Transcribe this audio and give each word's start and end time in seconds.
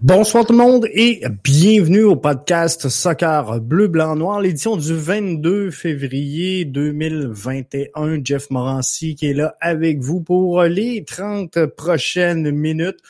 Bonsoir 0.00 0.46
tout 0.46 0.52
le 0.52 0.58
monde 0.58 0.86
et 0.92 1.24
bienvenue 1.42 2.04
au 2.04 2.14
podcast 2.14 2.88
Soccer 2.88 3.60
Bleu, 3.60 3.88
Blanc, 3.88 4.14
Noir, 4.14 4.40
l'édition 4.40 4.76
du 4.76 4.94
22 4.94 5.72
février 5.72 6.64
2021. 6.64 8.20
Jeff 8.22 8.48
Morancy 8.50 9.16
qui 9.16 9.26
est 9.26 9.34
là 9.34 9.56
avec 9.60 9.98
vous 9.98 10.20
pour 10.20 10.62
les 10.62 11.04
30 11.04 11.66
prochaines 11.66 12.48
minutes. 12.52 13.00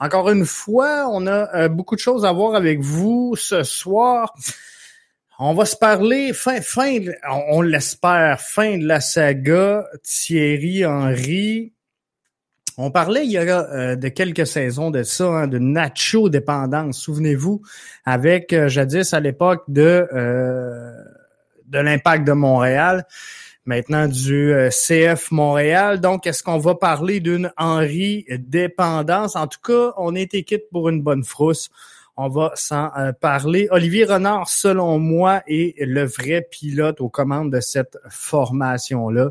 Encore 0.00 0.30
une 0.30 0.46
fois, 0.46 1.10
on 1.12 1.26
a 1.26 1.54
euh, 1.54 1.68
beaucoup 1.68 1.96
de 1.96 2.00
choses 2.00 2.24
à 2.24 2.32
voir 2.32 2.54
avec 2.54 2.80
vous 2.80 3.34
ce 3.36 3.62
soir. 3.62 4.34
On 5.38 5.52
va 5.52 5.66
se 5.66 5.76
parler 5.76 6.32
fin, 6.32 6.62
fin, 6.62 6.98
on 7.50 7.60
l'espère, 7.60 8.40
fin 8.40 8.78
de 8.78 8.86
la 8.86 9.02
saga 9.02 9.84
Thierry 10.02 10.86
Henry. 10.86 11.74
On 12.80 12.92
parlait 12.92 13.24
il 13.24 13.32
y 13.32 13.38
a 13.38 13.42
euh, 13.42 13.96
de 13.96 14.06
quelques 14.06 14.46
saisons 14.46 14.92
de 14.92 15.02
ça, 15.02 15.24
hein, 15.26 15.46
de 15.48 15.58
Nacho 15.58 16.28
dépendance. 16.28 17.00
Souvenez-vous, 17.00 17.60
avec 18.04 18.52
euh, 18.52 18.68
jadis 18.68 19.12
à 19.12 19.18
l'époque 19.18 19.64
de 19.66 20.06
euh, 20.14 20.92
de 21.66 21.78
l'impact 21.80 22.24
de 22.24 22.32
Montréal, 22.32 23.04
maintenant 23.64 24.06
du 24.06 24.54
CF 24.70 25.32
Montréal. 25.32 26.00
Donc, 26.00 26.28
est-ce 26.28 26.44
qu'on 26.44 26.58
va 26.58 26.76
parler 26.76 27.18
d'une 27.18 27.50
Henri 27.56 28.24
dépendance? 28.30 29.34
En 29.34 29.48
tout 29.48 29.60
cas, 29.62 29.92
on 29.96 30.14
est 30.14 30.32
équipe 30.34 30.62
pour 30.70 30.88
une 30.88 31.02
bonne 31.02 31.24
frousse. 31.24 31.70
On 32.16 32.28
va 32.28 32.52
s'en 32.54 32.90
parler. 33.20 33.68
Olivier 33.70 34.04
Renard, 34.04 34.48
selon 34.48 34.98
moi, 34.98 35.42
est 35.46 35.74
le 35.84 36.04
vrai 36.04 36.46
pilote 36.48 37.02
aux 37.02 37.10
commandes 37.10 37.52
de 37.52 37.60
cette 37.60 37.98
formation-là. 38.08 39.30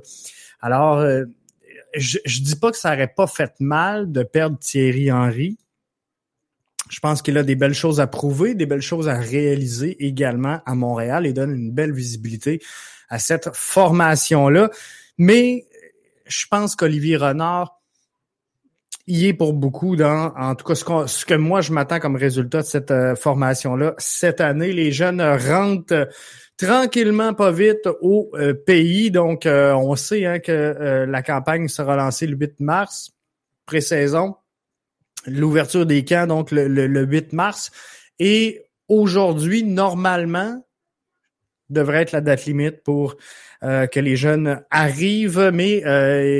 Alors, 0.61 1.03
je, 1.97 2.19
je 2.25 2.41
dis 2.41 2.55
pas 2.55 2.71
que 2.71 2.77
ça 2.77 2.93
aurait 2.93 3.13
pas 3.13 3.27
fait 3.27 3.53
mal 3.59 4.11
de 4.11 4.23
perdre 4.23 4.57
Thierry 4.59 5.11
Henry. 5.11 5.57
Je 6.89 6.99
pense 6.99 7.21
qu'il 7.21 7.37
a 7.37 7.43
des 7.43 7.55
belles 7.55 7.73
choses 7.73 7.99
à 7.99 8.07
prouver, 8.07 8.55
des 8.55 8.65
belles 8.65 8.81
choses 8.81 9.09
à 9.09 9.17
réaliser 9.17 10.05
également 10.05 10.61
à 10.65 10.75
Montréal 10.75 11.25
et 11.25 11.33
donne 11.33 11.53
une 11.53 11.71
belle 11.71 11.91
visibilité 11.91 12.61
à 13.09 13.19
cette 13.19 13.49
formation-là. 13.53 14.69
Mais 15.17 15.65
je 16.27 16.45
pense 16.49 16.75
qu'Olivier 16.75 17.17
Renard 17.17 17.81
y 19.07 19.27
est 19.27 19.33
pour 19.33 19.53
beaucoup 19.53 19.95
dans, 19.95 20.33
en 20.35 20.55
tout 20.55 20.65
cas, 20.65 20.75
ce, 20.75 20.85
ce 21.07 21.25
que 21.25 21.33
moi 21.33 21.61
je 21.61 21.71
m'attends 21.71 21.99
comme 21.99 22.15
résultat 22.15 22.61
de 22.61 22.67
cette 22.67 22.91
euh, 22.91 23.15
formation-là 23.15 23.93
cette 23.97 24.41
année. 24.41 24.73
Les 24.73 24.91
jeunes 24.91 25.21
rentrent 25.21 26.09
tranquillement, 26.57 27.33
pas 27.33 27.51
vite 27.51 27.87
au 28.01 28.31
euh, 28.33 28.53
pays. 28.53 29.11
Donc, 29.11 29.45
euh, 29.45 29.73
on 29.73 29.95
sait 29.95 30.25
hein, 30.25 30.39
que 30.39 30.51
euh, 30.51 31.05
la 31.05 31.21
campagne 31.21 31.67
sera 31.67 31.95
lancée 31.95 32.27
le 32.27 32.35
8 32.35 32.59
mars, 32.59 33.11
pré-saison. 33.65 34.35
L'ouverture 35.25 35.85
des 35.85 36.03
camps, 36.03 36.27
donc 36.27 36.51
le, 36.51 36.67
le 36.67 37.03
8 37.03 37.33
mars. 37.33 37.71
Et 38.19 38.65
aujourd'hui, 38.87 39.63
normalement, 39.63 40.63
devrait 41.69 42.01
être 42.01 42.13
la 42.13 42.21
date 42.21 42.45
limite 42.45 42.81
pour 42.83 43.17
que 43.61 43.99
les 43.99 44.15
jeunes 44.15 44.63
arrivent, 44.69 45.51
mais 45.53 45.79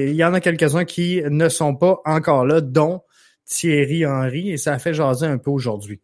il 0.08 0.16
y 0.16 0.24
en 0.24 0.34
a 0.34 0.40
quelques-uns 0.40 0.86
qui 0.86 1.22
ne 1.22 1.50
sont 1.50 1.76
pas 1.76 2.00
encore 2.06 2.46
là, 2.46 2.62
dont 2.62 3.02
Thierry 3.44 4.06
Henry, 4.06 4.52
et 4.52 4.58
ça 4.58 4.74
a 4.74 4.80
fait 4.80 4.94
jaser 4.94 5.26
un 5.26 5.38
peu 5.38 5.50
aujourd'hui. 5.50 6.00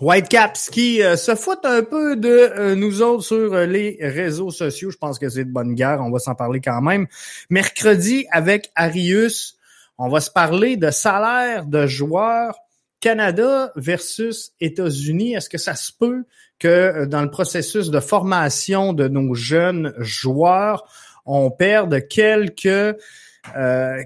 Whitecaps 0.00 0.70
qui 0.70 1.02
euh, 1.02 1.16
se 1.16 1.34
foutent 1.34 1.64
un 1.64 1.82
peu 1.82 2.16
de 2.16 2.28
euh, 2.28 2.74
nous 2.74 3.02
autres 3.02 3.24
sur 3.24 3.52
euh, 3.52 3.66
les 3.66 3.98
réseaux 4.00 4.50
sociaux. 4.50 4.90
Je 4.90 4.96
pense 4.96 5.18
que 5.18 5.28
c'est 5.28 5.44
de 5.44 5.52
bonne 5.52 5.74
guerre. 5.74 6.00
On 6.00 6.10
va 6.10 6.18
s'en 6.18 6.34
parler 6.34 6.60
quand 6.60 6.80
même. 6.80 7.06
Mercredi, 7.50 8.26
avec 8.30 8.72
Arius, 8.74 9.58
on 9.98 10.08
va 10.08 10.20
se 10.20 10.30
parler 10.30 10.76
de 10.76 10.90
salaire 10.90 11.66
de 11.66 11.86
joueurs 11.86 12.58
Canada 13.00 13.72
versus 13.76 14.52
États-Unis. 14.60 15.34
Est-ce 15.34 15.50
que 15.50 15.58
ça 15.58 15.74
se 15.74 15.92
peut 15.92 16.24
que 16.58 17.04
dans 17.04 17.22
le 17.22 17.30
processus 17.30 17.90
de 17.90 18.00
formation 18.00 18.92
de 18.92 19.08
nos 19.08 19.34
jeunes 19.34 19.92
joueurs, 19.98 20.84
on 21.26 21.50
perde 21.50 22.06
quelques 22.08 22.96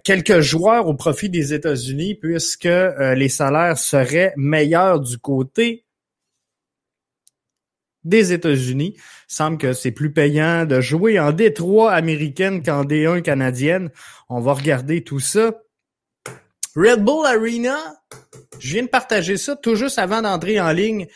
quelques 0.05 0.41
joueurs 0.41 0.89
au 0.89 0.95
profit 0.95 1.29
des 1.29 1.53
États-Unis 1.53 2.15
puisque 2.15 2.65
les 2.65 3.29
salaires 3.29 3.77
seraient 3.77 4.33
meilleurs 4.37 5.01
du 5.01 5.19
côté 5.19 5.87
des 8.07 8.33
États-Unis. 8.33 8.97
Semble 9.29 9.59
que 9.59 9.73
c'est 9.73 9.91
plus 9.91 10.13
payant 10.13 10.65
de 10.65 10.81
jouer 10.81 11.21
en 11.21 11.33
D3 11.33 11.93
américaine 11.93 12.63
qu'en 12.63 12.85
D1 12.85 13.21
canadienne. 13.23 13.91
On 14.29 14.41
va 14.41 14.55
regarder 14.55 15.03
tout 15.03 15.21
ça. 15.21 15.53
Red 16.75 17.05
Bull 17.05 17.27
Arena, 17.27 17.79
je 18.59 18.75
viens 18.75 18.85
de 18.85 18.89
partager 18.89 19.37
ça 19.37 19.57
tout 19.57 19.75
juste 19.75 19.99
avant 19.99 20.23
d'entrer 20.23 20.61
en 20.61 20.73
ligne 20.73 21.07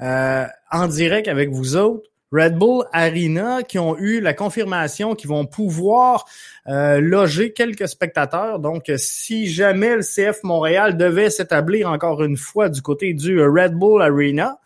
euh, 0.00 0.46
en 0.70 0.86
direct 0.86 1.28
avec 1.28 1.50
vous 1.50 1.76
autres. 1.76 2.07
Red 2.32 2.56
Bull 2.56 2.84
Arena 2.92 3.62
qui 3.62 3.78
ont 3.78 3.96
eu 3.98 4.20
la 4.20 4.34
confirmation 4.34 5.14
qu'ils 5.14 5.30
vont 5.30 5.46
pouvoir 5.46 6.26
euh, 6.68 7.00
loger 7.00 7.52
quelques 7.52 7.88
spectateurs. 7.88 8.58
Donc, 8.58 8.92
si 8.96 9.46
jamais 9.46 9.96
le 9.96 10.02
CF 10.02 10.42
Montréal 10.42 10.96
devait 10.96 11.30
s'établir 11.30 11.90
encore 11.90 12.22
une 12.22 12.36
fois 12.36 12.68
du 12.68 12.82
côté 12.82 13.14
du 13.14 13.40
Red 13.40 13.74
Bull 13.74 14.02
Arena, 14.02 14.58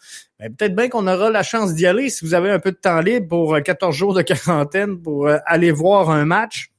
ben, 0.42 0.52
peut-être 0.52 0.74
bien 0.74 0.88
qu'on 0.88 1.06
aura 1.06 1.30
la 1.30 1.44
chance 1.44 1.74
d'y 1.74 1.86
aller 1.86 2.10
si 2.10 2.24
vous 2.24 2.34
avez 2.34 2.50
un 2.50 2.58
peu 2.58 2.72
de 2.72 2.76
temps 2.76 3.00
libre 3.00 3.28
pour 3.28 3.56
14 3.62 3.94
euh, 3.94 3.96
jours 3.96 4.14
de 4.14 4.22
quarantaine 4.22 5.00
pour 5.00 5.28
euh, 5.28 5.38
aller 5.46 5.70
voir 5.70 6.10
un 6.10 6.24
match. 6.24 6.71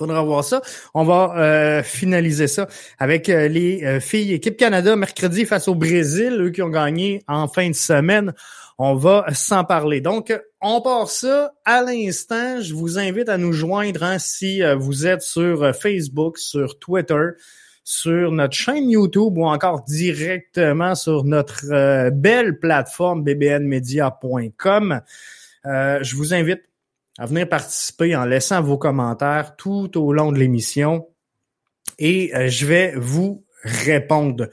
Faudra 0.00 0.22
voir 0.22 0.42
ça. 0.42 0.62
On 0.94 1.04
va 1.04 1.34
euh, 1.36 1.82
finaliser 1.82 2.48
ça 2.48 2.66
avec 2.98 3.26
les 3.28 4.00
filles 4.00 4.32
équipe 4.32 4.56
Canada 4.56 4.96
mercredi 4.96 5.44
face 5.44 5.68
au 5.68 5.74
Brésil, 5.74 6.38
eux 6.40 6.50
qui 6.50 6.62
ont 6.62 6.70
gagné 6.70 7.22
en 7.28 7.46
fin 7.46 7.68
de 7.68 7.74
semaine. 7.74 8.32
On 8.78 8.94
va 8.94 9.26
s'en 9.34 9.64
parler. 9.64 10.00
Donc, 10.00 10.32
on 10.62 10.80
part 10.80 11.10
ça 11.10 11.52
à 11.66 11.82
l'instant. 11.82 12.62
Je 12.62 12.72
vous 12.72 12.98
invite 12.98 13.28
à 13.28 13.36
nous 13.36 13.52
joindre 13.52 14.02
hein, 14.02 14.18
si 14.18 14.62
vous 14.78 15.06
êtes 15.06 15.20
sur 15.20 15.76
Facebook, 15.76 16.38
sur 16.38 16.78
Twitter, 16.78 17.26
sur 17.90 18.30
notre 18.30 18.54
chaîne 18.54 18.88
YouTube 18.88 19.36
ou 19.36 19.44
encore 19.46 19.82
directement 19.82 20.94
sur 20.94 21.24
notre 21.24 21.72
euh, 21.72 22.10
belle 22.10 22.60
plateforme 22.60 23.24
bbnmedia.com. 23.24 25.00
Euh, 25.66 25.98
je 26.00 26.16
vous 26.16 26.32
invite 26.32 26.60
à 27.20 27.26
venir 27.26 27.48
participer 27.48 28.16
en 28.16 28.24
laissant 28.24 28.62
vos 28.62 28.78
commentaires 28.78 29.54
tout 29.54 29.96
au 29.96 30.12
long 30.12 30.32
de 30.32 30.38
l'émission 30.38 31.06
et 31.98 32.34
euh, 32.34 32.48
je 32.48 32.66
vais 32.66 32.94
vous 32.96 33.44
répondre. 33.62 34.48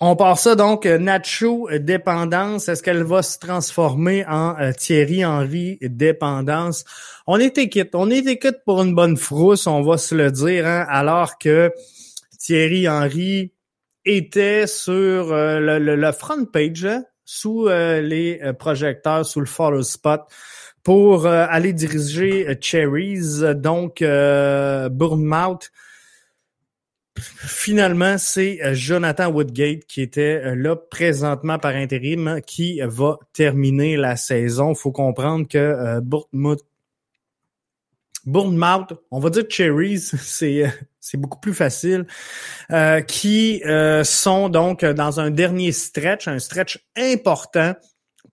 On 0.00 0.16
part 0.16 0.38
ça 0.38 0.54
donc, 0.54 0.86
euh, 0.86 0.98
Nacho 0.98 1.66
euh, 1.70 1.78
dépendance. 1.78 2.68
Est-ce 2.68 2.82
qu'elle 2.82 3.04
va 3.04 3.22
se 3.22 3.38
transformer 3.38 4.22
en 4.26 4.54
euh, 4.60 4.72
Thierry 4.72 5.24
Henry 5.24 5.78
dépendance? 5.80 6.84
On 7.26 7.38
est 7.38 7.56
équipe. 7.56 7.94
On 7.94 8.10
est 8.10 8.26
équipe 8.26 8.58
pour 8.66 8.82
une 8.82 8.94
bonne 8.94 9.16
frousse, 9.16 9.66
on 9.66 9.82
va 9.82 9.96
se 9.96 10.14
le 10.14 10.30
dire, 10.30 10.66
hein, 10.66 10.84
alors 10.90 11.38
que 11.38 11.72
Thierry 12.38 12.86
Henry 12.86 13.52
était 14.04 14.66
sur 14.66 15.28
le, 15.32 15.78
le, 15.78 16.12
front 16.12 16.44
page, 16.44 16.84
hein, 16.84 17.04
sous 17.24 17.68
les 17.68 18.38
projecteurs, 18.58 19.24
sous 19.24 19.40
le 19.40 19.46
follow 19.46 19.82
spot 19.82 20.20
pour 20.84 21.26
aller 21.26 21.72
diriger 21.72 22.46
Cherries, 22.60 23.40
donc 23.56 24.00
Bournemouth 24.00 25.70
finalement, 27.20 28.18
c'est 28.18 28.60
euh, 28.62 28.74
Jonathan 28.74 29.30
Woodgate 29.30 29.84
qui 29.86 30.02
était 30.02 30.40
euh, 30.44 30.54
là 30.54 30.76
présentement 30.76 31.58
par 31.58 31.74
intérim 31.74 32.40
qui 32.46 32.80
va 32.82 33.18
terminer 33.32 33.96
la 33.96 34.16
saison. 34.16 34.74
Faut 34.74 34.92
comprendre 34.92 35.46
que 35.48 35.58
euh, 35.58 36.00
Bournemouth, 36.00 36.64
Bournemouth, 38.24 38.94
on 39.10 39.20
va 39.20 39.30
dire 39.30 39.44
Cherries, 39.48 40.00
c'est 40.00 40.64
c'est 40.98 41.18
beaucoup 41.18 41.38
plus 41.38 41.52
facile, 41.52 42.06
qui 43.06 43.62
sont 44.04 44.48
donc 44.48 44.82
dans 44.86 45.20
un 45.20 45.30
dernier 45.30 45.70
stretch, 45.70 46.28
un 46.28 46.38
stretch 46.38 46.82
important 46.96 47.74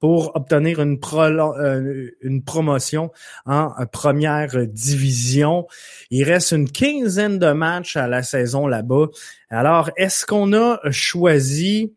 pour 0.01 0.35
obtenir 0.35 0.81
une, 0.81 0.99
euh, 1.13 2.09
une 2.21 2.43
promotion 2.43 3.11
en 3.45 3.71
euh, 3.79 3.85
première 3.85 4.67
division. 4.67 5.67
Il 6.09 6.23
reste 6.23 6.51
une 6.51 6.69
quinzaine 6.69 7.39
de 7.39 7.51
matchs 7.51 7.95
à 7.95 8.07
la 8.07 8.23
saison 8.23 8.67
là-bas. 8.67 9.07
Alors, 9.49 9.91
est-ce 9.95 10.25
qu'on 10.25 10.53
a 10.53 10.79
choisi 10.89 11.93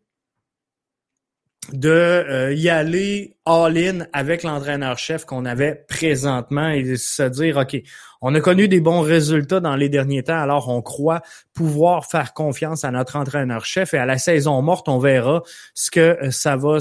de 1.73 1.89
euh, 1.89 2.53
y 2.53 2.69
aller 2.69 3.37
all-in 3.45 4.05
avec 4.13 4.43
l'entraîneur-chef 4.43 5.25
qu'on 5.25 5.45
avait 5.45 5.83
présentement 5.87 6.69
et 6.69 6.95
se 6.97 7.23
dire, 7.23 7.57
OK, 7.57 7.75
on 8.21 8.35
a 8.35 8.39
connu 8.39 8.67
des 8.67 8.81
bons 8.81 9.01
résultats 9.01 9.59
dans 9.59 9.75
les 9.75 9.89
derniers 9.89 10.21
temps, 10.21 10.39
alors 10.39 10.69
on 10.69 10.83
croit 10.83 11.21
pouvoir 11.53 12.05
faire 12.05 12.33
confiance 12.33 12.83
à 12.83 12.91
notre 12.91 13.15
entraîneur-chef 13.15 13.95
et 13.95 13.97
à 13.97 14.05
la 14.05 14.19
saison 14.19 14.61
morte, 14.61 14.87
on 14.89 14.99
verra 14.99 15.41
ce 15.73 15.89
que 15.89 16.17
ça 16.29 16.55
va 16.55 16.79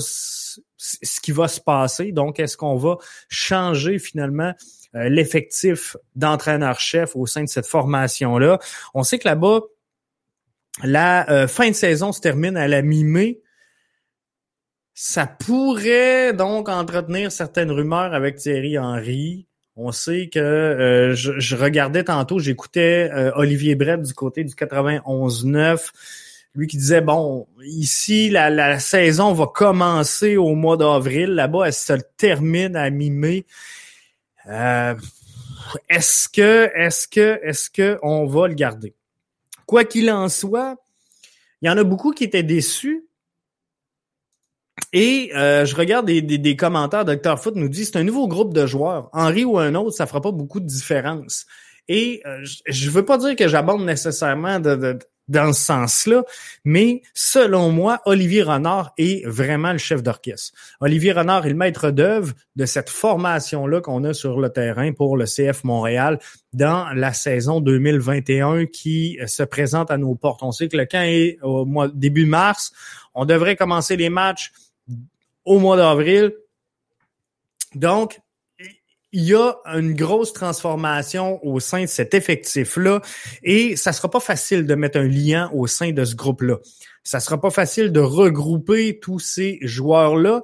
ce 0.85 1.21
qui 1.21 1.33
va 1.33 1.49
se 1.49 1.61
passer. 1.61 2.13
Donc, 2.13 2.39
est-ce 2.39 2.57
qu'on 2.57 2.77
va 2.77 2.99
changer 3.29 3.99
finalement 3.99 4.53
euh, 4.95 5.09
l'effectif 5.09 5.97
d'entraîneur-chef 6.15 7.17
au 7.17 7.27
sein 7.27 7.45
de 7.45 7.49
cette 7.49 7.67
formation-là? 7.67 8.59
On 8.93 9.03
sait 9.03 9.19
que 9.19 9.29
là-bas, 9.29 9.61
la 10.83 11.31
euh, 11.31 11.49
fin 11.49 11.69
de 11.69 11.75
saison 11.75 12.13
se 12.13 12.21
termine 12.21 12.57
à 12.57 12.69
la 12.69 12.83
mi-mai. 12.83 13.41
Ça 14.93 15.27
pourrait 15.27 16.33
donc 16.35 16.69
entretenir 16.69 17.33
certaines 17.33 17.71
rumeurs 17.71 18.15
avec 18.15 18.37
Thierry 18.37 18.79
Henry. 18.79 19.47
On 19.77 19.91
sait 19.91 20.29
que 20.29 20.39
euh, 20.39 21.15
je, 21.15 21.57
regardais 21.57 22.05
tantôt, 22.05 22.39
j'écoutais 22.39 23.11
Olivier 23.35 23.75
Brett 23.75 24.03
du 24.03 24.15
côté 24.15 24.45
du 24.45 24.55
91-9 24.55 25.91
lui 26.55 26.67
qui 26.67 26.77
disait 26.77 27.01
bon 27.01 27.49
ici 27.65 28.31
la, 28.31 28.79
saison 28.79 29.33
va 29.33 29.47
commencer 29.47 30.37
au 30.37 30.55
mois 30.55 30.77
d'avril 30.77 31.31
là-bas 31.31 31.67
elle 31.67 31.73
se 31.73 31.95
termine 32.17 32.77
à 32.77 32.91
mi-mai 32.91 33.45
euh, 34.47 34.95
est-ce 35.89 36.29
que 36.29 36.71
est-ce 36.75 37.09
que 37.09 37.41
est-ce 37.43 37.71
que 37.71 37.99
on 38.03 38.27
va 38.27 38.49
le 38.49 38.55
garder? 38.55 38.95
Quoi 39.67 39.85
qu'il 39.85 40.11
en 40.11 40.29
soit 40.29 40.77
il 41.63 41.69
y 41.69 41.71
en 41.71 41.79
a 41.79 41.85
beaucoup 41.85 42.13
qui 42.13 42.25
étaient 42.25 42.43
déçus 42.43 43.07
et 44.93 45.33
euh, 45.35 45.65
je 45.65 45.75
regarde 45.75 46.07
des, 46.07 46.21
des, 46.23 46.57
commentaires. 46.57 47.05
Dr. 47.05 47.39
Foot 47.39 47.57
nous 47.57 47.69
dit 47.69 47.85
c'est 47.85 47.97
un 47.97 48.05
nouveau 48.05 48.29
groupe 48.29 48.53
de 48.53 48.67
joueurs. 48.67 49.09
Henri 49.13 49.45
ou 49.45 49.59
un 49.59 49.75
autre, 49.75 49.97
ça 49.97 50.07
fera 50.07 50.21
pas 50.21 50.33
beaucoup 50.33 50.61
de 50.61 50.67
différence. 50.67 51.47
Et 51.89 52.23
euh, 52.27 52.45
je 52.67 52.91
veux 52.91 53.05
pas 53.05 53.19
dire 53.19 53.37
que 53.37 53.49
j'abonde 53.49 53.85
nécessairement 53.85 54.61
de, 54.61 54.99
dans 55.29 55.53
ce 55.53 55.65
sens-là, 55.65 56.23
mais 56.65 57.03
selon 57.15 57.71
moi, 57.71 58.01
Olivier 58.05 58.43
Renard 58.43 58.93
est 58.99 59.27
vraiment 59.27 59.73
le 59.73 59.79
chef 59.79 60.03
d'orchestre. 60.03 60.53
Olivier 60.81 61.13
Renard 61.13 61.47
est 61.47 61.51
le 61.51 61.55
maître 61.55 61.91
d'œuvre 61.91 62.35
de 62.57 62.67
cette 62.67 62.91
formation-là 62.91 63.81
qu'on 63.81 64.05
a 64.05 64.13
sur 64.13 64.39
le 64.41 64.51
terrain 64.51 64.93
pour 64.93 65.17
le 65.17 65.25
CF 65.25 65.65
Montréal 65.65 66.19
dans 66.53 66.89
la 66.95 67.13
saison 67.13 67.61
2021 67.61 68.67
qui 68.67 69.19
se 69.27 69.43
présente 69.43 69.91
à 69.91 69.97
nos 69.97 70.15
portes. 70.15 70.43
On 70.43 70.53
sait 70.53 70.69
que 70.69 70.77
le 70.77 70.85
camp 70.85 71.03
est 71.03 71.39
au 71.43 71.65
mois, 71.65 71.89
début 71.89 72.27
mars. 72.27 72.73
On 73.15 73.25
devrait 73.25 73.57
commencer 73.57 73.97
les 73.97 74.11
matchs 74.11 74.53
au 75.45 75.59
mois 75.59 75.77
d'avril. 75.77 76.33
Donc, 77.75 78.21
il 79.15 79.23
y 79.23 79.35
a 79.35 79.55
une 79.67 79.95
grosse 79.95 80.33
transformation 80.33 81.39
au 81.47 81.61
sein 81.61 81.83
de 81.83 81.87
cet 81.87 82.15
effectif-là 82.15 83.01
et 83.45 83.77
ça 83.77 83.93
sera 83.93 84.11
pas 84.11 84.19
facile 84.19 84.67
de 84.67 84.75
mettre 84.75 84.99
un 84.99 85.07
lien 85.07 85.49
au 85.55 85.69
sein 85.69 85.93
de 85.93 86.05
ce 86.05 86.17
groupe-là. 86.17 86.57
Ça 87.05 87.21
sera 87.21 87.41
pas 87.41 87.51
facile 87.51 87.93
de 87.93 88.01
regrouper 88.01 88.99
tous 88.99 89.21
ces 89.21 89.61
joueurs-là. 89.63 90.43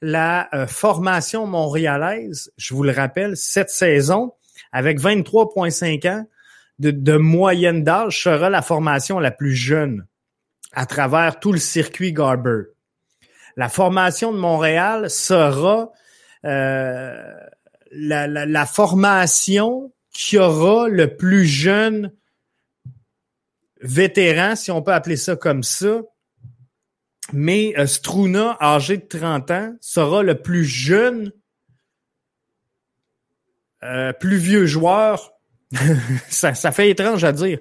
La 0.00 0.48
euh, 0.54 0.66
formation 0.66 1.46
montréalaise, 1.46 2.50
je 2.56 2.72
vous 2.72 2.84
le 2.84 2.92
rappelle, 2.92 3.36
cette 3.36 3.68
saison, 3.68 4.32
avec 4.72 4.98
23,5 4.98 6.08
ans 6.08 6.26
de, 6.78 6.92
de 6.92 7.16
moyenne 7.18 7.84
d'âge, 7.84 8.22
sera 8.22 8.48
la 8.48 8.62
formation 8.62 9.18
la 9.18 9.30
plus 9.30 9.54
jeune 9.54 10.06
à 10.72 10.86
travers 10.86 11.38
tout 11.38 11.52
le 11.52 11.58
circuit 11.58 12.14
Garber. 12.14 12.62
La 13.58 13.68
formation 13.68 14.32
de 14.32 14.38
Montréal 14.38 15.10
sera 15.10 15.90
euh, 16.46 17.34
la, 17.96 18.66
formation 18.66 19.92
qui 20.12 20.38
aura 20.38 20.88
le 20.88 21.16
plus 21.16 21.46
jeune 21.46 22.12
vétéran, 23.80 24.56
si 24.56 24.70
on 24.70 24.82
peut 24.82 24.92
appeler 24.92 25.16
ça 25.16 25.36
comme 25.36 25.62
ça. 25.62 26.02
Mais 27.32 27.74
euh, 27.76 27.86
Struna, 27.86 28.56
âgé 28.60 28.98
de 28.98 29.06
30 29.06 29.50
ans, 29.50 29.76
sera 29.80 30.22
le 30.22 30.40
plus 30.40 30.64
jeune, 30.64 31.32
euh, 33.82 34.12
plus 34.12 34.36
vieux 34.36 34.66
joueur. 34.66 35.32
ça 36.28 36.54
fait 36.54 36.90
étrange 36.90 37.24
à 37.24 37.32
dire 37.32 37.58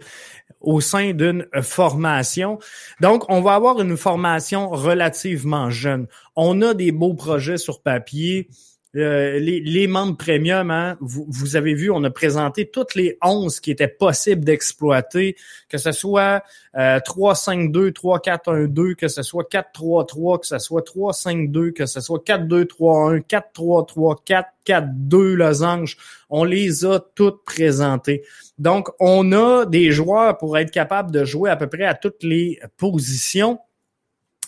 au 0.61 0.81
sein 0.81 1.13
d'une 1.13 1.47
formation. 1.61 2.59
Donc, 2.99 3.25
on 3.29 3.41
va 3.41 3.55
avoir 3.55 3.79
une 3.81 3.97
formation 3.97 4.69
relativement 4.69 5.69
jeune. 5.69 6.07
On 6.35 6.61
a 6.61 6.73
des 6.73 6.91
beaux 6.91 7.13
projets 7.13 7.57
sur 7.57 7.81
papier. 7.81 8.49
Euh, 8.95 9.39
les, 9.39 9.87
membres 9.87 10.15
premium, 10.15 10.71
hein, 10.71 10.97
vous, 11.01 11.25
vous, 11.27 11.57
avez 11.57 11.73
vu, 11.73 11.91
on 11.91 12.03
a 12.05 12.09
présenté 12.09 12.69
toutes 12.69 12.95
les 12.95 13.17
11 13.21 13.59
qui 13.59 13.71
étaient 13.71 13.89
possibles 13.89 14.45
d'exploiter, 14.45 15.35
que 15.67 15.77
ce 15.77 15.91
soit 15.91 16.43
euh, 16.77 16.99
3-5-2, 16.99 17.91
3-4-1-2, 17.91 18.95
que 18.95 19.09
ce 19.09 19.21
soit 19.21 19.49
4-3-3, 19.51 20.39
que 20.39 20.47
ce 20.47 20.59
soit 20.59 20.87
3-5-2, 20.87 21.73
que 21.73 21.85
ce 21.85 21.99
soit 21.99 22.23
4-2-3-1, 22.25 23.23
4-3-3, 23.25 24.43
4-4-2 24.65 25.33
losange. 25.33 25.97
On 26.29 26.45
les 26.45 26.85
a 26.85 26.99
toutes 27.15 27.43
présentées. 27.43 28.23
Donc, 28.57 28.89
on 29.01 29.33
a 29.33 29.65
des 29.65 29.91
joueurs 29.91 30.37
pour 30.37 30.57
être 30.57 30.71
capable 30.71 31.11
de 31.11 31.25
jouer 31.25 31.49
à 31.49 31.57
peu 31.57 31.67
près 31.67 31.85
à 31.85 31.95
toutes 31.95 32.23
les 32.23 32.59
positions. 32.77 33.59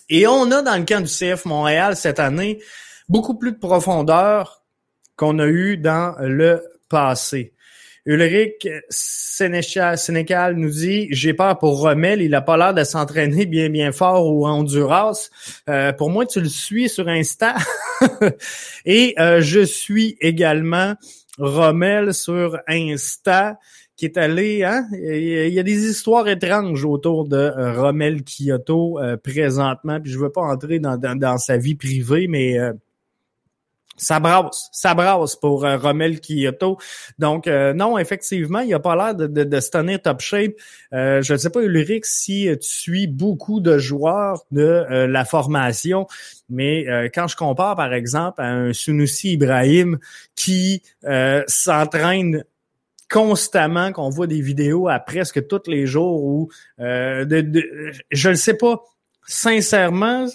Et 0.10 0.26
on 0.26 0.50
a 0.52 0.62
dans 0.62 0.78
le 0.78 0.86
camp 0.86 1.02
du 1.02 1.12
CF 1.12 1.44
Montréal 1.44 1.98
cette 1.98 2.20
année 2.20 2.60
beaucoup 3.10 3.36
plus 3.36 3.52
de 3.52 3.58
profondeur 3.58 4.64
qu'on 5.16 5.40
a 5.40 5.48
eu 5.48 5.78
dans 5.78 6.16
le 6.20 6.64
passé. 6.90 7.54
Ulrich 8.08 8.66
Sénécal 8.90 10.56
nous 10.56 10.70
dit 10.70 11.08
J'ai 11.12 11.34
peur 11.34 11.60
pour 11.60 11.82
Rommel, 11.82 12.22
il 12.22 12.34
a 12.36 12.42
pas 12.42 12.56
l'air 12.56 12.74
de 12.74 12.86
s'entraîner 12.86 13.46
bien 13.46 13.70
bien 13.70 13.92
fort 13.92 14.26
au 14.26 14.48
Honduras. 14.48 15.30
Euh, 15.70 15.92
pour 15.92 16.10
moi, 16.10 16.26
tu 16.26 16.40
le 16.40 16.48
suis 16.48 16.88
sur 16.88 17.10
Insta. 17.10 17.56
Et 18.86 19.14
euh, 19.20 19.42
je 19.42 19.60
suis 19.60 20.16
également 20.22 20.96
Rommel 21.38 22.14
sur 22.14 22.58
Insta 22.68 23.60
qui 23.98 24.06
est 24.06 24.18
allé, 24.18 24.64
hein? 24.64 24.88
Il 24.94 25.50
y 25.50 25.60
a 25.60 25.64
des 25.64 25.90
histoires 25.90 26.28
étranges 26.30 26.86
autour 26.86 27.28
de 27.28 27.36
euh, 27.36 27.74
Rommel 27.82 28.24
Kyoto 28.24 29.00
présentement, 29.24 30.00
puis 30.00 30.12
je 30.12 30.20
veux 30.20 30.32
pas 30.32 30.44
entrer 30.44 30.80
dans, 30.80 30.98
dans 30.98 31.38
sa 31.40 31.58
vie 31.58 31.76
privée, 31.76 32.28
mais 32.28 32.58
ça 33.98 34.20
brasse, 34.20 34.70
ça 34.72 34.94
brasse 34.94 35.36
pour 35.36 35.66
euh, 35.66 35.78
Rommel 35.78 36.22
Kyoto. 36.22 36.78
Donc, 37.18 37.48
euh, 37.48 37.74
non, 37.74 37.98
effectivement, 37.98 38.60
il 38.60 38.74
a 38.74 38.80
pas 38.80 38.96
l'air 38.96 39.16
de, 39.16 39.28
de, 39.28 39.60
se 39.60 39.72
tenir 39.72 40.02
top 40.02 40.22
shape. 40.22 40.54
Euh, 40.94 41.22
je 41.22 41.34
ne 41.34 41.38
sais 41.38 41.50
pas, 41.50 41.62
Ulrich, 41.62 42.06
si 42.06 42.48
tu 42.62 42.68
suis 42.68 43.08
beaucoup 43.08 43.60
de 43.60 43.78
joueurs 43.78 44.44
de 44.52 44.86
la 45.08 45.26
formation, 45.26 46.08
mais 46.50 46.86
quand 47.14 47.28
je 47.28 47.36
compare, 47.36 47.76
par 47.76 47.94
exemple, 47.94 48.42
à 48.42 48.46
un 48.46 48.74
Sunusi 48.74 49.34
Ibrahim 49.34 49.98
qui 50.36 50.84
s'entraîne 51.48 52.44
constamment, 53.10 53.92
qu'on 53.92 54.10
voit 54.10 54.28
des 54.28 54.42
vidéos 54.42 54.88
à 54.88 55.00
presque 55.00 55.48
tous 55.48 55.64
les 55.68 55.88
jours 55.88 56.24
où 56.24 56.50
de, 56.80 57.64
je 58.12 58.30
ne 58.30 58.36
sais 58.36 58.56
pas, 58.56 58.82
sincèrement, 59.26 60.28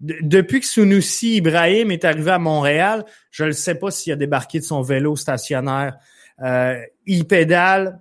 depuis 0.00 0.60
que 0.60 0.66
Sunusi 0.66 1.36
Ibrahim 1.36 1.90
est 1.90 2.04
arrivé 2.04 2.30
à 2.30 2.38
Montréal, 2.38 3.04
je 3.30 3.44
ne 3.44 3.52
sais 3.52 3.74
pas 3.74 3.90
s'il 3.90 4.12
a 4.12 4.16
débarqué 4.16 4.58
de 4.60 4.64
son 4.64 4.82
vélo 4.82 5.14
stationnaire. 5.16 5.98
Euh, 6.42 6.80
il 7.06 7.26
pédale 7.26 8.00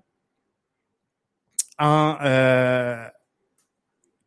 en, 1.77 2.17
euh, 2.21 3.05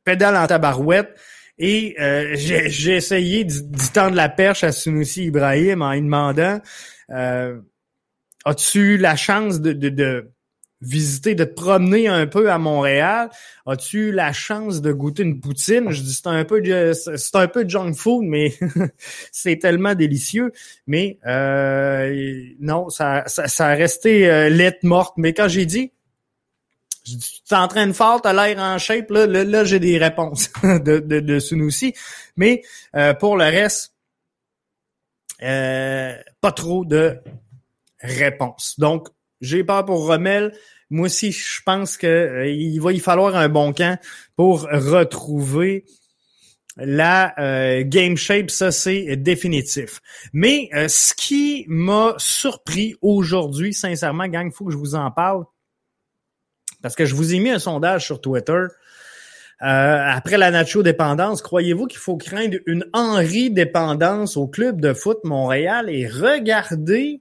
pédale 0.05 0.37
en 0.37 0.47
tabarouette. 0.47 1.19
Et 1.59 1.95
euh, 2.01 2.35
j'ai 2.35 2.97
essayé 2.97 3.45
d'y 3.45 3.93
tendre 3.93 4.17
la 4.17 4.29
perche 4.29 4.65
à 4.65 4.73
Sunusi 4.73 5.27
Ibrahim 5.27 5.83
en 5.83 5.93
lui 5.93 6.01
demandant 6.01 6.61
euh, 7.11 7.61
As-tu 8.45 8.97
la 8.97 9.15
chance 9.15 9.61
de, 9.61 9.73
de, 9.73 10.31
visiter, 10.83 11.35
de 11.35 11.45
te 11.45 11.55
promener 11.55 12.09
un 12.09 12.27
peu 12.27 12.51
à 12.51 12.59
Montréal? 12.59 13.31
As-tu 13.67 14.13
la 14.13 14.33
chance 14.33 14.83
de 14.83 14.93
goûter 14.93 15.23
une 15.23 15.41
poutine? 15.41 15.91
Je 15.91 16.03
dis 16.03 16.13
c'est 16.15 16.27
un 16.27 16.45
peu 16.45 16.61
de, 16.61 16.93
c'est 16.93 17.37
un 17.37 17.49
peu 17.49 17.65
de 17.65 17.71
junk 17.71 17.95
food, 17.95 18.25
mais 18.25 18.55
c'est 19.33 19.59
tellement 19.59 19.95
délicieux. 19.95 20.53
Mais 20.87 21.19
euh, 21.27 22.45
non, 22.61 22.91
ça, 22.91 23.25
ça, 23.27 23.67
a 23.67 23.75
resté 23.75 24.31
euh, 24.31 24.49
lettre 24.49 24.81
morte. 24.83 25.15
Mais 25.17 25.33
quand 25.33 25.49
j'ai 25.49 25.67
dit 25.67 25.93
je 27.05 27.17
dis, 27.17 27.19
tu 27.19 27.43
t'entraînes 27.49 27.95
fort, 27.95 28.23
t'as 28.23 28.33
l'air 28.33 28.59
en 28.59 28.79
shape, 28.79 29.11
là, 29.11 29.27
là, 29.27 29.65
j'ai 29.65 29.81
des 29.81 29.99
réponses 29.99 30.53
de, 30.63 30.99
de, 30.99 31.21
de. 31.21 31.93
Mais 32.37 32.63
euh, 32.95 33.15
pour 33.15 33.37
le 33.37 33.45
reste, 33.45 33.93
euh, 35.43 36.15
pas 36.41 36.53
trop 36.53 36.85
de 36.85 37.19
réponses. 38.01 38.79
Donc, 38.79 39.09
j'ai 39.43 39.65
peur 39.65 39.85
pour 39.85 40.07
Rommel. 40.07 40.55
Moi 40.89 41.07
aussi, 41.07 41.33
je 41.33 41.61
pense 41.65 41.99
que 41.99 42.07
euh, 42.07 42.49
il 42.49 42.79
va 42.81 42.93
y 42.93 43.01
falloir 43.01 43.37
un 43.37 43.51
bon 43.51 43.75
camp 43.75 44.01
pour 44.37 44.63
retrouver 44.63 45.85
la 46.77 47.35
game 47.83 48.17
shape, 48.17 48.51
ça 48.51 48.73
c'est 48.73 49.17
définitif. 49.17 50.01
Mais 50.33 50.71
ce 50.89 51.13
qui 51.13 51.67
m'a 51.69 52.15
surpris 52.17 52.95
aujourd'hui, 53.03 53.75
sincèrement, 53.75 54.27
gang, 54.27 54.47
il 54.47 54.53
faut 54.55 54.65
que 54.65 54.73
je 54.73 54.79
vous 54.79 54.95
en 54.95 55.11
parle, 55.11 55.45
parce 56.81 56.97
que 56.97 57.05
je 57.05 57.15
vous 57.15 57.35
ai 57.35 57.41
mis 57.41 57.51
un 57.51 57.59
sondage 57.59 58.07
sur 58.07 58.23
Twitter. 58.23 58.65
Euh, 59.63 60.09
après 60.09 60.39
la 60.39 60.51
Nacho-dépendance, 60.51 61.41
croyez-vous 61.41 61.87
qu'il 61.87 62.01
faut 62.01 62.17
craindre 62.17 62.59
une 62.67 62.85
Henri-dépendance 62.93 64.37
au 64.37 64.49
club 64.49 64.81
de 64.81 64.93
foot 64.93 65.19
Montréal? 65.23 65.89
Et 65.89 66.09
regardez, 66.09 67.21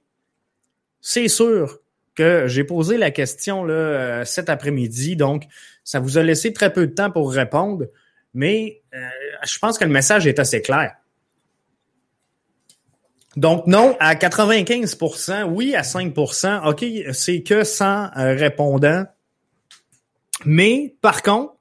c'est 1.00 1.28
sûr 1.28 1.78
que 2.14 2.46
j'ai 2.46 2.64
posé 2.64 2.96
la 2.98 3.10
question 3.10 3.64
là, 3.64 3.74
euh, 3.74 4.24
cet 4.24 4.48
après-midi, 4.48 5.16
donc 5.16 5.44
ça 5.84 6.00
vous 6.00 6.18
a 6.18 6.22
laissé 6.22 6.52
très 6.52 6.72
peu 6.72 6.86
de 6.86 6.92
temps 6.92 7.10
pour 7.10 7.32
répondre, 7.32 7.86
mais 8.34 8.82
euh, 8.94 8.98
je 9.44 9.58
pense 9.58 9.78
que 9.78 9.84
le 9.84 9.90
message 9.90 10.26
est 10.26 10.38
assez 10.38 10.62
clair. 10.62 10.94
Donc 13.36 13.66
non 13.66 13.96
à 13.98 14.14
95% 14.14 15.44
oui 15.44 15.74
à 15.74 15.80
5% 15.82 16.68
OK, 16.68 16.84
c'est 17.14 17.42
que 17.42 17.64
100 17.64 18.10
répondants 18.14 19.06
mais 20.44 20.94
par 21.00 21.22
contre, 21.22 21.54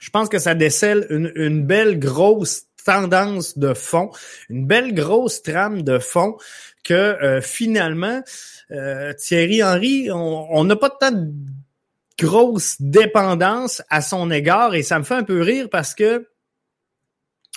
je 0.00 0.10
pense 0.10 0.28
que 0.28 0.38
ça 0.38 0.54
décèle 0.54 1.06
une, 1.10 1.64
belle 1.64 1.98
grosse 1.98 2.64
tendance 2.84 3.56
de 3.58 3.74
fond, 3.74 4.10
une 4.48 4.66
belle 4.66 4.94
grosse 4.94 5.42
trame 5.42 5.82
de 5.82 5.98
fond 5.98 6.36
que 6.82 6.94
euh, 6.94 7.40
finalement, 7.40 8.22
euh, 8.72 9.12
Thierry 9.14 9.62
Henry, 9.62 10.10
on 10.10 10.64
n'a 10.64 10.76
pas 10.76 10.90
tant 10.90 11.12
de 11.12 11.30
grosse 12.18 12.80
dépendance 12.80 13.82
à 13.88 14.00
son 14.00 14.30
égard 14.30 14.74
et 14.74 14.82
ça 14.82 14.98
me 14.98 15.04
fait 15.04 15.14
un 15.14 15.24
peu 15.24 15.40
rire 15.40 15.68
parce 15.70 15.94
que 15.94 16.28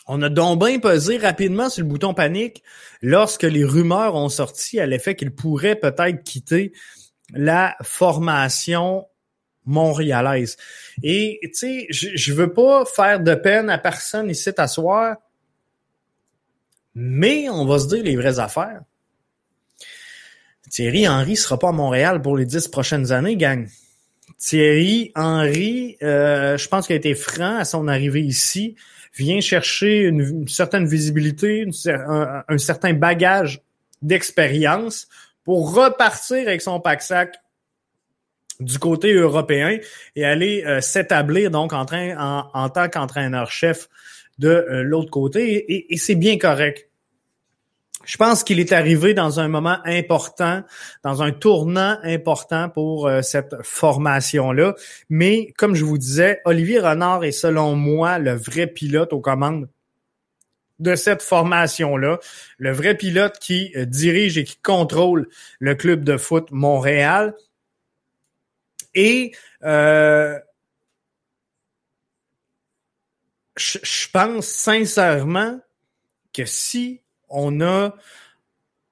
on 0.08 0.22
a 0.22 0.30
donc 0.30 0.64
bien 0.64 0.80
pesé 0.80 1.18
rapidement 1.18 1.70
sur 1.70 1.84
le 1.84 1.90
bouton 1.90 2.14
panique 2.14 2.64
lorsque 3.02 3.44
les 3.44 3.66
rumeurs 3.66 4.16
ont 4.16 4.30
sorti 4.30 4.80
à 4.80 4.86
l'effet 4.86 5.16
qu'il 5.16 5.32
pourrait 5.32 5.76
peut-être 5.76 6.24
quitter 6.24 6.74
la 7.34 7.76
formation 7.82 9.08
montréalaise. 9.66 10.58
Et 11.02 11.40
tu 11.42 11.50
sais, 11.54 11.88
je, 11.90 12.34
veux 12.34 12.54
pas 12.54 12.86
faire 12.86 13.20
de 13.20 13.34
peine 13.34 13.70
à 13.72 13.80
personne 13.80 14.30
ici 14.30 14.54
t'asseoir, 14.54 15.18
mais 16.94 17.50
on 17.50 17.66
va 17.66 17.80
se 17.80 17.88
dire 17.88 18.04
les 18.04 18.16
vraies 18.16 18.38
affaires. 18.38 18.82
Thierry 20.76 21.08
Henry 21.08 21.38
sera 21.38 21.58
pas 21.58 21.70
à 21.70 21.72
Montréal 21.72 22.22
pour 22.22 22.36
les 22.36 22.44
dix 22.44 22.68
prochaines 22.68 23.14
années, 23.14 23.38
gang. 23.38 23.66
Thierry 24.38 25.14
Henry, 25.16 25.96
euh, 26.04 26.58
je 26.58 26.68
pense 26.68 26.88
qu'il 26.88 26.96
a 26.96 26.98
été 26.98 27.16
franc 27.16 27.60
à 27.60 27.64
son 27.64 27.88
arrivée 27.88 28.24
ici, 28.24 28.76
vient 29.16 29.40
chercher 29.40 30.02
une, 30.02 30.46
certaine 30.50 30.86
visibilité, 30.86 31.66
un, 31.88 32.58
certain 32.58 32.94
bagage 32.94 33.62
d'expérience 34.02 35.08
pour 35.46 35.74
repartir 35.74 36.46
avec 36.46 36.62
son 36.62 36.82
pack-sac 36.82 37.38
du 38.60 38.78
côté 38.78 39.14
européen 39.14 39.80
et 40.18 40.26
aller 40.26 40.66
euh, 40.66 40.82
s'établir 40.82 41.52
donc 41.52 41.72
en, 41.72 41.86
tant 41.86 42.90
qu'entraîneur-chef 42.90 43.88
de 44.40 44.50
euh, 44.50 44.84
l'autre 44.84 45.10
côté 45.10 45.94
et, 45.94 45.96
c'est 45.96 46.16
bien 46.16 46.38
correct. 46.38 46.90
Je 48.06 48.18
pense 48.18 48.44
qu'il 48.44 48.60
est 48.60 48.72
arrivé 48.72 49.14
dans 49.14 49.40
un 49.40 49.48
moment 49.48 49.78
important, 49.86 50.64
dans 51.04 51.24
un 51.24 51.32
tournant 51.32 51.98
important 52.04 52.70
pour 52.70 53.08
euh, 53.08 53.22
cette 53.22 53.56
formation-là. 53.64 54.76
Mais 55.10 55.54
comme 55.58 55.76
je 55.76 55.86
vous 55.86 55.98
disais, 55.98 56.42
Olivier 56.46 56.80
Renard 56.80 57.24
est 57.24 57.32
selon 57.32 57.76
moi 57.76 58.20
le 58.20 58.34
vrai 58.34 58.68
pilote 58.68 59.14
aux 59.14 59.22
commandes 59.22 59.68
de 60.80 60.96
cette 60.96 61.22
formation-là, 61.22 62.20
le 62.58 62.72
vrai 62.72 62.96
pilote 62.96 63.40
qui 63.40 63.72
dirige 63.88 64.38
et 64.38 64.44
qui 64.44 64.58
contrôle 64.58 65.28
le 65.60 65.74
club 65.76 66.04
de 66.04 66.18
foot 66.18 66.52
Montréal. 66.52 67.34
Et 68.94 69.34
euh, 69.64 70.38
je, 73.58 74.08
pense 74.12 74.48
sincèrement 74.48 75.60
que 76.34 76.46
si 76.46 77.02
on 77.30 77.62
a 77.62 77.96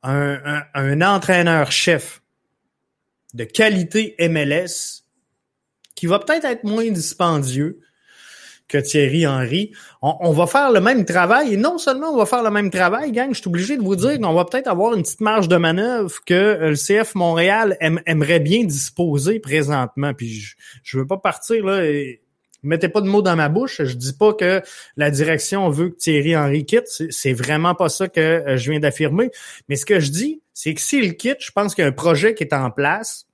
un, 0.04 1.02
entraîneur-chef 1.02 2.22
de 3.34 3.44
qualité 3.46 4.16
MLS 4.20 5.04
qui 5.96 6.08
va 6.08 6.20
peut-être 6.20 6.46
être 6.46 6.63
moins 6.63 6.90
dispendieux, 6.90 7.80
que 8.68 8.78
Thierry 8.80 9.28
Henry. 9.28 9.72
On, 10.02 10.32
va 10.32 10.48
faire 10.48 10.72
le 10.72 10.82
même 10.82 11.06
travail 11.06 11.54
et 11.54 11.58
non 11.58 11.78
seulement 11.78 12.10
on 12.10 12.18
va 12.18 12.25
faire 12.25 12.42
le 12.42 12.50
même 12.50 12.72
travail, 12.72 13.12
gang, 13.12 13.32
je 13.32 13.40
suis 13.40 13.48
obligé 13.48 13.78
de 13.78 13.84
vous 13.84 13.96
dire 13.96 14.20
qu'on 14.20 14.34
va 14.34 14.46
peut-être 14.46 14.68
avoir 14.68 14.96
une 14.96 15.04
petite 15.04 15.22
marge 15.22 15.48
de 15.48 15.58
manœuvre 15.58 16.12
que 16.25 16.58
le 16.60 16.75
CF 16.75 17.13
Montréal 17.13 17.78
aimerait 17.80 18.40
bien 18.40 18.63
disposer 18.63 19.40
présentement. 19.40 20.13
Puis 20.16 20.34
je, 20.34 20.56
je 20.82 20.98
veux 20.98 21.06
pas 21.06 21.18
partir 21.18 21.66
là. 21.66 21.86
Et, 21.86 22.23
mettez 22.63 22.89
pas 22.89 23.01
de 23.01 23.08
mots 23.08 23.22
dans 23.22 23.36
ma 23.36 23.50
bouche. 23.50 23.84
Je 23.84 23.96
dis 23.96 24.13
pas 24.13 24.34
que 24.34 24.62
la 24.98 25.12
direction 25.12 25.70
veut 25.70 25.89
que 25.89 25.98
Thierry 25.98 26.36
Henry 26.36 26.65
quitte. 26.65 26.88
C'est 26.88 27.34
vraiment 27.34 27.75
pas 27.75 27.89
ça 27.89 28.08
que 28.08 28.20
euh, 28.20 28.58
je 28.58 28.72
viens 28.72 28.79
d'affirmer. 28.79 29.29
Mais 29.70 29.75
ce 29.75 29.86
que 29.86 30.00
je 30.00 30.12
dis, 30.12 30.41
c'est 30.53 30.74
que 30.74 30.82
s'il 30.82 31.15
quitte, 31.17 31.38
je 31.39 31.51
pense 31.51 31.75
qu'il 31.75 31.84
y 31.84 31.86
a 31.86 31.89
un 31.89 31.93
projet 31.93 32.34
qui 32.34 32.43
est 32.43 32.53
en 32.53 32.72
place 32.72 33.27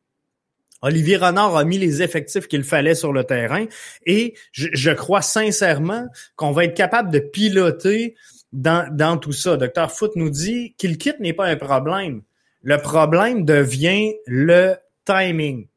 Olivier 0.81 1.17
Renard 1.17 1.57
a 1.57 1.63
mis 1.65 1.77
les 1.77 2.01
effectifs 2.01 2.47
qu'il 2.47 2.63
fallait 2.63 2.95
sur 2.95 3.11
le 3.11 3.23
terrain 3.25 3.65
et 4.05 4.35
je, 4.51 4.91
crois 4.91 5.21
sincèrement 5.21 6.07
qu'on 6.35 6.51
va 6.51 6.65
être 6.65 6.75
capable 6.75 7.11
de 7.11 7.19
piloter 7.19 8.15
dans, 8.53 9.17
tout 9.17 9.33
ça. 9.33 9.57
Docteur 9.57 9.91
Foot 9.91 10.13
nous 10.15 10.29
dit 10.29 10.73
qu'il 10.77 10.97
quitte 10.97 11.19
n'est 11.19 11.33
pas 11.33 11.47
un 11.47 11.57
problème. 11.57 12.21
Le 12.63 12.77
problème 12.77 13.45
devient 13.45 14.13
le 14.25 14.75
timing. 15.05 15.67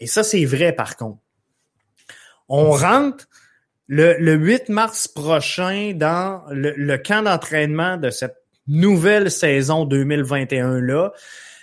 Et 0.00 0.06
ça, 0.06 0.24
c'est 0.24 0.44
vrai 0.44 0.72
par 0.72 0.96
contre. 0.96 1.18
On 2.54 2.72
rentre 2.72 3.28
le, 3.88 4.14
le 4.18 4.34
8 4.34 4.68
mars 4.68 5.08
prochain 5.08 5.94
dans 5.94 6.42
le, 6.50 6.96
camp 6.98 7.22
d'entraînement 7.22 7.96
de 7.96 8.10
cette 8.10 8.36
nouvelle 8.68 9.30
saison 9.30 9.86
2021-là. 9.86 11.12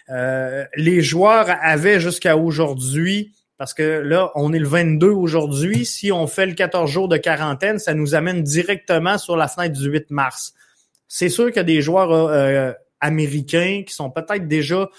Euh, 0.09 0.65
les 0.75 1.03
joueurs 1.03 1.45
avaient 1.61 1.99
jusqu'à 1.99 2.37
aujourd'hui, 2.37 3.35
parce 3.59 3.75
que 3.75 3.83
là, 3.83 4.31
on 4.33 4.51
est 4.51 4.57
le 4.57 4.67
22 4.67 5.09
aujourd'hui, 5.09 5.85
si 5.85 6.11
on 6.11 6.25
fait 6.25 6.47
le 6.47 6.55
14 6.55 6.89
jours 6.89 7.07
de 7.07 7.17
quarantaine, 7.17 7.77
ça 7.77 7.93
nous 7.93 8.15
amène 8.15 8.41
directement 8.41 9.19
sur 9.19 9.37
la 9.37 9.47
fenêtre 9.47 9.79
du 9.79 9.91
8 9.91 10.09
mars. 10.09 10.55
C'est 11.07 11.29
sûr 11.29 11.51
a 11.55 11.61
des 11.61 11.83
joueurs 11.83 12.11
euh, 12.11 12.71
américains 12.99 13.83
qui 13.85 13.93
sont 13.93 14.09
peut-être 14.09 14.47
déjà 14.47 14.89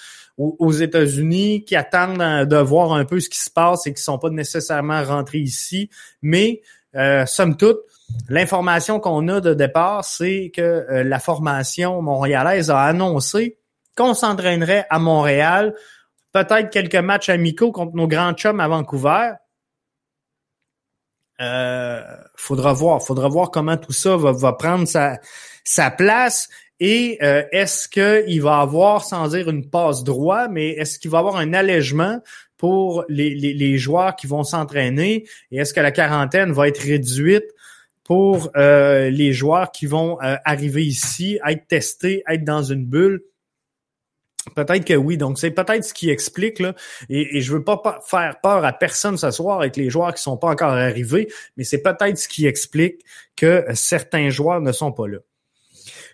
aux, 0.41 0.73
États-Unis, 0.73 1.65
qui 1.65 1.77
attendent 1.77 2.47
de 2.49 2.57
voir 2.57 2.93
un 2.93 3.05
peu 3.05 3.21
ce 3.21 3.29
qui 3.29 3.39
se 3.39 3.51
passe 3.51 3.87
et 3.87 3.93
qui 3.93 4.03
sont 4.03 4.19
pas 4.19 4.31
nécessairement 4.31 5.03
rentrés 5.05 5.39
ici. 5.39 5.91
Mais, 6.23 6.63
euh, 6.97 7.27
somme 7.27 7.57
toute, 7.57 7.81
l'information 8.29 9.01
qu'on 9.01 9.29
a 9.29 9.41
de 9.41 9.55
départ, 9.55 10.05
c'est 10.05 10.51
que 10.55 10.63
euh, 10.63 11.05
la 11.05 11.19
formation 11.19 12.01
montréalaise 12.01 12.71
a 12.71 12.81
annoncé 12.83 13.59
qu'on 13.97 14.15
s'entraînerait 14.15 14.87
à 14.89 14.99
Montréal, 14.99 15.75
peut-être 16.33 16.71
quelques 16.71 16.97
matchs 16.97 17.29
amicaux 17.29 17.71
contre 17.71 17.95
nos 17.95 18.09
grands 18.09 18.33
chums 18.33 18.61
à 18.61 18.69
Vancouver. 18.69 19.33
Euh, 21.41 22.03
faudra 22.35 22.73
voir, 22.73 23.03
faudra 23.03 23.29
voir 23.29 23.51
comment 23.51 23.77
tout 23.77 23.93
ça 23.93 24.17
va, 24.17 24.53
prendre 24.55 24.87
sa 24.87 25.91
place. 25.91 26.49
Et 26.81 27.19
euh, 27.23 27.43
est-ce 27.53 27.89
qu'il 27.89 28.41
va 28.41 28.61
avoir, 28.61 29.05
sans 29.05 29.29
dire 29.29 29.51
une 29.51 29.69
passe 29.69 30.03
droit, 30.03 30.49
mais 30.49 30.71
est-ce 30.71 30.99
qu'il 30.99 31.11
va 31.11 31.19
avoir 31.19 31.37
un 31.37 31.53
allègement 31.53 32.21
pour 32.57 33.05
les, 33.09 33.35
les, 33.35 33.79
joueurs 33.79 34.17
qui 34.17 34.27
vont 34.27 34.45
s'entraîner? 34.45 35.27
Et 35.51 35.59
est-ce 35.59 35.75
que 35.75 35.81
la 35.81 35.93
quarantaine 35.93 36.53
va 36.53 36.69
être 36.69 36.81
réduite 36.81 37.45
pour 38.03 38.51
euh, 38.57 39.11
les 39.11 39.35
joueurs 39.35 39.73
qui 39.73 39.85
vont 39.85 40.21
euh, 40.23 40.37
arriver 40.47 40.85
ici, 40.85 41.39
être 41.47 41.67
testés, 41.69 42.23
être 42.27 42.45
dans 42.45 42.63
une 42.63 42.87
bulle? 42.87 43.23
Peut-être 44.57 44.87
que 44.87 44.95
oui. 44.95 45.19
Donc, 45.19 45.39
c'est 45.39 45.51
peut-être 45.51 45.85
ce 45.85 45.93
qui 45.93 46.09
explique, 46.09 46.61
là, 46.61 46.75
et, 47.11 47.37
et 47.37 47.41
je 47.43 47.53
veux 47.53 47.63
pas 47.63 48.01
faire 48.07 48.41
peur 48.43 48.65
à 48.65 48.73
personne 48.73 49.19
ce 49.19 49.31
soir 49.31 49.61
avec 49.61 49.77
les 49.77 49.91
joueurs 49.91 50.15
qui 50.15 50.23
sont 50.23 50.39
pas 50.39 50.49
encore 50.49 50.73
arrivés, 50.73 51.29
mais 51.59 51.65
c'est 51.65 51.83
peut-être 51.83 52.17
ce 52.17 52.27
qui 52.27 52.47
explique 52.47 53.05
que 53.37 53.67
certains 53.75 54.31
joueurs 54.31 54.63
ne 54.63 54.73
sont 54.73 54.93
pas 54.93 55.09
là. 55.09 55.19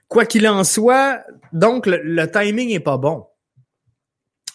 Quoi 0.09 0.25
qu'il 0.25 0.47
en 0.47 0.63
soit, 0.63 1.21
donc 1.53 1.87
le, 1.87 2.31
timing 2.31 2.71
est 2.71 2.81
pas 2.81 2.97
bon. 2.97 3.27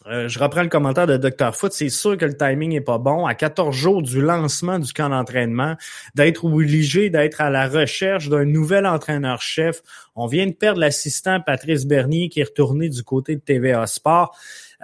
Euh, 0.08 0.28
je 0.28 0.40
reprends 0.40 0.64
le 0.64 0.70
commentaire 0.70 1.06
de 1.06 1.18
Dr. 1.18 1.54
Foot. 1.54 1.74
C'est 1.74 1.90
sûr 1.90 2.18
que 2.18 2.26
le 2.26 2.36
timing 2.36 2.74
est 2.74 2.82
pas 2.82 2.98
bon. 2.98 3.26
À 3.26 3.36
14 3.36 3.76
jours 3.76 4.02
du 4.02 4.22
lancement 4.22 4.80
du 4.80 4.92
camp 4.94 5.10
d'entraînement, 5.10 5.76
d'être 6.16 6.46
obligé 6.46 7.10
d'être 7.10 7.42
à 7.42 7.50
la 7.50 7.68
recherche 7.68 8.30
d'un 8.30 8.46
nouvel 8.46 8.88
entraîneur-chef. 8.88 9.82
On 10.16 10.26
vient 10.26 10.48
de 10.48 10.54
perdre 10.54 10.80
l'assistant 10.80 11.40
Patrice 11.40 11.86
Bernier 11.86 12.30
qui 12.30 12.40
est 12.40 12.46
retourné 12.46 12.90
du 12.90 13.04
côté 13.04 13.36
de 13.36 13.42
TVA 13.42 13.86
Sport. 13.86 14.36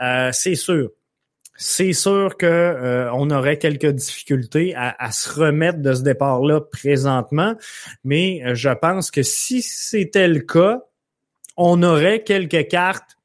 Euh, 0.04 0.30
c'est 0.34 0.56
sûr. 0.56 0.90
C'est 1.58 1.94
sûr 1.94 2.38
que 2.38 2.46
euh, 2.46 3.12
on 3.14 3.30
aurait 3.32 3.58
quelques 3.58 3.92
difficultés 3.92 4.74
à, 4.76 5.12
se 5.12 5.40
remettre 5.40 5.80
de 5.80 5.94
ce 5.94 6.04
départ-là 6.04 6.62
présentement, 6.62 7.56
mais 8.04 8.42
je 8.54 8.70
pense 8.70 9.12
que 9.12 9.24
si 9.24 9.62
c'était 9.62 10.28
le 10.28 10.42
cas, 10.42 10.84
on 11.58 11.82
aurait 11.82 12.24
quelques 12.24 12.68
cartes 12.68 13.18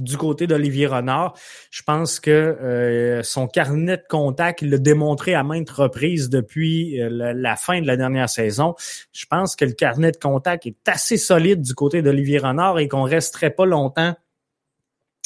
du 0.00 0.16
côté 0.16 0.46
d'Olivier 0.46 0.86
Renard. 0.86 1.34
Je 1.70 1.82
pense 1.82 2.20
que 2.20 2.30
euh, 2.30 3.22
son 3.22 3.46
carnet 3.48 3.96
de 3.96 4.04
contact, 4.08 4.62
il 4.62 4.70
l'a 4.70 4.78
démontré 4.78 5.34
à 5.34 5.42
maintes 5.42 5.70
reprises 5.70 6.28
depuis 6.28 7.00
euh, 7.00 7.32
la, 7.34 7.56
fin 7.56 7.80
de 7.80 7.86
la 7.86 7.96
dernière 7.96 8.28
saison. 8.28 8.74
Je 9.12 9.26
pense 9.26 9.56
que 9.56 9.64
le 9.64 9.72
carnet 9.72 10.12
de 10.12 10.16
contact 10.16 10.66
est 10.66 10.88
assez 10.88 11.16
solide 11.16 11.62
du 11.62 11.74
côté 11.74 12.02
d'Olivier 12.02 12.38
Renard 12.38 12.78
et 12.78 12.88
qu'on 12.88 13.02
resterait 13.02 13.50
pas 13.50 13.66
longtemps 13.66 14.14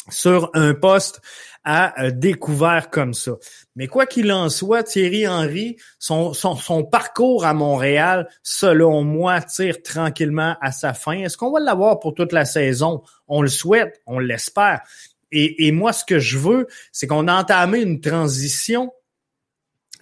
sur 0.09 0.51
un 0.55 0.75
poste 0.75 1.21
à 1.65 2.03
euh, 2.03 2.11
découvert 2.11 2.91
comme 2.91 3.15
ça. 3.15 3.33
Mais 3.77 3.87
quoi 3.87 4.07
qu'il 4.07 4.33
en 4.33 4.49
soit, 4.49 4.83
Thierry 4.83 5.27
Henry, 5.29 5.77
son, 5.99 6.33
son, 6.33 6.85
parcours 6.85 7.45
à 7.45 7.55
Montréal, 7.55 8.29
selon 8.43 9.05
moi, 9.05 9.41
tire 9.41 9.83
tranquillement 9.83 10.57
à 10.61 10.73
sa 10.73 10.95
fin. 10.95 11.21
Est-ce 11.21 11.37
qu'on 11.37 11.53
va 11.53 11.61
l'avoir 11.61 12.01
pour 12.01 12.15
toute 12.15 12.33
la 12.33 12.45
saison? 12.45 13.03
On 13.29 13.43
le 13.43 13.49
souhaite, 13.49 14.01
on 14.07 14.19
l'espère. 14.19 14.83
Et, 15.31 15.67
et 15.67 15.73
moi, 15.73 15.93
ce 15.93 16.05
que 16.05 16.19
je 16.19 16.39
veux, 16.39 16.67
c'est 16.91 17.07
qu'on 17.07 17.29
a 17.29 17.35
entamé 17.35 17.81
une 17.81 18.01
transition. 18.01 18.93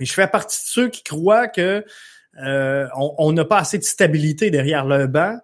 Et 0.01 0.05
je 0.07 0.13
fais 0.13 0.27
partie 0.27 0.59
de 0.59 0.67
ceux 0.67 0.89
qui 0.89 1.03
croient 1.03 1.49
que 1.49 1.85
euh, 2.43 2.89
on 2.95 3.33
n'a 3.33 3.45
pas 3.45 3.59
assez 3.59 3.79
de 3.79 3.85
stabilité 3.85 4.51
derrière 4.51 4.87
le 4.87 5.07
banc 5.07 5.39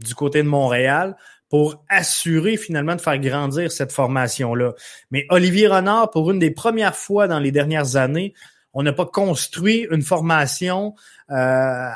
du 0.00 0.14
côté 0.14 0.42
de 0.42 0.48
Montréal 0.48 1.16
pour 1.48 1.84
assurer 1.88 2.56
finalement 2.56 2.96
de 2.96 3.00
faire 3.00 3.18
grandir 3.18 3.70
cette 3.70 3.92
formation-là. 3.92 4.74
Mais 5.10 5.26
Olivier 5.30 5.68
Renard, 5.68 6.10
pour 6.10 6.30
une 6.30 6.38
des 6.38 6.50
premières 6.50 6.96
fois 6.96 7.28
dans 7.28 7.38
les 7.38 7.52
dernières 7.52 7.96
années, 7.96 8.34
on 8.72 8.82
n'a 8.82 8.92
pas 8.92 9.06
construit 9.06 9.86
une 9.90 10.02
formation 10.02 10.94
euh, 11.30 11.88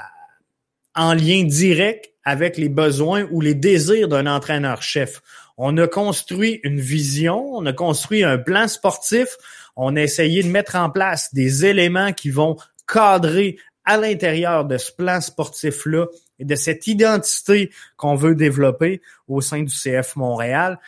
en 0.95 1.15
lien 1.15 1.45
direct 1.45 2.11
avec 2.25 2.57
les 2.57 2.69
besoins 2.69 3.27
ou 3.31 3.41
les 3.41 3.55
désirs 3.55 4.09
d'un 4.09 4.27
entraîneur-chef. 4.27 5.21
On 5.57 5.77
a 5.77 5.87
construit 5.89 6.61
une 6.63 6.81
vision, 6.81 7.45
on 7.53 7.67
a 7.67 7.73
construit 7.73 8.25
un 8.25 8.39
plan 8.39 8.69
sportif, 8.69 9.37
on 9.77 9.97
a 9.97 10.01
essayé 10.01 10.43
de 10.43 10.49
mettre 10.49 10.77
en 10.77 10.91
place 10.91 11.35
des 11.35 11.67
éléments 11.67 12.13
qui 12.13 12.31
vont 12.31 12.57
cadrer 12.87 13.59
à 13.85 13.97
l'intérieur 13.97 14.65
de 14.65 14.79
ce 14.79 14.93
plan 14.93 15.21
sportif-là 15.21 16.07
et 16.41 16.45
de 16.45 16.55
cette 16.57 16.87
identité 16.87 17.71
qu'on 17.97 18.17
veut 18.17 18.35
développer 18.35 19.01
au 19.29 19.41
sein 19.41 19.63
du 19.63 19.73
CF 19.73 20.17
Montréal, 20.17 20.81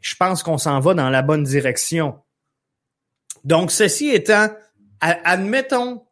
je 0.00 0.14
pense 0.16 0.42
qu'on 0.42 0.58
s'en 0.58 0.80
va 0.80 0.94
dans 0.94 1.10
la 1.10 1.22
bonne 1.22 1.44
direction. 1.44 2.18
Donc, 3.44 3.70
ceci 3.70 4.08
étant, 4.08 4.48
admettons 5.00 6.02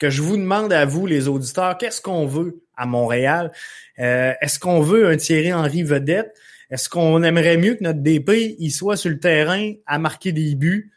que 0.00 0.10
je 0.10 0.22
vous 0.22 0.36
demande 0.36 0.72
à 0.72 0.84
vous, 0.84 1.06
les 1.06 1.28
auditeurs, 1.28 1.76
qu'est-ce 1.78 2.00
qu'on 2.00 2.26
veut 2.26 2.62
à 2.76 2.86
Montréal? 2.86 3.52
Euh, 3.98 4.32
est-ce 4.40 4.58
qu'on 4.58 4.80
veut 4.80 5.08
un 5.08 5.16
Thierry 5.16 5.52
Henry 5.52 5.82
vedette? 5.82 6.34
Est-ce 6.70 6.88
qu'on 6.88 7.22
aimerait 7.22 7.56
mieux 7.56 7.74
que 7.74 7.84
notre 7.84 8.00
DP 8.00 8.56
il 8.58 8.70
soit 8.70 8.96
sur 8.96 9.10
le 9.10 9.18
terrain 9.18 9.72
à 9.86 9.98
marquer 9.98 10.32
des 10.32 10.54
buts? 10.54 10.92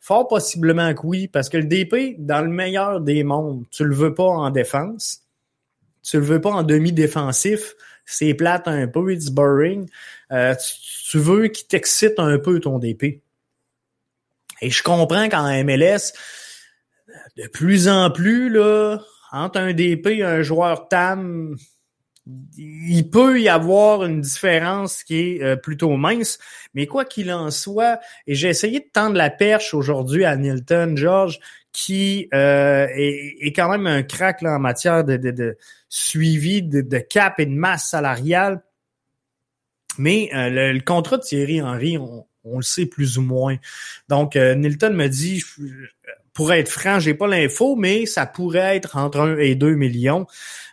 Fort 0.00 0.28
possiblement 0.28 0.92
que 0.92 1.00
oui, 1.04 1.28
parce 1.28 1.48
que 1.48 1.56
le 1.56 1.64
DP, 1.64 2.16
dans 2.18 2.42
le 2.42 2.50
meilleur 2.50 3.00
des 3.00 3.24
mondes, 3.24 3.64
tu 3.70 3.84
le 3.84 3.94
veux 3.94 4.12
pas 4.12 4.24
en 4.24 4.50
défense. 4.50 5.23
Tu 6.04 6.18
le 6.18 6.24
veux 6.24 6.40
pas 6.40 6.50
en 6.50 6.62
demi-défensif. 6.62 7.74
C'est 8.04 8.34
plate 8.34 8.68
un 8.68 8.86
peu, 8.86 9.12
it's 9.12 9.30
boring. 9.30 9.88
Euh, 10.30 10.54
tu, 11.10 11.18
veux 11.18 11.48
qu'il 11.48 11.66
t'excite 11.66 12.18
un 12.18 12.38
peu 12.38 12.60
ton 12.60 12.78
DP. 12.78 13.22
Et 14.60 14.70
je 14.70 14.82
comprends 14.82 15.28
qu'en 15.28 15.64
MLS, 15.64 16.12
de 17.36 17.46
plus 17.48 17.88
en 17.88 18.10
plus, 18.10 18.50
là, 18.50 18.98
entre 19.32 19.58
un 19.58 19.72
DP 19.72 20.06
et 20.08 20.22
un 20.22 20.42
joueur 20.42 20.88
TAM, 20.88 21.56
il 22.56 23.10
peut 23.10 23.40
y 23.40 23.48
avoir 23.48 24.04
une 24.04 24.20
différence 24.20 25.04
qui 25.04 25.20
est 25.20 25.42
euh, 25.42 25.56
plutôt 25.56 25.96
mince, 25.96 26.38
mais 26.72 26.86
quoi 26.86 27.04
qu'il 27.04 27.30
en 27.32 27.50
soit, 27.50 28.00
et 28.26 28.34
j'ai 28.34 28.48
essayé 28.48 28.80
de 28.80 28.88
tendre 28.92 29.16
la 29.16 29.30
perche 29.30 29.74
aujourd'hui 29.74 30.24
à 30.24 30.36
Nilton 30.36 30.94
George, 30.96 31.38
qui 31.72 32.28
euh, 32.32 32.86
est, 32.94 33.52
quand 33.54 33.68
même 33.68 33.86
un 33.86 34.02
crack 34.02 34.42
en 34.44 34.58
matière 34.60 35.04
de, 35.04 35.58
suivi 35.88 36.62
de, 36.62 36.98
cap 36.98 37.40
et 37.40 37.46
de 37.46 37.52
masse 37.52 37.90
salariale. 37.90 38.62
Mais 39.98 40.30
euh, 40.34 40.72
le, 40.72 40.80
contrat 40.80 41.18
de 41.18 41.22
Thierry 41.22 41.60
Henry, 41.60 41.98
on, 41.98 42.26
le 42.44 42.62
sait 42.62 42.86
plus 42.86 43.18
ou 43.18 43.22
moins. 43.22 43.56
Donc, 44.08 44.36
Nilton 44.36 44.92
me 44.92 45.08
dit, 45.08 45.42
pour 46.32 46.52
être 46.52 46.68
franc, 46.68 47.00
j'ai 47.00 47.14
pas 47.14 47.26
l'info, 47.26 47.74
mais 47.74 48.06
ça 48.06 48.24
pourrait 48.24 48.76
être 48.76 48.96
entre 48.96 49.18
1 49.18 49.38
et 49.38 49.56
2 49.56 49.74
millions. 49.74 50.26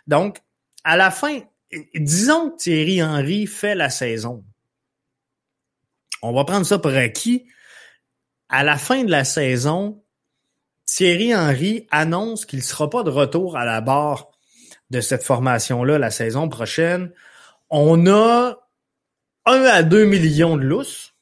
Donc, 0.06 0.38
à 0.84 0.96
la 0.96 1.10
fin, 1.10 1.40
disons 1.94 2.50
que 2.50 2.56
Thierry 2.56 3.02
Henry 3.02 3.46
fait 3.46 3.74
la 3.74 3.90
saison. 3.90 4.44
On 6.22 6.32
va 6.32 6.44
prendre 6.44 6.66
ça 6.66 6.78
pour 6.78 6.92
acquis. 6.92 7.46
À 8.48 8.64
la 8.64 8.76
fin 8.76 9.04
de 9.04 9.10
la 9.10 9.24
saison, 9.24 10.02
Thierry 10.86 11.34
Henry 11.34 11.86
annonce 11.90 12.44
qu'il 12.44 12.58
ne 12.58 12.64
sera 12.64 12.90
pas 12.90 13.02
de 13.02 13.10
retour 13.10 13.56
à 13.56 13.64
la 13.64 13.80
barre 13.80 14.30
de 14.90 15.00
cette 15.00 15.22
formation-là 15.22 15.98
la 15.98 16.10
saison 16.10 16.48
prochaine. 16.48 17.12
On 17.70 18.06
a 18.06 18.58
1 19.46 19.62
à 19.64 19.82
2 19.82 20.04
millions 20.04 20.56
de 20.56 20.62
lousses. 20.62 21.14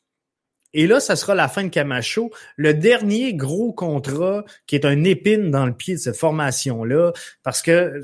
Et 0.73 0.87
là, 0.87 1.01
ça 1.01 1.17
sera 1.17 1.35
la 1.35 1.49
fin 1.49 1.65
de 1.65 1.69
Camacho. 1.69 2.31
Le 2.57 2.75
dernier 2.75 3.35
gros 3.35 3.73
contrat 3.73 4.45
qui 4.67 4.75
est 4.77 4.85
un 4.85 5.05
épine 5.05 5.51
dans 5.51 5.67
le 5.67 5.73
pied 5.73 5.95
de 5.95 6.01
cette 6.01 6.17
formation-là, 6.17 7.13
parce 7.43 7.63
que 7.63 8.03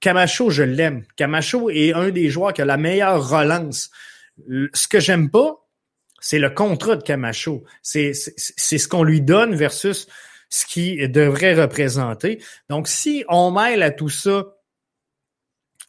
Camacho, 0.00 0.50
je 0.50 0.62
l'aime. 0.62 1.04
Camacho 1.16 1.70
est 1.70 1.92
un 1.92 2.10
des 2.10 2.28
joueurs 2.28 2.52
qui 2.52 2.62
a 2.62 2.64
la 2.64 2.76
meilleure 2.76 3.28
relance. 3.28 3.90
Ce 4.72 4.86
que 4.86 5.00
j'aime 5.00 5.30
pas, 5.30 5.66
c'est 6.20 6.38
le 6.38 6.50
contrat 6.50 6.96
de 6.96 7.02
Camacho. 7.02 7.64
C'est 7.82 8.12
ce 8.12 8.88
qu'on 8.88 9.02
lui 9.02 9.20
donne 9.20 9.54
versus 9.54 10.06
ce 10.50 10.66
qu'il 10.66 11.10
devrait 11.10 11.54
représenter. 11.54 12.42
Donc, 12.68 12.88
si 12.88 13.24
on 13.28 13.50
mêle 13.50 13.82
à 13.82 13.90
tout 13.90 14.08
ça 14.08 14.54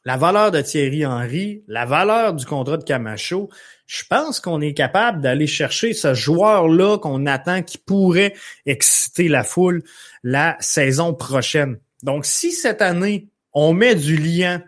la 0.06 0.18
valeur 0.18 0.52
de 0.52 0.62
Thierry 0.62 1.06
Henry, 1.06 1.64
la 1.68 1.86
valeur 1.86 2.34
du 2.34 2.46
contrat 2.46 2.78
de 2.78 2.84
Camacho, 2.84 3.50
je 3.86 4.04
pense 4.10 4.40
qu'on 4.40 4.62
est 4.62 4.74
capable 4.74 5.22
d'aller 5.22 5.48
chercher 5.48 5.94
ce 5.94 6.14
joueur-là 6.14 6.98
qu'on 7.00 7.26
attend 7.26 7.64
qui 7.64 7.78
pourrait 7.78 8.34
exciter 8.66 9.28
la 9.28 9.44
foule 9.44 9.84
la 10.24 10.58
saison 10.60 11.14
prochaine. 11.14 11.80
Donc, 12.04 12.26
si 12.26 12.52
cette 12.52 12.82
année, 12.82 13.28
on 13.62 13.74
met 13.74 13.96
du 13.96 14.16
lien 14.16 14.64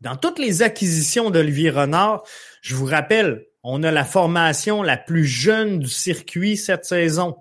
dans 0.00 0.16
toutes 0.16 0.40
les 0.40 0.62
acquisitions 0.62 1.30
d'Olivier 1.30 1.70
Renard. 1.70 2.24
Je 2.60 2.74
vous 2.74 2.86
rappelle, 2.86 3.46
on 3.62 3.84
a 3.84 3.92
la 3.92 4.04
formation 4.04 4.82
la 4.82 4.96
plus 4.96 5.26
jeune 5.26 5.78
du 5.78 5.88
circuit 5.88 6.56
cette 6.56 6.84
saison. 6.84 7.36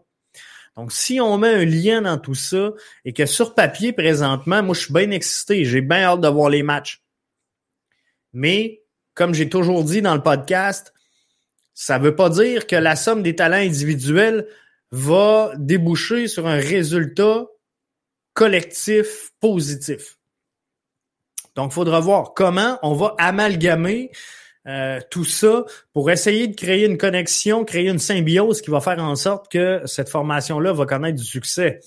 Donc, 0.75 0.91
si 0.91 1.19
on 1.19 1.39
met 1.39 1.55
un 1.55 1.65
lien 1.65 2.03
dans 2.03 2.19
tout 2.19 2.35
ça 2.35 2.71
et 3.03 3.13
que 3.13 3.25
sur 3.25 3.55
papier, 3.55 3.93
présentement, 3.93 4.61
moi, 4.61 4.75
je 4.75 4.81
suis 4.81 4.93
bien 4.93 5.09
excité, 5.09 5.65
j'ai 5.65 5.81
bien 5.81 6.03
hâte 6.03 6.21
de 6.21 6.27
voir 6.27 6.49
les 6.49 6.61
matchs. 6.63 7.01
Mais, 8.31 8.83
comme 9.15 9.33
j'ai 9.33 9.49
toujours 9.49 9.83
dit 9.83 10.03
dans 10.03 10.15
le 10.15 10.21
podcast, 10.21 10.93
ça 11.73 11.97
ne 11.97 12.03
veut 12.03 12.15
pas 12.15 12.29
dire 12.29 12.67
que 12.67 12.75
la 12.75 12.95
somme 12.95 13.23
des 13.23 13.35
talents 13.35 13.55
individuels 13.55 14.47
va 14.91 15.53
déboucher 15.57 16.27
sur 16.27 16.45
un 16.45 16.59
résultat 16.59 17.47
collectif 18.35 19.31
positif. 19.39 20.19
Donc, 21.55 21.71
il 21.71 21.73
faudra 21.73 21.99
voir 22.01 22.33
comment 22.35 22.77
on 22.83 22.93
va 22.93 23.15
amalgamer 23.17 24.11
euh, 24.67 24.99
tout 25.09 25.25
ça 25.25 25.63
pour 25.93 26.11
essayer 26.11 26.47
de 26.47 26.55
créer 26.55 26.85
une 26.85 26.97
connexion, 26.97 27.63
créer 27.63 27.87
une 27.87 27.99
symbiose 27.99 28.61
qui 28.61 28.69
va 28.69 28.81
faire 28.81 28.99
en 28.99 29.15
sorte 29.15 29.49
que 29.51 29.81
cette 29.85 30.09
formation-là 30.09 30.73
va 30.73 30.85
connaître 30.85 31.17
du 31.17 31.23
succès. 31.23 31.79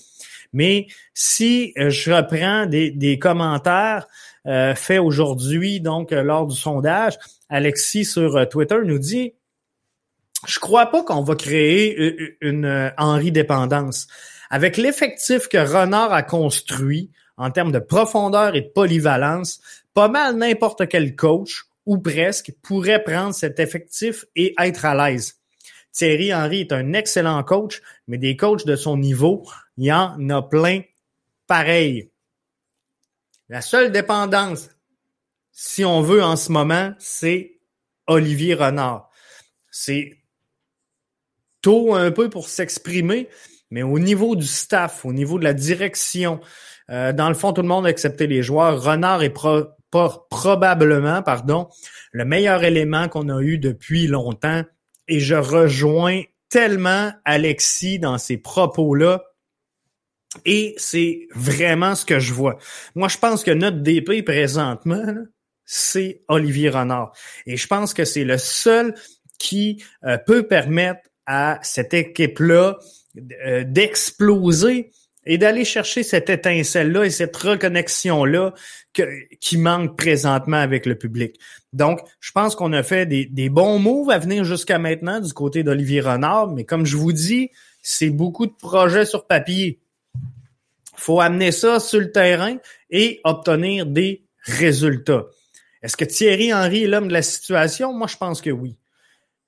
Mais 0.53 0.87
si 1.13 1.73
euh, 1.77 1.89
je 1.91 2.11
reprends 2.11 2.65
des, 2.65 3.19
commentaires 3.19 4.07
euh, 4.47 4.73
faits 4.73 5.01
aujourd'hui, 5.01 5.81
donc 5.81 6.11
lors 6.11 6.47
du 6.47 6.55
sondage, 6.55 7.19
Alexis 7.49 8.05
sur 8.05 8.47
Twitter 8.49 8.77
nous 8.83 8.97
dit 8.97 9.33
Je 10.47 10.59
crois 10.59 10.87
pas 10.87 11.03
qu'on 11.03 11.21
va 11.21 11.35
créer 11.35 12.37
une 12.41 12.91
Henri 12.97 13.31
dépendance. 13.31 14.07
Avec 14.49 14.77
l'effectif 14.77 15.47
que 15.47 15.57
Renard 15.57 16.11
a 16.11 16.23
construit 16.23 17.11
en 17.37 17.51
termes 17.51 17.71
de 17.71 17.79
profondeur 17.79 18.55
et 18.55 18.61
de 18.61 18.67
polyvalence, 18.67 19.61
pas 19.93 20.09
mal 20.09 20.35
n'importe 20.35 20.87
quel 20.87 21.15
coach 21.15 21.65
ou 21.85 21.97
presque 21.97 22.53
pourrait 22.61 23.03
prendre 23.03 23.33
cet 23.33 23.59
effectif 23.59 24.25
et 24.35 24.53
être 24.59 24.85
à 24.85 24.95
l'aise. 24.95 25.39
Thierry 25.91 26.33
Henry 26.33 26.61
est 26.61 26.73
un 26.73 26.93
excellent 26.93 27.43
coach, 27.43 27.81
mais 28.07 28.17
des 28.17 28.37
coachs 28.37 28.65
de 28.65 28.75
son 28.75 28.97
niveau, 28.97 29.43
il 29.77 29.85
y 29.85 29.91
en 29.91 30.29
a 30.29 30.41
plein 30.41 30.81
pareil. 31.47 32.11
La 33.47 33.61
seule 33.61 33.91
dépendance, 33.91 34.69
si 35.51 35.83
on 35.83 36.01
veut 36.01 36.23
en 36.23 36.35
ce 36.35 36.51
moment, 36.51 36.93
c'est 36.99 37.59
Olivier 38.05 38.53
Renard. 38.53 39.09
C'est 39.71 40.19
tôt 41.61 41.95
un 41.95 42.11
peu 42.11 42.29
pour 42.29 42.47
s'exprimer, 42.47 43.27
mais 43.71 43.83
au 43.83 43.99
niveau 43.99 44.35
du 44.35 44.45
staff, 44.45 45.05
au 45.05 45.13
niveau 45.13 45.37
de 45.39 45.43
la 45.43 45.53
direction, 45.53 46.39
euh, 46.89 47.13
dans 47.13 47.29
le 47.29 47.35
fond, 47.35 47.53
tout 47.53 47.61
le 47.61 47.67
monde 47.67 47.85
a 47.85 47.89
accepté 47.89 48.27
les 48.27 48.41
joueurs. 48.41 48.81
Renard 48.81 49.21
est 49.23 49.33
probablement 50.29 51.21
pardon, 51.21 51.69
le 52.11 52.25
meilleur 52.25 52.63
élément 52.63 53.07
qu'on 53.07 53.29
a 53.29 53.41
eu 53.41 53.57
depuis 53.57 54.07
longtemps 54.07 54.63
et 55.07 55.19
je 55.19 55.35
rejoins 55.35 56.23
tellement 56.49 57.11
Alexis 57.25 57.99
dans 57.99 58.17
ces 58.17 58.37
propos-là. 58.37 59.23
Et 60.45 60.75
c'est 60.77 61.27
vraiment 61.33 61.95
ce 61.95 62.05
que 62.05 62.19
je 62.19 62.33
vois. 62.33 62.57
Moi, 62.95 63.07
je 63.07 63.17
pense 63.17 63.43
que 63.43 63.51
notre 63.51 63.77
DP 63.77 64.23
présentement, 64.23 65.15
c'est 65.65 66.21
Olivier 66.27 66.69
Renard. 66.69 67.13
Et 67.45 67.57
je 67.57 67.67
pense 67.67 67.93
que 67.93 68.05
c'est 68.05 68.23
le 68.23 68.37
seul 68.37 68.93
qui 69.39 69.83
euh, 70.03 70.17
peut 70.17 70.47
permettre 70.47 71.01
à 71.25 71.59
cette 71.61 71.93
équipe-là 71.93 72.77
d'exploser 73.65 74.91
et 75.25 75.37
d'aller 75.37 75.65
chercher 75.65 76.03
cette 76.03 76.29
étincelle-là 76.29 77.05
et 77.05 77.09
cette 77.09 77.35
reconnexion-là 77.35 78.53
qui 79.39 79.57
manque 79.57 79.95
présentement 79.97 80.57
avec 80.57 80.85
le 80.85 80.95
public. 80.95 81.39
Donc, 81.71 81.99
je 82.19 82.31
pense 82.31 82.55
qu'on 82.55 82.73
a 82.73 82.83
fait 82.83 83.05
des, 83.05 83.49
bons 83.49 83.79
moves 83.79 84.09
à 84.09 84.17
venir 84.17 84.43
jusqu'à 84.43 84.79
maintenant 84.79 85.19
du 85.19 85.31
côté 85.33 85.63
d'Olivier 85.63 86.01
Renard, 86.01 86.47
mais 86.47 86.63
comme 86.63 86.85
je 86.85 86.97
vous 86.97 87.13
dis, 87.13 87.51
c'est 87.81 88.09
beaucoup 88.09 88.47
de 88.47 88.53
projets 88.53 89.05
sur 89.05 89.27
papier. 89.27 89.79
faut 90.95 91.21
amener 91.21 91.51
ça 91.51 91.79
sur 91.79 91.99
le 91.99 92.11
terrain 92.11 92.57
et 92.89 93.21
obtenir 93.23 93.85
des 93.85 94.23
résultats. 94.43 95.25
Est-ce 95.81 95.95
que 95.95 96.05
Thierry 96.05 96.53
Henry 96.53 96.83
est 96.83 96.87
l'homme 96.87 97.07
de 97.07 97.13
la 97.13 97.21
situation? 97.21 97.93
Moi, 97.93 98.07
je 98.07 98.17
pense 98.17 98.41
que 98.41 98.49
oui. 98.49 98.75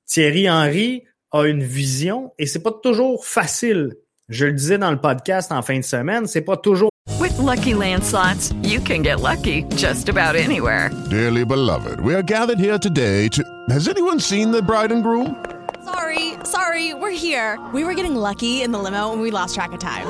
Thierry 0.05 0.49
Henry 0.49 1.03
a 1.31 1.43
une 1.45 1.63
vision 1.63 2.31
et 2.37 2.45
c'est 2.45 2.59
pas 2.59 2.71
toujours 2.71 3.25
facile 3.25 3.95
Je 4.29 4.45
le 4.45 4.53
disais 4.53 4.77
dans 4.77 4.91
le 4.91 4.97
podcast 4.99 5.51
en 5.51 5.61
fin 5.61 5.77
de 5.77 5.83
semaine, 5.83 6.25
c'est 6.25 6.41
pas 6.41 6.55
toujours. 6.55 6.89
With 7.19 7.37
lucky 7.39 7.73
landslots, 7.73 8.53
you 8.63 8.79
can 8.79 9.03
get 9.03 9.19
lucky 9.19 9.65
just 9.75 10.07
about 10.07 10.35
anywhere. 10.35 10.89
Dearly 11.09 11.43
beloved, 11.43 11.99
we 11.99 12.15
are 12.15 12.23
gathered 12.23 12.57
here 12.59 12.77
today 12.79 13.27
to. 13.29 13.43
Has 13.69 13.87
anyone 13.89 14.19
seen 14.19 14.51
the 14.51 14.61
bride 14.61 14.91
and 14.91 15.03
groom? 15.03 15.35
Sorry, 15.83 16.35
sorry, 16.45 16.93
we're 16.93 17.11
here. 17.11 17.59
We 17.73 17.83
were 17.83 17.93
getting 17.93 18.15
lucky 18.15 18.61
in 18.61 18.71
the 18.71 18.79
limo 18.79 19.11
and 19.11 19.21
we 19.21 19.31
lost 19.31 19.55
track 19.55 19.73
of 19.73 19.79
time. 19.79 20.07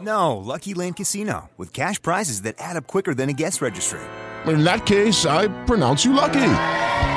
No, 0.00 0.36
Lucky 0.36 0.74
Land 0.74 0.96
Casino, 0.96 1.50
with 1.56 1.72
cash 1.72 2.02
prizes 2.02 2.42
that 2.42 2.56
add 2.58 2.76
up 2.76 2.86
quicker 2.86 3.14
than 3.14 3.28
a 3.28 3.32
guest 3.32 3.62
registry. 3.62 4.00
In 4.46 4.64
that 4.64 4.84
case, 4.84 5.24
I 5.24 5.48
pronounce 5.66 6.04
you 6.04 6.12
lucky. 6.12 6.42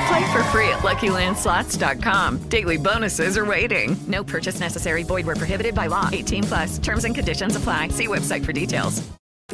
Play 0.08 0.32
for 0.32 0.42
free 0.44 0.68
at 0.68 0.80
LuckyLandSlots.com. 0.82 2.48
Daily 2.48 2.78
bonuses 2.78 3.36
are 3.36 3.44
waiting. 3.44 3.94
No 4.06 4.24
purchase 4.24 4.58
necessary. 4.58 5.02
Void 5.04 5.26
were 5.26 5.36
prohibited 5.36 5.74
by 5.74 5.88
law. 5.88 6.08
18 6.10 6.44
plus. 6.44 6.78
Terms 6.78 7.04
and 7.04 7.14
conditions 7.14 7.56
apply. 7.56 7.88
See 7.88 8.06
website 8.06 8.44
for 8.44 8.52
details. 8.52 9.02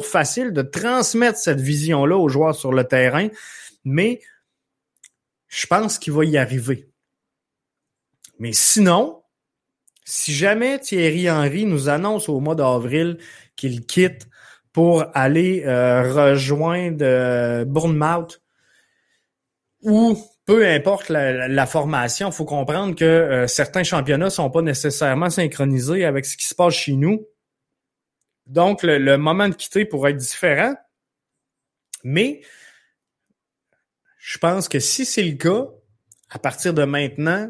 Facile 0.01 0.51
de 0.51 0.61
transmettre 0.61 1.37
cette 1.39 1.59
vision-là 1.59 2.17
aux 2.17 2.29
joueurs 2.29 2.55
sur 2.55 2.73
le 2.73 2.83
terrain, 2.83 3.29
mais 3.85 4.21
je 5.47 5.67
pense 5.67 5.97
qu'il 5.99 6.13
va 6.13 6.25
y 6.25 6.37
arriver. 6.37 6.89
Mais 8.39 8.51
sinon, 8.51 9.23
si 10.05 10.33
jamais 10.33 10.79
Thierry 10.79 11.29
Henry 11.29 11.65
nous 11.65 11.89
annonce 11.89 12.29
au 12.29 12.39
mois 12.39 12.55
d'avril 12.55 13.17
qu'il 13.55 13.85
quitte 13.85 14.27
pour 14.73 15.05
aller 15.13 15.63
euh, 15.65 16.13
rejoindre 16.13 16.97
euh, 17.01 17.65
Bournemouth 17.65 18.41
ou 19.81 20.17
peu 20.45 20.67
importe 20.67 21.09
la, 21.09 21.65
formation, 21.65 22.29
il 22.29 22.33
faut 22.33 22.45
comprendre 22.45 22.95
que 22.95 23.03
euh, 23.03 23.47
certains 23.47 23.83
championnats 23.83 24.29
sont 24.29 24.51
pas 24.51 24.61
nécessairement 24.61 25.31
synchronisés 25.31 26.05
avec 26.05 26.25
ce 26.25 26.37
qui 26.37 26.45
se 26.45 26.53
passe 26.53 26.75
chez 26.75 26.93
nous. 26.93 27.27
Donc, 28.45 28.83
le, 28.83 29.17
moment 29.17 29.49
de 29.49 29.55
quitter 29.55 29.85
pourrait 29.85 30.11
être 30.11 30.17
différent. 30.17 30.75
Mais 32.03 32.41
je 34.19 34.37
pense 34.37 34.69
que 34.69 34.79
si 34.79 35.03
c'est 35.03 35.23
le 35.23 35.35
cas, 35.35 35.65
à 36.29 36.37
partir 36.37 36.75
de 36.75 36.83
maintenant, 36.83 37.49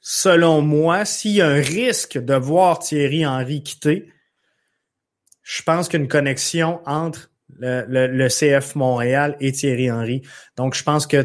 selon 0.00 0.60
moi, 0.60 1.06
s'il 1.06 1.32
y 1.32 1.40
a 1.40 1.48
un 1.48 1.60
risque 1.60 2.18
de 2.18 2.34
voir 2.34 2.80
Thierry 2.80 3.24
Henry 3.24 3.62
quitter, 3.62 4.12
je 5.42 5.62
pense 5.62 5.88
qu'une 5.88 6.08
connexion 6.08 6.82
entre 6.84 7.30
le, 7.48 8.06
le, 8.08 8.28
CF 8.28 8.74
Montréal 8.74 9.36
et 9.40 9.52
Thierry 9.52 9.90
Henry. 9.90 10.22
Donc, 10.56 10.74
je 10.74 10.82
pense 10.82 11.06
que 11.06 11.24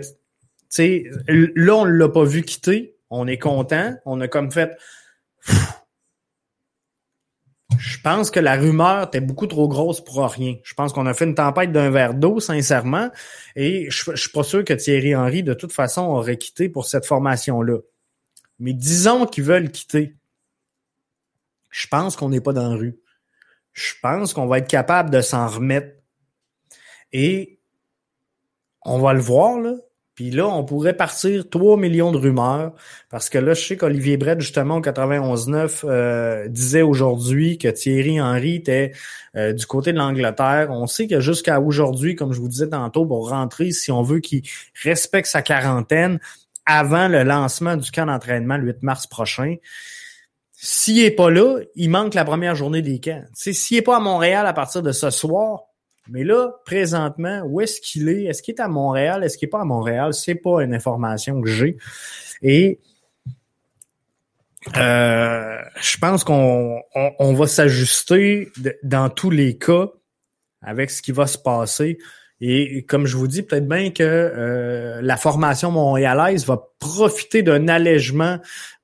sais, 0.69 1.03
là, 1.27 1.75
on 1.75 1.86
l'a 1.86 2.10
pas 2.10 2.23
vu 2.23 2.43
quitter. 2.43 2.95
On 3.10 3.27
est 3.27 3.38
content. 3.38 3.95
On 4.05 4.21
a 4.21 4.27
comme 4.27 4.51
fait. 4.51 4.77
Je 7.77 8.01
pense 8.01 8.32
que 8.32 8.39
la 8.39 8.55
rumeur 8.55 9.08
était 9.08 9.21
beaucoup 9.21 9.47
trop 9.47 9.67
grosse 9.67 10.03
pour 10.03 10.23
rien. 10.25 10.55
Je 10.63 10.73
pense 10.73 10.91
qu'on 10.91 11.05
a 11.05 11.13
fait 11.13 11.25
une 11.25 11.36
tempête 11.36 11.71
d'un 11.71 11.89
verre 11.89 12.13
d'eau, 12.13 12.39
sincèrement. 12.39 13.12
Et 13.55 13.89
je, 13.89 14.12
je 14.12 14.15
suis 14.15 14.32
pas 14.32 14.43
sûr 14.43 14.63
que 14.63 14.73
Thierry 14.73 15.15
Henry, 15.15 15.43
de 15.43 15.53
toute 15.53 15.71
façon, 15.71 16.01
aurait 16.01 16.38
quitté 16.38 16.67
pour 16.67 16.86
cette 16.86 17.05
formation-là. 17.05 17.77
Mais 18.60 18.73
disons 18.73 19.25
qu'ils 19.25 19.43
veulent 19.43 19.71
quitter. 19.71 20.15
Je 21.69 21.88
pense 21.88 22.15
qu'on 22.15 22.29
n'est 22.29 22.41
pas 22.41 22.53
dans 22.53 22.69
la 22.69 22.75
rue. 22.75 22.99
Je 23.73 23.93
pense 24.01 24.34
qu'on 24.34 24.47
va 24.47 24.58
être 24.58 24.67
capable 24.67 25.10
de 25.10 25.21
s'en 25.21 25.47
remettre. 25.47 25.95
Et 27.13 27.60
on 28.82 28.99
va 28.99 29.13
le 29.13 29.21
voir, 29.21 29.60
là. 29.60 29.73
Puis 30.19 30.32
là, 30.32 30.49
on 30.49 30.65
pourrait 30.65 30.97
partir 30.97 31.49
3 31.49 31.77
millions 31.77 32.12
de 32.12 32.17
rumeurs, 32.17 32.73
parce 33.10 33.29
que 33.29 33.38
là, 33.38 33.53
je 33.53 33.65
sais 33.65 33.77
qu'Olivier 33.77 34.17
Brett, 34.17 34.41
justement, 34.41 34.75
au 34.75 34.82
91-9, 34.82 35.86
euh, 35.86 36.49
disait 36.49 36.82
aujourd'hui 36.82 37.58
que 37.58 37.69
Thierry 37.69 38.19
Henry 38.19 38.55
était 38.55 38.91
euh, 39.38 39.53
du 39.53 39.65
côté 39.65 39.93
de 39.93 39.97
l'Angleterre. 39.97 40.71
On 40.71 40.88
sait 40.88 41.08
que 41.08 41.21
jusqu'à 41.21 41.62
aujourd'hui, 41.62 42.15
comme 42.15 42.34
je 42.34 42.41
vous 42.41 42.49
disais 42.49 42.67
tantôt, 42.67 43.05
pour 43.05 43.29
rentrer, 43.29 43.71
si 43.71 43.93
on 43.93 44.01
veut 44.01 44.19
qu'il 44.19 44.43
respecte 44.84 45.29
sa 45.29 45.41
quarantaine 45.41 46.19
avant 46.65 47.08
le 47.08 47.23
lancement 47.23 47.77
du 47.77 47.89
camp 47.89 48.08
d'entraînement 48.08 48.58
le 48.58 48.65
8 48.65 48.84
mars 48.84 49.08
prochain, 49.08 49.55
s'il 50.51 50.99
est 50.99 51.12
pas 51.12 51.29
là, 51.29 51.60
il 51.75 51.89
manque 51.89 52.13
la 52.13 52.25
première 52.25 52.55
journée 52.55 52.82
des 52.82 52.99
camps. 52.99 53.23
S'il 53.34 53.77
est 53.77 53.82
pas 53.82 53.95
à 53.95 54.01
Montréal 54.01 54.45
à 54.47 54.51
partir 54.51 54.82
de 54.82 54.91
ce 54.91 55.12
soir, 55.12 55.68
mais 56.12 56.24
là, 56.24 56.52
présentement, 56.65 57.41
où 57.45 57.62
est-ce 57.62 57.80
qu'il 57.82 58.10
est? 58.10 58.24
Est-ce 58.26 58.41
qu'il 58.41 58.56
est 58.56 58.62
à 58.62 58.67
Montréal? 58.67 59.24
Est-ce 59.24 59.38
qu'il 59.38 59.48
n'est 59.48 59.52
pas 59.52 59.62
à 59.62 59.65
Montréal? 59.65 60.13
C'est 60.13 60.36
pas 60.36 60.63
une 60.63 60.74
information 60.74 61.41
que 61.41 61.50
j'ai. 61.50 61.78
Et 62.41 62.80
euh, 64.76 65.58
je 65.82 65.98
pense 65.98 66.24
qu'on 66.24 66.82
on, 66.93 67.34
va 67.34 67.48
s'ajuster 67.48 68.52
dans 68.84 69.10
tous 69.10 69.30
les 69.30 69.58
cas 69.58 69.88
avec 70.62 70.89
ce 70.89 71.02
qui 71.02 71.12
va 71.12 71.28
se 71.28 71.38
passer. 71.38 71.98
Et 72.41 72.84
comme 72.86 73.06
je 73.06 73.17
vous 73.17 73.28
dis, 73.28 73.43
peut-être 73.43 73.67
bien 73.67 73.91
que 73.91 74.04
euh, 74.04 75.02
la 75.02 75.17
formation 75.17 75.72
montréalaise 75.72 76.45
va 76.45 76.62
profiter 76.80 77.41
d'un 77.43 77.67
allègement 77.67 78.39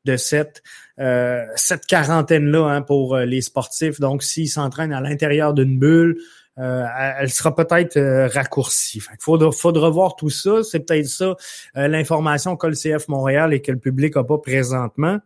de 0.05 0.17
cette 0.17 0.61
euh, 0.97 1.43
cette 1.57 1.85
quarantaine-là 1.87 2.67
hein, 2.67 2.81
pour 2.81 3.17
les 3.17 3.41
sportifs. 3.41 3.99
Donc, 3.99 4.23
s'ils 4.23 4.47
s'entraînent 4.47 4.93
à 4.93 5.01
l'intérieur 5.01 5.53
d'une 5.53 5.77
bulle, 5.77 6.17
euh, 6.57 6.85
elle 7.19 7.31
sera 7.31 7.53
peut-être 7.53 7.97
euh, 7.97 8.27
raccourcie. 8.27 8.99
Il 9.11 9.17
faudra, 9.19 9.51
faudra 9.51 9.89
voir 9.89 10.15
tout 10.15 10.29
ça. 10.29 10.63
C'est 10.63 10.79
peut-être 10.79 11.07
ça 11.07 11.35
euh, 11.75 11.87
l'information 11.87 12.55
que 12.55 12.67
le 12.67 12.75
CF 12.75 13.07
Montréal 13.09 13.53
et 13.53 13.61
que 13.61 13.71
le 13.71 13.79
public 13.79 14.15
n'a 14.15 14.23
pas 14.23 14.37
présentement. 14.37 15.19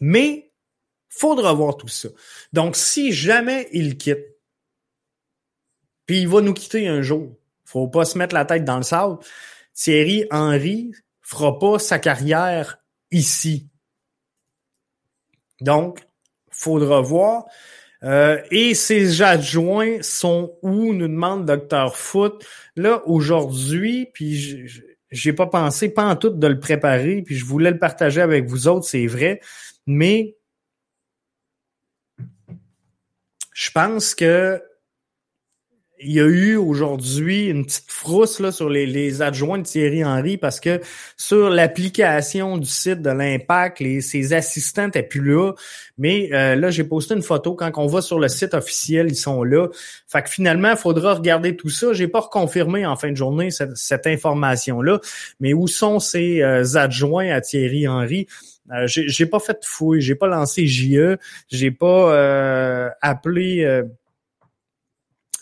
Mais 0.00 0.50
faudra 1.08 1.52
voir 1.52 1.76
tout 1.76 1.88
ça. 1.88 2.08
Donc, 2.52 2.74
si 2.74 3.12
jamais 3.12 3.68
il 3.72 3.96
quitte, 3.96 4.24
puis 6.06 6.22
il 6.22 6.28
va 6.28 6.40
nous 6.40 6.54
quitter 6.54 6.88
un 6.88 7.02
jour, 7.02 7.36
faut 7.64 7.86
pas 7.86 8.04
se 8.04 8.18
mettre 8.18 8.34
la 8.34 8.44
tête 8.44 8.64
dans 8.64 8.78
le 8.78 8.82
sable. 8.82 9.18
Thierry 9.74 10.26
Henry 10.32 10.92
fera 11.20 11.58
pas 11.58 11.78
sa 11.78 12.00
carrière 12.00 12.78
ici. 13.12 13.68
Donc, 15.60 16.00
faudra 16.50 17.00
voir. 17.00 17.44
Euh, 18.02 18.40
et 18.50 18.74
ses 18.74 19.22
adjoints 19.22 20.02
sont 20.02 20.56
où, 20.62 20.92
nous 20.94 21.08
demande 21.08 21.44
Docteur 21.44 21.96
Foot. 21.96 22.46
Là, 22.76 23.02
aujourd'hui, 23.06 24.08
puis 24.12 24.66
j'ai 25.10 25.32
pas 25.32 25.46
pensé, 25.46 25.90
pas 25.90 26.06
en 26.06 26.16
tout, 26.16 26.30
de 26.30 26.46
le 26.46 26.58
préparer, 26.58 27.22
puis 27.22 27.36
je 27.36 27.44
voulais 27.44 27.70
le 27.70 27.78
partager 27.78 28.20
avec 28.20 28.46
vous 28.46 28.68
autres, 28.68 28.86
c'est 28.86 29.06
vrai, 29.06 29.40
mais 29.86 30.36
je 33.52 33.70
pense 33.70 34.14
que 34.14 34.62
il 36.02 36.12
y 36.12 36.20
a 36.20 36.24
eu 36.24 36.56
aujourd'hui 36.56 37.46
une 37.46 37.64
petite 37.66 37.90
frousse 37.90 38.40
sur 38.50 38.68
les, 38.68 39.22
adjoints 39.22 39.58
de 39.58 39.64
Thierry 39.64 40.04
Henry 40.04 40.36
parce 40.38 40.60
que 40.60 40.80
sur 41.16 41.50
l'application 41.50 42.58
du 42.58 42.68
site 42.68 43.02
de 43.02 43.10
l'Impact, 43.10 43.80
les, 43.80 44.00
ses 44.00 44.32
assistants 44.32 44.86
n'étaient 44.86 45.02
plus 45.02 45.20
là. 45.20 45.52
Mais 45.98 46.30
euh, 46.32 46.56
là, 46.56 46.70
j'ai 46.70 46.84
posté 46.84 47.14
une 47.14 47.22
photo. 47.22 47.54
Quand 47.54 47.70
on 47.76 47.86
va 47.86 48.00
sur 48.00 48.18
le 48.18 48.28
site 48.28 48.54
officiel, 48.54 49.08
ils 49.10 49.16
sont 49.16 49.44
là. 49.44 49.68
Fait 50.08 50.22
que 50.22 50.30
finalement, 50.30 50.70
il 50.70 50.76
faudra 50.76 51.14
regarder 51.14 51.56
tout 51.56 51.68
ça. 51.68 51.92
J'ai 51.92 52.08
pas 52.08 52.20
reconfirmé 52.20 52.86
en 52.86 52.96
fin 52.96 53.10
de 53.10 53.16
journée 53.16 53.50
cette, 53.50 54.06
information-là. 54.06 55.00
Mais 55.40 55.52
où 55.52 55.66
sont 55.66 55.98
ces 55.98 56.40
euh, 56.40 56.76
adjoints 56.76 57.30
à 57.30 57.40
Thierry 57.40 57.86
Henry? 57.86 58.26
Euh, 58.72 58.86
j'ai 58.86 59.26
pas 59.26 59.40
fait 59.40 59.54
de 59.54 59.64
fouille, 59.64 60.00
j'ai 60.00 60.14
pas 60.14 60.28
lancé 60.28 60.66
JE, 60.66 61.16
j'ai 61.48 61.70
pas 61.72 62.14
euh, 62.14 62.88
appelé 63.00 63.82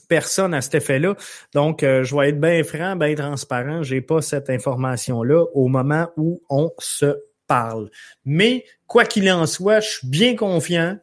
personne 0.09 0.55
à 0.55 0.61
cet 0.61 0.77
effet-là. 0.77 1.15
Donc, 1.55 1.81
je 1.83 2.17
vais 2.17 2.31
être 2.31 2.41
bien 2.41 2.63
franc, 2.65 2.97
bien 2.97 3.15
transparent. 3.15 3.83
J'ai 3.83 4.01
pas 4.01 4.23
cette 4.23 4.51
information-là 4.51 5.45
au 5.55 5.69
moment 5.69 6.09
où 6.17 6.43
on 6.49 6.73
se 6.79 7.17
parle. 7.47 7.91
Mais 8.25 8.65
quoi 8.87 9.05
qu'il 9.05 9.31
en 9.31 9.47
soit, 9.47 9.81
je 9.81 9.89
suis 9.89 10.09
bien 10.09 10.37
confiant 10.37 10.99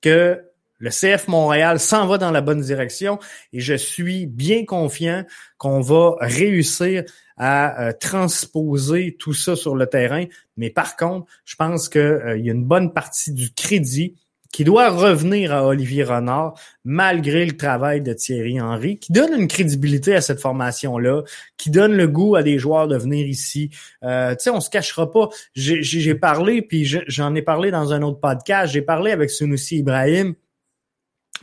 que 0.00 0.40
le 0.78 0.90
CF 0.90 1.28
Montréal 1.28 1.78
s'en 1.78 2.08
va 2.08 2.18
dans 2.18 2.32
la 2.32 2.40
bonne 2.40 2.60
direction 2.60 3.20
et 3.52 3.60
je 3.60 3.74
suis 3.74 4.26
bien 4.26 4.64
confiant 4.64 5.24
qu'on 5.56 5.80
va 5.80 6.16
réussir 6.20 7.04
à 7.36 7.88
euh, 7.88 7.92
transposer 7.92 9.16
tout 9.16 9.32
ça 9.32 9.54
sur 9.54 9.76
le 9.76 9.86
terrain. 9.86 10.24
Mais 10.56 10.70
par 10.70 10.96
contre, 10.96 11.30
je 11.44 11.54
pense 11.54 11.88
qu'il 11.88 12.00
euh, 12.00 12.36
y 12.36 12.50
a 12.50 12.52
une 12.52 12.64
bonne 12.64 12.92
partie 12.92 13.32
du 13.32 13.52
crédit 13.54 14.16
qui 14.52 14.64
doit 14.64 14.90
revenir 14.90 15.52
à 15.52 15.66
Olivier 15.66 16.04
Renard, 16.04 16.54
malgré 16.84 17.44
le 17.46 17.56
travail 17.56 18.02
de 18.02 18.12
Thierry 18.12 18.60
Henry, 18.60 18.98
qui 18.98 19.12
donne 19.12 19.32
une 19.32 19.48
crédibilité 19.48 20.14
à 20.14 20.20
cette 20.20 20.40
formation-là, 20.40 21.22
qui 21.56 21.70
donne 21.70 21.94
le 21.94 22.06
goût 22.06 22.36
à 22.36 22.42
des 22.42 22.58
joueurs 22.58 22.86
de 22.86 22.96
venir 22.96 23.26
ici. 23.26 23.70
Euh, 24.04 24.32
tu 24.32 24.44
sais, 24.44 24.50
on 24.50 24.60
se 24.60 24.68
cachera 24.70 25.10
pas. 25.10 25.30
J'ai 25.54 26.14
parlé, 26.14 26.60
puis 26.60 26.84
j'en 26.84 27.34
ai 27.34 27.42
parlé 27.42 27.70
dans 27.70 27.92
un 27.92 28.02
autre 28.02 28.20
podcast, 28.20 28.72
j'ai 28.72 28.82
parlé 28.82 29.10
avec 29.10 29.30
Sunusi 29.30 29.78
Ibrahim, 29.78 30.34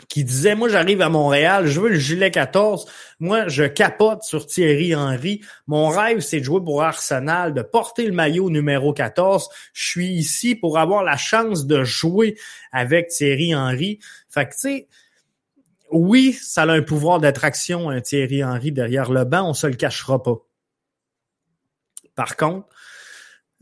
qui 0.08 0.24
disait 0.24 0.56
Moi, 0.56 0.70
j'arrive 0.70 1.02
à 1.02 1.10
Montréal, 1.10 1.68
je 1.68 1.80
veux 1.80 1.90
le 1.90 2.00
gilet 2.00 2.32
14. 2.32 2.86
Moi, 3.20 3.48
je 3.48 3.64
capote 3.64 4.24
sur 4.24 4.46
Thierry 4.46 4.96
Henry. 4.96 5.42
Mon 5.68 5.90
rêve, 5.90 6.20
c'est 6.20 6.40
de 6.40 6.46
jouer 6.46 6.62
pour 6.62 6.84
Arsenal, 6.84 7.54
de 7.54 7.62
porter 7.62 8.06
le 8.06 8.14
maillot 8.14 8.50
numéro 8.50 8.94
14. 8.94 9.50
Je 9.74 9.88
suis 9.88 10.10
ici 10.10 10.56
pour 10.56 10.78
avoir 10.78 11.04
la 11.04 11.18
chance 11.18 11.66
de 11.66 11.84
jouer 11.84 12.38
avec 12.72 13.10
Thierry 13.10 13.54
Henry. 13.54 14.00
Fait 14.30 14.46
que, 14.46 14.54
tu 14.54 14.60
sais, 14.60 14.88
oui, 15.92 16.34
ça 16.34 16.64
a 16.64 16.72
un 16.72 16.82
pouvoir 16.82 17.20
d'attraction, 17.20 17.90
un 17.90 18.02
Thierry 18.02 18.44
Henry 18.44 18.72
derrière 18.72 19.12
le 19.12 19.26
banc, 19.26 19.50
on 19.50 19.54
se 19.54 19.68
le 19.68 19.74
cachera 19.74 20.22
pas. 20.22 20.38
Par 22.16 22.36
contre, 22.36 22.68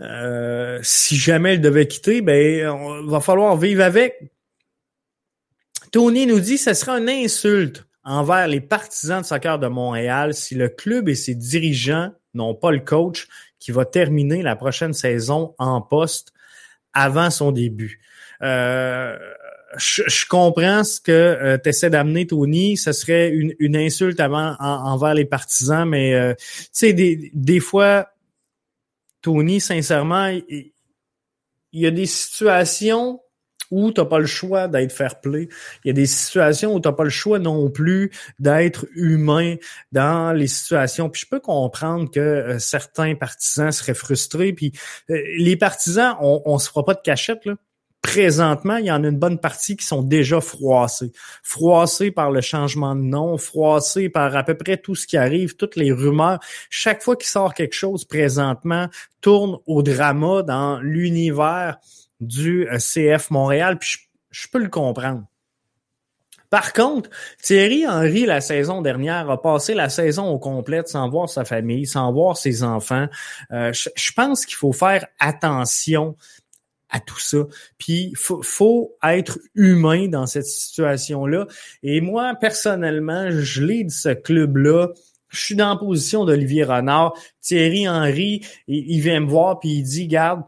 euh, 0.02 0.80
si 0.84 1.16
jamais 1.16 1.56
il 1.56 1.62
devait 1.62 1.88
quitter, 1.88 2.22
ben, 2.22 2.68
on 2.70 3.06
va 3.06 3.20
falloir 3.20 3.56
vivre 3.58 3.84
avec. 3.84 4.32
Tony 5.92 6.26
nous 6.26 6.40
dit 6.40 6.56
que 6.56 6.62
ce 6.62 6.74
sera 6.74 7.00
une 7.00 7.10
insulte 7.10 7.86
envers 8.04 8.48
les 8.48 8.62
partisans 8.62 9.22
de 9.22 9.26
soccer 9.26 9.60
de 9.60 9.68
Montréal 9.68 10.34
si 10.34 10.56
le 10.56 10.70
club 10.70 11.10
et 11.10 11.16
ses 11.16 11.36
dirigeants 11.36 12.12
n'ont 12.34 12.56
pas 12.56 12.72
le 12.72 12.80
coach 12.80 13.28
qui 13.60 13.72
va 13.72 13.86
terminer 13.86 14.42
la 14.42 14.56
prochaine 14.56 14.94
saison 14.94 15.56
en 15.58 15.82
poste 15.82 16.34
avant 16.94 17.30
son 17.30 17.52
début. 17.52 18.02
Euh, 18.42 19.18
je, 19.78 20.26
comprends 20.28 20.84
ce 20.84 21.02
que 21.02 21.12
euh, 21.12 21.58
tu 21.62 21.70
essaies 21.70 21.90
d'amener, 21.90 22.28
Tony. 22.28 22.78
Ce 22.78 22.92
serait 22.92 23.30
une, 23.30 23.76
insulte 23.76 24.20
envers 24.22 25.14
les 25.14 25.26
partisans, 25.26 25.88
mais 25.88 26.14
euh, 26.14 26.34
tu 26.38 26.70
sais, 26.72 26.94
des 26.94 27.60
fois, 27.60 28.10
Tony, 29.22 29.60
sincèrement, 29.60 30.28
il 30.28 30.72
y 31.74 31.86
a 31.86 31.92
des 31.92 32.06
situations 32.06 33.20
où 33.72 33.92
tu 33.92 34.02
n'as 34.02 34.06
pas 34.06 34.20
le 34.20 34.26
choix 34.26 34.68
d'être 34.68 34.92
fair 34.92 35.20
play. 35.20 35.50
Il 35.84 35.88
y 35.88 35.92
a 35.92 35.94
des 35.94 36.06
situations 36.06 36.74
où 36.74 36.80
tu 36.80 36.88
n'as 36.88 36.94
pas 36.94 37.04
le 37.04 37.10
choix 37.10 37.40
non 37.40 37.70
plus 37.70 38.12
d'être 38.40 38.86
humain 38.96 39.56
dans 39.92 40.34
les 40.34 40.48
situations. 40.48 41.10
Puis 41.10 41.22
je 41.22 41.30
peux 41.30 41.40
comprendre 41.40 42.10
que 42.12 42.20
euh, 42.20 42.60
certains 42.60 43.16
partisans 43.16 43.72
seraient 43.72 43.94
frustrés. 43.94 44.54
Puis 44.54 44.72
euh, 45.10 45.22
les 45.38 45.56
partisans, 45.56 46.16
on, 46.22 46.42
on 46.46 46.60
se 46.60 46.70
fera 46.70 46.86
pas 46.86 46.94
de 46.94 47.02
cachette 47.02 47.46
là. 47.46 47.56
Présentement, 48.08 48.78
il 48.78 48.86
y 48.86 48.92
en 48.92 49.04
a 49.04 49.08
une 49.08 49.18
bonne 49.18 49.40
partie 49.40 49.76
qui 49.76 49.86
sont 49.86 50.02
déjà 50.02 50.40
froissés. 50.40 51.12
Froissés 51.44 52.10
par 52.10 52.32
le 52.32 52.40
changement 52.40 52.96
de 52.96 53.02
nom, 53.02 53.38
froissés 53.38 54.08
par 54.08 54.34
à 54.36 54.44
peu 54.44 54.56
près 54.56 54.78
tout 54.78 54.96
ce 54.96 55.06
qui 55.08 55.18
arrive, 55.18 55.58
toutes 55.58 55.76
les 55.76 55.92
rumeurs. 55.92 56.40
Chaque 56.70 57.04
fois 57.04 57.18
qu'il 57.18 57.28
sort 57.28 57.54
quelque 57.54 57.74
chose 57.74 58.06
présentement, 58.06 58.88
tourne 59.20 59.58
au 59.66 59.82
drama 59.82 60.42
dans 60.44 60.80
l'univers 60.80 61.80
du 62.20 62.68
euh, 62.70 62.78
CF 62.78 63.30
Montréal, 63.32 63.78
puis 63.78 63.98
je, 64.32 64.48
peux 64.52 64.60
le 64.60 64.70
comprendre. 64.70 65.24
Par 66.50 66.72
contre, 66.72 67.10
Thierry 67.42 67.86
Henry, 67.86 68.26
la 68.26 68.40
saison 68.40 68.82
dernière, 68.82 69.30
a 69.30 69.42
passé 69.42 69.74
la 69.74 69.90
saison 69.90 70.28
au 70.30 70.40
complète 70.40 70.88
sans 70.88 71.10
voir 71.10 71.30
sa 71.30 71.44
famille, 71.44 71.86
sans 71.86 72.12
voir 72.14 72.38
ses 72.38 72.64
enfants. 72.64 73.08
Euh, 73.52 73.74
je, 73.74 74.12
pense 74.14 74.46
qu'il 74.46 74.56
faut 74.56 74.72
faire 74.72 75.06
attention 75.20 76.16
à 76.90 77.02
tout 77.02 77.20
ça. 77.20 77.40
Puis 77.78 78.14
faut, 78.16 78.42
faut 78.42 78.96
être 79.04 79.40
humain 79.56 80.08
dans 80.08 80.26
cette 80.26 80.46
situation-là. 80.46 81.48
Et 81.84 82.00
moi, 82.00 82.34
personnellement, 82.40 83.30
je 83.30 83.84
de 83.84 83.90
ce 83.90 84.14
club-là. 84.14 84.90
Je 85.28 85.40
suis 85.42 85.56
dans 85.56 85.74
la 85.74 85.76
position 85.76 86.24
d'Olivier 86.24 86.64
Renard. 86.64 87.14
Thierry 87.42 87.90
Henry, 87.90 88.46
il, 88.70 88.90
il, 88.90 89.02
vient 89.02 89.20
me 89.20 89.30
voir 89.30 89.60
puis 89.60 89.72
il 89.72 89.84
dit, 89.84 90.08
garde, 90.08 90.44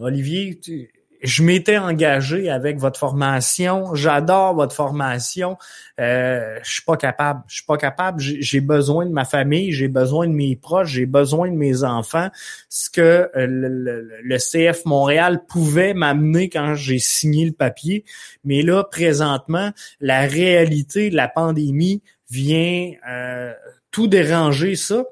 Olivier, 0.00 0.58
tu, 0.58 0.90
je 1.22 1.42
m'étais 1.42 1.78
engagé 1.78 2.48
avec 2.48 2.78
votre 2.78 2.98
formation, 2.98 3.94
j'adore 3.94 4.54
votre 4.54 4.74
formation, 4.74 5.56
euh, 5.98 6.58
je 6.62 6.70
suis 6.70 6.82
pas 6.82 6.96
capable, 6.96 7.42
je 7.48 7.56
suis 7.56 7.64
pas 7.64 7.76
capable, 7.76 8.20
j'ai 8.20 8.60
besoin 8.60 9.04
de 9.04 9.10
ma 9.10 9.24
famille, 9.24 9.72
j'ai 9.72 9.88
besoin 9.88 10.28
de 10.28 10.32
mes 10.32 10.54
proches, 10.54 10.90
j'ai 10.90 11.06
besoin 11.06 11.50
de 11.50 11.56
mes 11.56 11.82
enfants, 11.82 12.28
ce 12.68 12.90
que 12.90 13.30
euh, 13.36 13.46
le, 13.46 14.38
CF 14.38 14.84
Montréal 14.84 15.42
pouvait 15.48 15.94
m'amener 15.94 16.48
quand 16.48 16.74
j'ai 16.74 16.98
signé 16.98 17.44
le 17.46 17.52
papier, 17.52 18.04
mais 18.44 18.62
là 18.62 18.84
présentement, 18.84 19.72
la 20.00 20.20
réalité 20.20 21.10
de 21.10 21.16
la 21.16 21.28
pandémie 21.28 22.02
vient 22.30 22.92
euh, 23.08 23.52
tout 23.90 24.06
déranger 24.06 24.76
ça. 24.76 25.04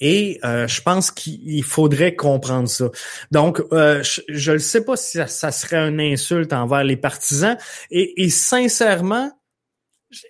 Et 0.00 0.40
euh, 0.44 0.66
je 0.66 0.80
pense 0.80 1.10
qu'il 1.10 1.62
faudrait 1.62 2.14
comprendre 2.14 2.68
ça. 2.68 2.90
Donc, 3.30 3.62
euh, 3.72 4.02
je 4.02 4.52
ne 4.52 4.58
sais 4.58 4.84
pas 4.84 4.96
si 4.96 5.18
ça, 5.26 5.52
serait 5.52 5.88
une 5.88 6.00
insulte 6.00 6.52
envers 6.52 6.84
les 6.84 6.96
partisans. 6.96 7.56
Et, 7.90 8.24
et, 8.24 8.30
sincèrement, 8.30 9.30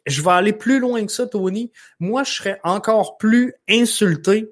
je 0.07 0.23
vais 0.23 0.31
aller 0.31 0.53
plus 0.53 0.81
loin 0.81 1.07
que 1.07 1.13
ça, 1.13 1.27
Tony. 1.27 1.71
Moi, 2.01 2.25
je 2.25 2.33
serais 2.33 2.61
encore 2.65 3.17
plus 3.17 3.55
insulté 3.69 4.51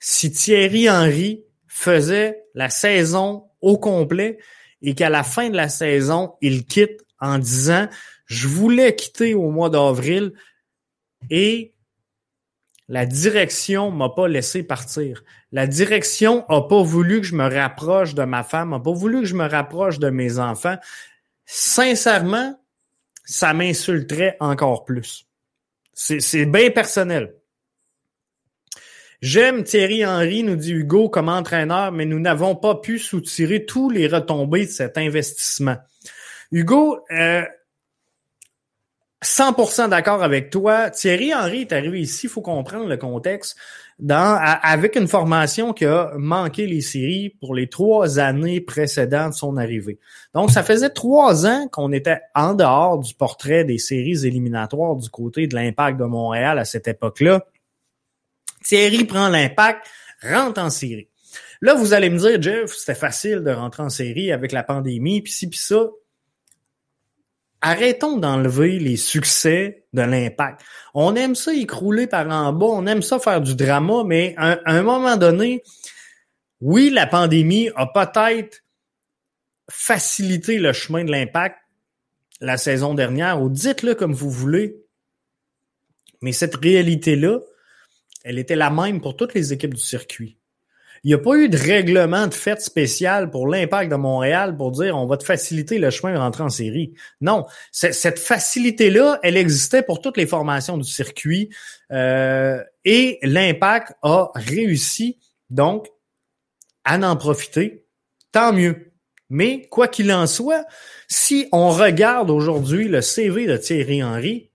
si 0.00 0.32
Thierry 0.32 0.88
Henry 0.88 1.44
faisait 1.66 2.42
la 2.54 2.70
saison 2.70 3.44
au 3.60 3.78
complet 3.78 4.38
et 4.82 4.94
qu'à 4.94 5.10
la 5.10 5.22
fin 5.22 5.50
de 5.50 5.56
la 5.56 5.68
saison, 5.68 6.34
il 6.40 6.64
quitte 6.64 7.04
en 7.20 7.38
disant 7.38 7.88
je 8.26 8.48
voulais 8.48 8.94
quitter 8.96 9.34
au 9.34 9.50
mois 9.50 9.70
d'avril 9.70 10.32
et 11.28 11.74
la 12.90 13.06
direction 13.06 13.92
m'a 13.92 14.08
pas 14.08 14.26
laissé 14.26 14.64
partir. 14.64 15.22
La 15.52 15.68
direction 15.68 16.44
a 16.48 16.62
pas 16.62 16.82
voulu 16.82 17.20
que 17.20 17.26
je 17.28 17.36
me 17.36 17.48
rapproche 17.48 18.16
de 18.16 18.24
ma 18.24 18.42
femme, 18.42 18.72
a 18.72 18.80
pas 18.80 18.92
voulu 18.92 19.20
que 19.20 19.26
je 19.26 19.36
me 19.36 19.48
rapproche 19.48 20.00
de 20.00 20.10
mes 20.10 20.40
enfants. 20.40 20.76
Sincèrement, 21.46 22.60
ça 23.24 23.54
m'insulterait 23.54 24.36
encore 24.40 24.84
plus. 24.84 25.28
C'est 25.92 26.46
bien 26.46 26.70
personnel. 26.70 27.36
J'aime 29.22 29.62
Thierry 29.62 30.04
Henry, 30.04 30.42
nous 30.42 30.56
dit 30.56 30.72
Hugo, 30.72 31.08
comme 31.08 31.28
entraîneur, 31.28 31.92
mais 31.92 32.06
nous 32.06 32.18
n'avons 32.18 32.56
pas 32.56 32.74
pu 32.74 32.98
soutirer 32.98 33.66
tous 33.66 33.88
les 33.88 34.08
retombées 34.08 34.66
de 34.66 34.70
cet 34.70 34.98
investissement. 34.98 35.76
Hugo, 36.50 37.04
euh, 37.12 37.44
100% 39.22 39.90
d'accord 39.90 40.22
avec 40.22 40.50
toi. 40.50 40.88
Thierry 40.90 41.34
Henry 41.34 41.62
est 41.62 41.72
arrivé 41.72 42.00
ici, 42.00 42.26
il 42.26 42.30
faut 42.30 42.40
comprendre 42.40 42.86
le 42.86 42.96
contexte, 42.96 43.56
dans, 43.98 44.38
avec 44.40 44.96
une 44.96 45.08
formation 45.08 45.74
qui 45.74 45.84
a 45.84 46.12
manqué 46.16 46.66
les 46.66 46.80
séries 46.80 47.36
pour 47.38 47.54
les 47.54 47.68
trois 47.68 48.18
années 48.18 48.62
précédentes 48.62 49.32
de 49.32 49.36
son 49.36 49.58
arrivée. 49.58 49.98
Donc, 50.34 50.50
ça 50.50 50.62
faisait 50.62 50.88
trois 50.88 51.46
ans 51.46 51.68
qu'on 51.70 51.92
était 51.92 52.20
en 52.34 52.54
dehors 52.54 52.98
du 52.98 53.14
portrait 53.14 53.64
des 53.64 53.76
séries 53.76 54.26
éliminatoires 54.26 54.96
du 54.96 55.10
côté 55.10 55.46
de 55.46 55.54
l'impact 55.54 55.98
de 55.98 56.04
Montréal 56.04 56.58
à 56.58 56.64
cette 56.64 56.88
époque-là. 56.88 57.44
Thierry 58.64 59.04
prend 59.04 59.28
l'impact, 59.28 59.86
rentre 60.22 60.62
en 60.62 60.70
série. 60.70 61.08
Là, 61.60 61.74
vous 61.74 61.92
allez 61.92 62.08
me 62.08 62.18
dire, 62.18 62.40
Jeff, 62.40 62.72
c'était 62.72 62.98
facile 62.98 63.40
de 63.40 63.50
rentrer 63.50 63.82
en 63.82 63.90
série 63.90 64.32
avec 64.32 64.52
la 64.52 64.62
pandémie, 64.62 65.20
puis 65.20 65.32
ci, 65.32 65.46
puis 65.46 65.58
ça 65.58 65.90
arrêtons 67.60 68.16
d'enlever 68.16 68.78
les 68.78 68.96
succès 68.96 69.84
de 69.92 70.02
l'impact. 70.02 70.62
On 70.94 71.14
aime 71.14 71.34
ça 71.34 71.52
écrouler 71.52 72.06
par 72.06 72.28
en 72.28 72.52
bas, 72.52 72.66
on 72.66 72.86
aime 72.86 73.02
ça 73.02 73.18
faire 73.18 73.40
du 73.40 73.54
drama, 73.54 74.02
mais 74.06 74.34
à, 74.36 74.58
un 74.66 74.82
moment 74.82 75.16
donné, 75.16 75.62
oui, 76.60 76.90
la 76.90 77.06
pandémie 77.06 77.70
a 77.76 77.86
peut-être 77.86 78.62
facilité 79.70 80.58
le 80.58 80.72
chemin 80.72 81.04
de 81.04 81.10
l'impact 81.10 81.56
la 82.40 82.56
saison 82.56 82.94
dernière, 82.94 83.42
ou 83.42 83.50
dites-le 83.50 83.94
comme 83.94 84.14
vous 84.14 84.30
voulez, 84.30 84.76
mais 86.22 86.32
cette 86.32 86.56
réalité-là, 86.56 87.38
elle 88.24 88.38
était 88.38 88.56
la 88.56 88.70
même 88.70 89.00
pour 89.00 89.16
toutes 89.16 89.34
les 89.34 89.52
équipes 89.52 89.74
du 89.74 89.82
circuit. 89.82 90.39
Il 91.02 91.08
n'y 91.08 91.14
a 91.14 91.18
pas 91.18 91.34
eu 91.36 91.48
de 91.48 91.56
règlement 91.56 92.26
de 92.26 92.34
fête 92.34 92.60
spécial 92.60 93.30
pour 93.30 93.48
l'impact 93.48 93.90
de 93.90 93.96
Montréal 93.96 94.56
pour 94.56 94.70
dire 94.70 94.96
on 94.96 95.06
va 95.06 95.16
te 95.16 95.24
faciliter 95.24 95.78
le 95.78 95.90
chemin 95.90 96.12
de 96.12 96.18
rentrer 96.18 96.42
en 96.42 96.50
série. 96.50 96.92
Non, 97.22 97.46
cette 97.72 98.18
facilité-là, 98.18 99.18
elle 99.22 99.38
existait 99.38 99.82
pour 99.82 100.02
toutes 100.02 100.18
les 100.18 100.26
formations 100.26 100.76
du 100.76 100.88
circuit 100.88 101.48
euh, 101.90 102.62
et 102.84 103.18
l'impact 103.22 103.94
a 104.02 104.30
réussi 104.34 105.18
donc 105.48 105.88
à 106.84 106.98
en 106.98 107.16
profiter. 107.16 107.86
Tant 108.32 108.52
mieux. 108.52 108.92
Mais 109.30 109.68
quoi 109.70 109.88
qu'il 109.88 110.12
en 110.12 110.26
soit, 110.26 110.66
si 111.08 111.48
on 111.52 111.70
regarde 111.70 112.30
aujourd'hui 112.30 112.88
le 112.88 113.00
CV 113.00 113.46
de 113.46 113.56
Thierry 113.56 114.02
Henry, 114.02 114.50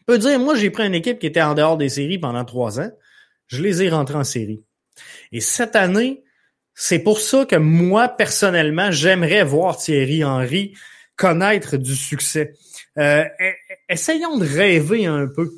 on 0.00 0.04
peut 0.06 0.18
dire, 0.18 0.38
moi 0.40 0.56
j'ai 0.56 0.70
pris 0.70 0.86
une 0.86 0.94
équipe 0.94 1.20
qui 1.20 1.26
était 1.26 1.42
en 1.42 1.54
dehors 1.54 1.76
des 1.76 1.88
séries 1.88 2.18
pendant 2.18 2.44
trois 2.44 2.80
ans, 2.80 2.90
je 3.46 3.62
les 3.62 3.82
ai 3.82 3.88
rentrés 3.88 4.16
en 4.16 4.24
série. 4.24 4.64
Et 5.32 5.40
cette 5.40 5.76
année, 5.76 6.22
c'est 6.74 6.98
pour 6.98 7.20
ça 7.20 7.44
que 7.46 7.56
moi, 7.56 8.08
personnellement, 8.08 8.90
j'aimerais 8.90 9.44
voir 9.44 9.76
Thierry 9.76 10.24
Henry 10.24 10.74
connaître 11.16 11.76
du 11.76 11.94
succès. 11.94 12.54
Euh, 12.98 13.24
essayons 13.88 14.38
de 14.38 14.46
rêver 14.46 15.06
un 15.06 15.26
peu. 15.26 15.50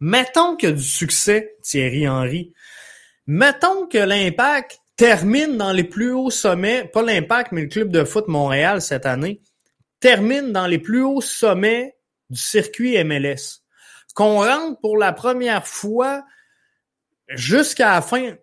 Mettons 0.00 0.56
que 0.56 0.66
du 0.66 0.82
succès, 0.82 1.56
Thierry 1.62 2.08
Henry. 2.08 2.52
Mettons 3.26 3.86
que 3.86 3.98
l'impact 3.98 4.80
termine 4.96 5.56
dans 5.56 5.72
les 5.72 5.84
plus 5.84 6.12
hauts 6.12 6.30
sommets, 6.30 6.84
pas 6.84 7.02
l'impact, 7.02 7.52
mais 7.52 7.62
le 7.62 7.68
club 7.68 7.90
de 7.90 8.04
foot 8.04 8.28
Montréal 8.28 8.82
cette 8.82 9.06
année, 9.06 9.40
termine 10.00 10.52
dans 10.52 10.66
les 10.66 10.78
plus 10.78 11.02
hauts 11.02 11.20
sommets 11.20 11.96
du 12.30 12.40
circuit 12.40 13.02
MLS. 13.04 13.62
Qu'on 14.14 14.44
rentre 14.44 14.80
pour 14.80 14.96
la 14.96 15.12
première 15.12 15.66
fois 15.66 16.24
jusqu'à 17.30 17.92
la 17.92 18.02
fin, 18.02 18.34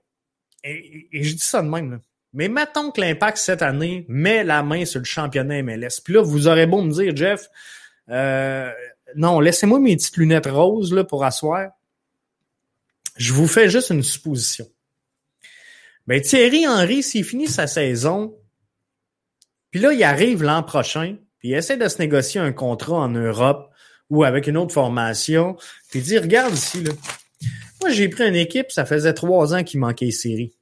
et, 0.64 1.08
je 1.12 1.34
dis 1.34 1.40
ça 1.40 1.62
de 1.62 1.70
même, 1.70 2.00
mais 2.34 2.50
mettons 2.50 2.92
que 2.92 3.02
l'impact 3.02 3.38
cette 3.38 3.62
année 3.62 4.06
met 4.10 4.44
la 4.44 4.64
main 4.64 4.86
sur 4.86 5.00
le 5.00 5.06
championnat 5.06 5.64
MLS. 5.64 6.02
Puis 6.04 6.14
là, 6.14 6.22
vous 6.22 6.48
aurez 6.48 6.68
beau 6.68 6.82
me 6.82 6.92
dire, 6.92 7.16
Jeff, 7.16 7.48
euh, 8.10 8.72
non, 9.16 9.40
laissez-moi 9.40 9.80
mes 9.80 9.96
petites 9.96 10.18
lunettes 10.18 10.48
roses 10.48 10.94
là, 10.94 11.04
pour 11.04 11.24
asseoir. 11.24 11.72
Je 13.16 13.34
vous 13.34 13.48
fais 13.48 13.70
juste 13.70 13.90
une 13.90 14.04
supposition. 14.04 14.68
Ben, 16.06 16.22
Thierry 16.22 16.68
Henry, 16.68 17.04
s'il 17.04 17.24
finit 17.24 17.48
sa 17.48 17.68
saison, 17.68 18.38
puis 19.72 19.82
là, 19.82 19.92
il 19.94 20.04
arrive 20.04 20.44
l'an 20.44 20.64
prochain, 20.64 21.18
puis 21.40 21.50
il 21.50 21.54
essaie 21.54 21.78
de 21.78 21.88
se 21.88 22.00
négocier 22.00 22.40
un 22.40 22.54
contrat 22.54 22.98
en 22.98 23.10
Europe 23.10 23.70
ou 24.10 24.24
avec 24.24 24.48
une 24.48 24.58
autre 24.58 24.74
formation, 24.74 25.56
puis 25.90 26.00
il 26.00 26.04
dit, 26.04 26.18
regarde 26.18 26.54
ici, 26.54 26.82
là, 26.82 26.94
moi, 27.82 27.90
j'ai 27.92 28.10
pris 28.10 28.28
une 28.28 28.36
équipe, 28.36 28.72
ça 28.72 28.86
faisait 28.86 29.14
trois 29.14 29.54
ans 29.54 29.64
qu'il 29.64 29.80
manquait 29.80 30.06
les 30.06 30.12
séries. 30.12 30.54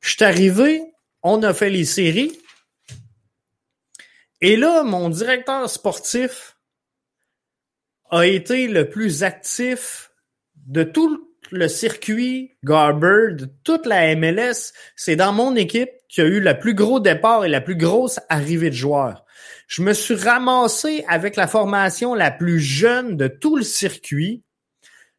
Je 0.00 0.10
suis 0.10 0.24
arrivé, 0.24 0.82
on 1.22 1.42
a 1.42 1.54
fait 1.54 1.70
les 1.70 1.84
séries. 1.84 2.38
Et 4.40 4.56
là, 4.56 4.82
mon 4.82 5.08
directeur 5.08 5.68
sportif 5.68 6.56
a 8.10 8.26
été 8.26 8.68
le 8.68 8.88
plus 8.88 9.24
actif 9.24 10.10
de 10.66 10.82
tout 10.82 11.34
le 11.50 11.68
circuit 11.68 12.56
Garber, 12.64 13.34
de 13.34 13.48
toute 13.64 13.86
la 13.86 14.14
MLS. 14.14 14.72
C'est 14.96 15.16
dans 15.16 15.32
mon 15.32 15.56
équipe 15.56 15.90
qu'il 16.08 16.24
y 16.24 16.26
a 16.26 16.30
eu 16.30 16.40
le 16.40 16.58
plus 16.58 16.74
gros 16.74 17.00
départ 17.00 17.44
et 17.44 17.48
la 17.48 17.60
plus 17.60 17.76
grosse 17.76 18.20
arrivée 18.28 18.70
de 18.70 18.74
joueurs. 18.74 19.24
Je 19.66 19.82
me 19.82 19.92
suis 19.92 20.14
ramassé 20.14 21.04
avec 21.08 21.36
la 21.36 21.46
formation 21.46 22.14
la 22.14 22.30
plus 22.30 22.60
jeune 22.60 23.16
de 23.16 23.28
tout 23.28 23.56
le 23.56 23.62
circuit 23.62 24.42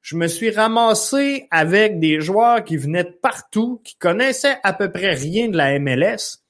je 0.06 0.16
me 0.16 0.28
suis 0.28 0.52
ramassé 0.52 1.48
avec 1.50 2.00
des 2.00 2.22
joueurs 2.22 2.64
qui 2.64 2.78
venaient 2.78 3.06
de 3.06 3.10
partout, 3.10 3.82
qui 3.84 3.96
connaissaient 3.96 4.60
à 4.62 4.72
peu 4.72 4.92
près 4.92 5.16
rien 5.16 5.48
de 5.48 5.58
la 5.58 5.80
MLS. 5.80 6.44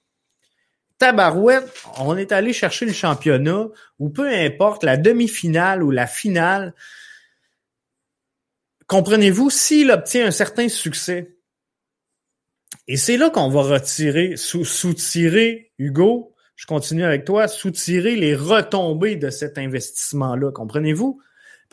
Tabarouette, 0.97 1.71
on 1.97 2.17
est 2.17 2.33
allé 2.33 2.51
chercher 2.51 2.85
le 2.85 2.91
championnat, 2.91 3.67
ou 3.97 4.09
peu 4.09 4.27
importe, 4.27 4.83
la 4.83 4.97
demi-finale 4.97 5.83
ou 5.83 5.91
la 5.91 6.05
finale. 6.05 6.73
Comprenez-vous, 8.87 9.49
s'il 9.49 9.89
obtient 9.89 10.27
un 10.27 10.31
certain 10.31 10.67
succès, 10.67 11.37
et 12.89 12.97
c'est 12.97 13.15
là 13.15 13.29
qu'on 13.29 13.47
va 13.47 13.61
retirer, 13.61 14.35
sous-tirer, 14.35 15.71
Hugo, 15.77 16.35
je 16.57 16.65
continue 16.65 17.05
avec 17.05 17.23
toi, 17.23 17.47
sous-tirer 17.47 18.17
les 18.17 18.35
retombées 18.35 19.15
de 19.15 19.29
cet 19.29 19.57
investissement-là, 19.57 20.51
comprenez-vous? 20.51 21.21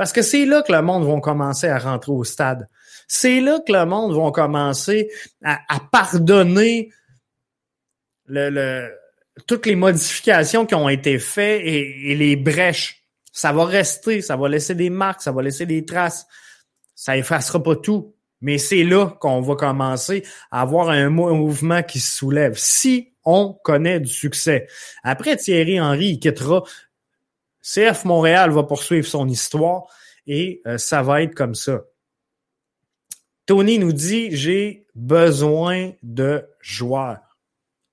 Parce 0.02 0.12
que 0.12 0.22
c'est 0.22 0.46
là 0.46 0.62
que 0.62 0.72
le 0.72 0.82
monde 0.82 1.06
va 1.06 1.20
commencer 1.20 1.68
à 1.68 1.78
rentrer 1.78 2.10
au 2.10 2.24
stade. 2.24 2.68
C'est 3.06 3.40
là 3.40 3.60
que 3.64 3.72
le 3.72 3.86
monde 3.86 4.12
va 4.12 4.32
commencer 4.32 5.08
à, 5.44 5.60
pardonner 5.92 6.90
le, 8.26 8.88
toutes 9.46 9.64
les 9.64 9.76
modifications 9.76 10.66
qui 10.66 10.74
ont 10.74 10.88
été 10.88 11.20
faites 11.20 11.60
et, 11.64 12.16
les 12.16 12.34
brèches. 12.34 13.04
Ça 13.30 13.52
va 13.52 13.64
rester, 13.64 14.22
ça 14.22 14.34
va 14.34 14.48
laisser 14.48 14.74
des 14.74 14.90
marques, 14.90 15.22
ça 15.22 15.30
va 15.30 15.40
laisser 15.40 15.66
des 15.66 15.84
traces. 15.84 16.26
Ça 16.96 17.16
effacera 17.16 17.62
pas 17.62 17.76
tout. 17.76 18.12
Mais 18.40 18.58
c'est 18.58 18.82
là 18.82 19.06
qu'on 19.20 19.40
va 19.40 19.54
commencer 19.54 20.24
à 20.50 20.62
avoir 20.62 20.88
un 20.88 21.10
mouvement 21.10 21.84
qui 21.84 22.00
se 22.00 22.18
soulève. 22.18 22.54
Si 22.56 23.12
on 23.24 23.56
connaît 23.62 24.00
du 24.00 24.10
succès. 24.10 24.66
Après, 25.04 25.36
Thierry 25.36 25.80
Henry, 25.80 26.06
il 26.06 26.18
quittera 26.18 26.64
CF 27.62 28.04
Montréal 28.04 28.50
va 28.50 28.64
poursuivre 28.64 29.06
son 29.06 29.28
histoire 29.28 29.86
et 30.26 30.60
euh, 30.66 30.78
ça 30.78 31.02
va 31.02 31.22
être 31.22 31.34
comme 31.34 31.54
ça. 31.54 31.82
Tony 33.46 33.78
nous 33.78 33.92
dit 33.92 34.34
j'ai 34.36 34.86
besoin 34.94 35.92
de 36.02 36.44
joueurs. 36.60 37.38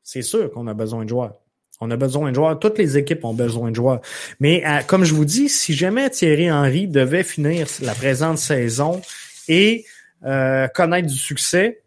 C'est 0.03 0.21
sûr 0.21 0.51
qu'on 0.51 0.67
a 0.67 0.73
besoin 0.73 1.03
de 1.03 1.09
joueurs. 1.09 1.35
On 1.81 1.91
a 1.91 1.95
besoin 1.95 2.29
de 2.29 2.35
joueurs. 2.35 2.59
Toutes 2.59 2.77
les 2.77 2.97
équipes 2.97 3.23
ont 3.23 3.33
besoin 3.33 3.69
de 3.69 3.75
joueurs. 3.75 4.01
Mais 4.39 4.65
euh, 4.65 4.81
comme 4.83 5.05
je 5.05 5.13
vous 5.13 5.25
dis, 5.25 5.49
si 5.49 5.73
jamais 5.73 6.09
Thierry 6.09 6.51
Henry 6.51 6.87
devait 6.87 7.23
finir 7.23 7.67
la 7.81 7.93
présente 7.93 8.37
saison 8.37 9.01
et 9.47 9.85
euh, 10.25 10.67
connaître 10.67 11.07
du 11.07 11.17
succès, 11.17 11.81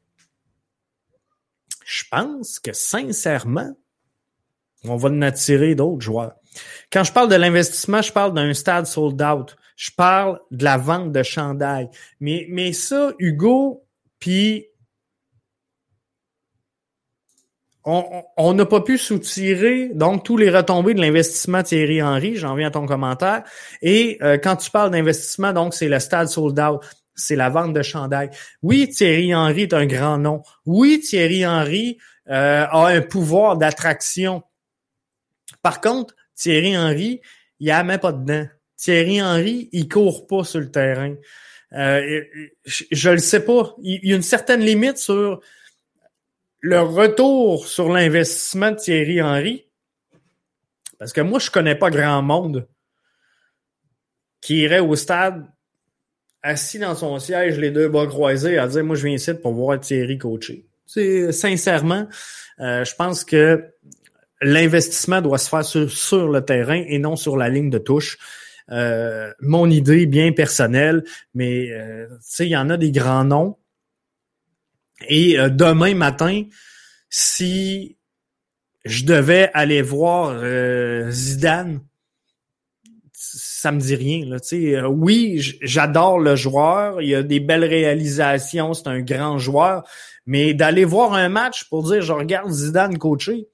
je 1.85 2.05
pense 2.11 2.59
que 2.59 2.73
sincèrement, 2.73 3.77
on 4.85 4.97
va 4.97 5.11
en 5.11 5.23
attirer 5.23 5.75
d'autres 5.75 6.01
joueurs. 6.01 6.35
Quand 6.93 7.05
je 7.05 7.13
parle 7.13 7.29
de 7.29 7.37
l'investissement, 7.37 8.03
je 8.03 8.13
parle 8.13 8.35
d'un 8.35 8.53
stade 8.55 8.87
sold 8.87 9.21
out. 9.23 9.57
Je 9.77 9.91
parle 9.97 10.39
de 10.51 10.65
la 10.65 10.77
vente 10.77 11.13
de 11.13 11.23
chandail. 11.23 11.89
Mais, 12.21 12.47
mais 12.51 12.73
ça, 12.73 13.13
Hugo, 13.19 13.85
puis 14.19 14.67
on 17.85 18.55
n'a 18.55 18.65
pas 18.65 18.81
pu 18.81 18.97
soutirer 18.97 19.91
donc 19.93 20.25
tous 20.25 20.37
les 20.37 20.51
retombées 20.51 20.95
de 20.95 21.01
l'investissement 21.01 21.65
Thierry 21.65 22.01
Henry, 22.01 22.37
j'en 22.37 22.55
viens 22.55 22.69
à 22.69 22.71
ton 22.71 22.87
commentaire. 22.87 23.43
Et 23.81 24.19
euh, 24.23 24.39
quand 24.39 24.57
tu 24.57 24.71
parles 24.71 24.91
d'investissement, 24.93 25.53
donc 25.53 25.75
c'est 25.75 25.89
le 25.89 25.99
stade 25.99 26.29
sold 26.29 26.59
out, 26.61 26.81
c'est 27.15 27.37
la 27.37 27.49
vente 27.49 27.73
de 27.73 27.83
chandail. 27.83 28.31
Oui, 28.63 28.89
Thierry 28.89 29.35
Henry 29.35 29.63
est 29.63 29.75
un 29.75 29.87
grand 29.87 30.19
nom. 30.19 30.43
Oui, 30.65 31.01
Thierry 31.01 31.45
Henry 31.45 31.99
euh, 32.29 32.67
a 32.71 32.87
un 32.87 33.01
pouvoir 33.01 33.57
d'attraction. 33.57 34.43
Par 35.63 35.81
contre, 35.81 36.15
Thierry 36.43 36.77
Henry, 36.77 37.21
il 37.61 37.71
a 37.71 37.85
même 37.85 38.01
pas 38.01 38.13
dedans. 38.13 38.47
Thierry 38.77 39.23
Henry, 39.23 39.69
il 39.71 39.89
court 39.89 40.27
pas 40.27 40.43
sur 40.43 40.59
le 40.59 40.71
terrain. 40.71 41.15
Euh, 41.73 42.25
je, 42.65 43.09
ne 43.09 43.15
le 43.15 43.21
sais 43.21 43.45
pas. 43.45 43.77
Il, 43.83 44.05
y 44.05 44.13
a 44.13 44.17
une 44.17 44.23
certaine 44.23 44.61
limite 44.61 44.99
sur 44.99 45.41
le 46.61 46.81
retour 46.81 47.67
sur 47.69 47.89
l'investissement 47.89 48.73
de 48.73 48.77
Thierry 48.77 49.23
Henry. 49.23 49.67
Parce 50.99 51.13
que 51.13 51.21
moi, 51.21 51.39
je 51.39 51.51
connais 51.51 51.77
pas 51.77 51.91
grand 51.91 52.23
monde 52.23 52.67
qui 54.41 54.63
irait 54.63 54.81
au 54.81 54.97
stade 54.97 55.47
assis 56.43 56.81
dans 56.81 56.97
son 56.97 57.21
siège, 57.21 57.57
les 57.57 57.71
deux 57.71 57.89
bras 57.89 58.09
croisés, 58.09 58.59
à 58.59 58.67
dire 58.67 58.83
moi 58.83 58.97
je 58.97 59.07
viens 59.07 59.15
ici 59.15 59.33
pour 59.33 59.53
voir 59.53 59.79
Thierry 59.79 60.19
coacher. 60.19 60.67
Sincèrement, 60.87 62.09
euh, 62.59 62.85
je 62.85 62.95
pense 62.97 63.25
que 63.25 63.65
l'investissement 64.43 65.21
doit 65.21 65.39
se 65.39 65.49
faire 65.49 65.65
sur, 65.65 66.29
le 66.29 66.45
terrain 66.45 66.83
et 66.87 66.99
non 66.99 67.17
sur 67.17 67.37
la 67.37 67.49
ligne 67.49 67.71
de 67.71 67.79
touche. 67.79 68.19
Euh, 68.71 69.33
mon 69.41 69.69
idée 69.69 70.07
bien 70.07 70.33
personnelle, 70.33 71.05
mais 71.35 71.71
euh, 71.71 72.07
il 72.39 72.47
y 72.47 72.57
en 72.57 72.71
a 72.71 72.77
des 72.77 72.91
grands 72.91 73.25
noms. 73.25 73.57
Et 75.09 75.37
demain 75.51 75.95
matin, 75.97 76.45
si 77.11 77.97
je 78.85 79.05
devais 79.05 79.51
aller 79.53 79.83
voir 79.83 80.41
Zidane 81.11 81.81
ça 83.63 83.71
me 83.71 83.81
dit 83.81 83.95
rien. 83.95 84.27
Là, 84.27 84.39
euh, 84.53 84.89
oui, 84.89 85.41
j'adore 85.63 86.19
le 86.19 86.35
joueur, 86.35 87.01
il 87.01 87.15
a 87.15 87.23
des 87.23 87.39
belles 87.39 87.65
réalisations, 87.65 88.75
c'est 88.75 88.89
un 88.89 89.01
grand 89.01 89.39
joueur, 89.39 89.85
mais 90.27 90.53
d'aller 90.53 90.85
voir 90.85 91.15
un 91.15 91.29
match 91.29 91.69
pour 91.69 91.85
dire 91.85 92.03
je 92.03 92.13
regarde 92.13 92.51
Zidane 92.51 92.99
coacher, 92.99 93.49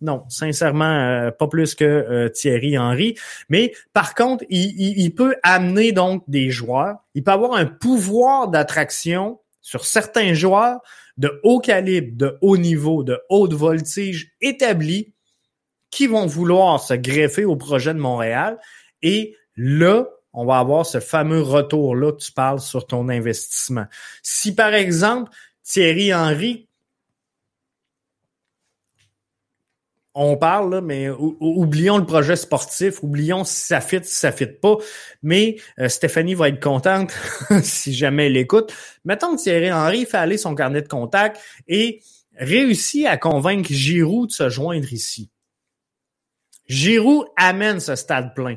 non, 0.00 0.24
sincèrement, 0.28 0.84
euh, 0.84 1.30
pas 1.30 1.46
plus 1.46 1.74
que 1.74 1.84
euh, 1.84 2.28
Thierry 2.30 2.78
Henry. 2.78 3.16
Mais 3.48 3.72
par 3.92 4.14
contre, 4.14 4.44
il, 4.48 5.10
peut 5.14 5.34
amener 5.42 5.92
donc 5.92 6.24
des 6.26 6.50
joueurs. 6.50 6.96
Il 7.14 7.22
peut 7.22 7.32
avoir 7.32 7.54
un 7.54 7.66
pouvoir 7.66 8.48
d'attraction 8.48 9.40
sur 9.60 9.84
certains 9.84 10.32
joueurs 10.32 10.80
de 11.18 11.38
haut 11.42 11.60
calibre, 11.60 12.16
de 12.16 12.38
haut 12.40 12.56
niveau, 12.56 13.02
de 13.02 13.20
haute 13.28 13.52
voltige 13.52 14.32
établis 14.40 15.12
qui 15.90 16.06
vont 16.06 16.26
vouloir 16.26 16.80
se 16.80 16.94
greffer 16.94 17.44
au 17.44 17.56
projet 17.56 17.92
de 17.92 17.98
Montréal 17.98 18.58
et 19.02 19.36
là, 19.56 20.06
on 20.32 20.46
va 20.46 20.58
avoir 20.58 20.86
ce 20.86 21.00
fameux 21.00 21.42
retour-là 21.42 22.12
que 22.12 22.22
tu 22.22 22.32
parles 22.32 22.60
sur 22.60 22.86
ton 22.86 23.08
investissement. 23.08 23.86
Si 24.22 24.54
par 24.54 24.72
exemple, 24.72 25.30
Thierry 25.62 26.14
Henry, 26.14 26.68
on 30.22 30.36
parle, 30.36 30.74
là, 30.74 30.80
mais 30.82 31.08
oublions 31.08 31.96
le 31.96 32.04
projet 32.04 32.36
sportif, 32.36 33.02
oublions 33.02 33.42
si 33.44 33.60
ça 33.60 33.80
fit, 33.80 34.00
si 34.04 34.14
ça 34.14 34.32
fit 34.32 34.44
pas. 34.44 34.76
Mais 35.22 35.56
euh, 35.78 35.88
Stéphanie 35.88 36.34
va 36.34 36.50
être 36.50 36.62
contente 36.62 37.10
si 37.62 37.94
jamais 37.94 38.26
elle 38.26 38.36
écoute. 38.36 38.70
Mettons 39.06 39.34
que 39.34 39.40
Thierry 39.40 39.72
Henry 39.72 40.04
fait 40.04 40.18
aller 40.18 40.36
son 40.36 40.54
carnet 40.54 40.82
de 40.82 40.88
contact 40.88 41.40
et 41.68 42.02
réussit 42.36 43.06
à 43.06 43.16
convaincre 43.16 43.72
Giroud 43.72 44.28
de 44.28 44.34
se 44.34 44.50
joindre 44.50 44.92
ici. 44.92 45.30
Giroud 46.66 47.24
amène 47.38 47.80
ce 47.80 47.94
stade 47.94 48.34
plein. 48.34 48.56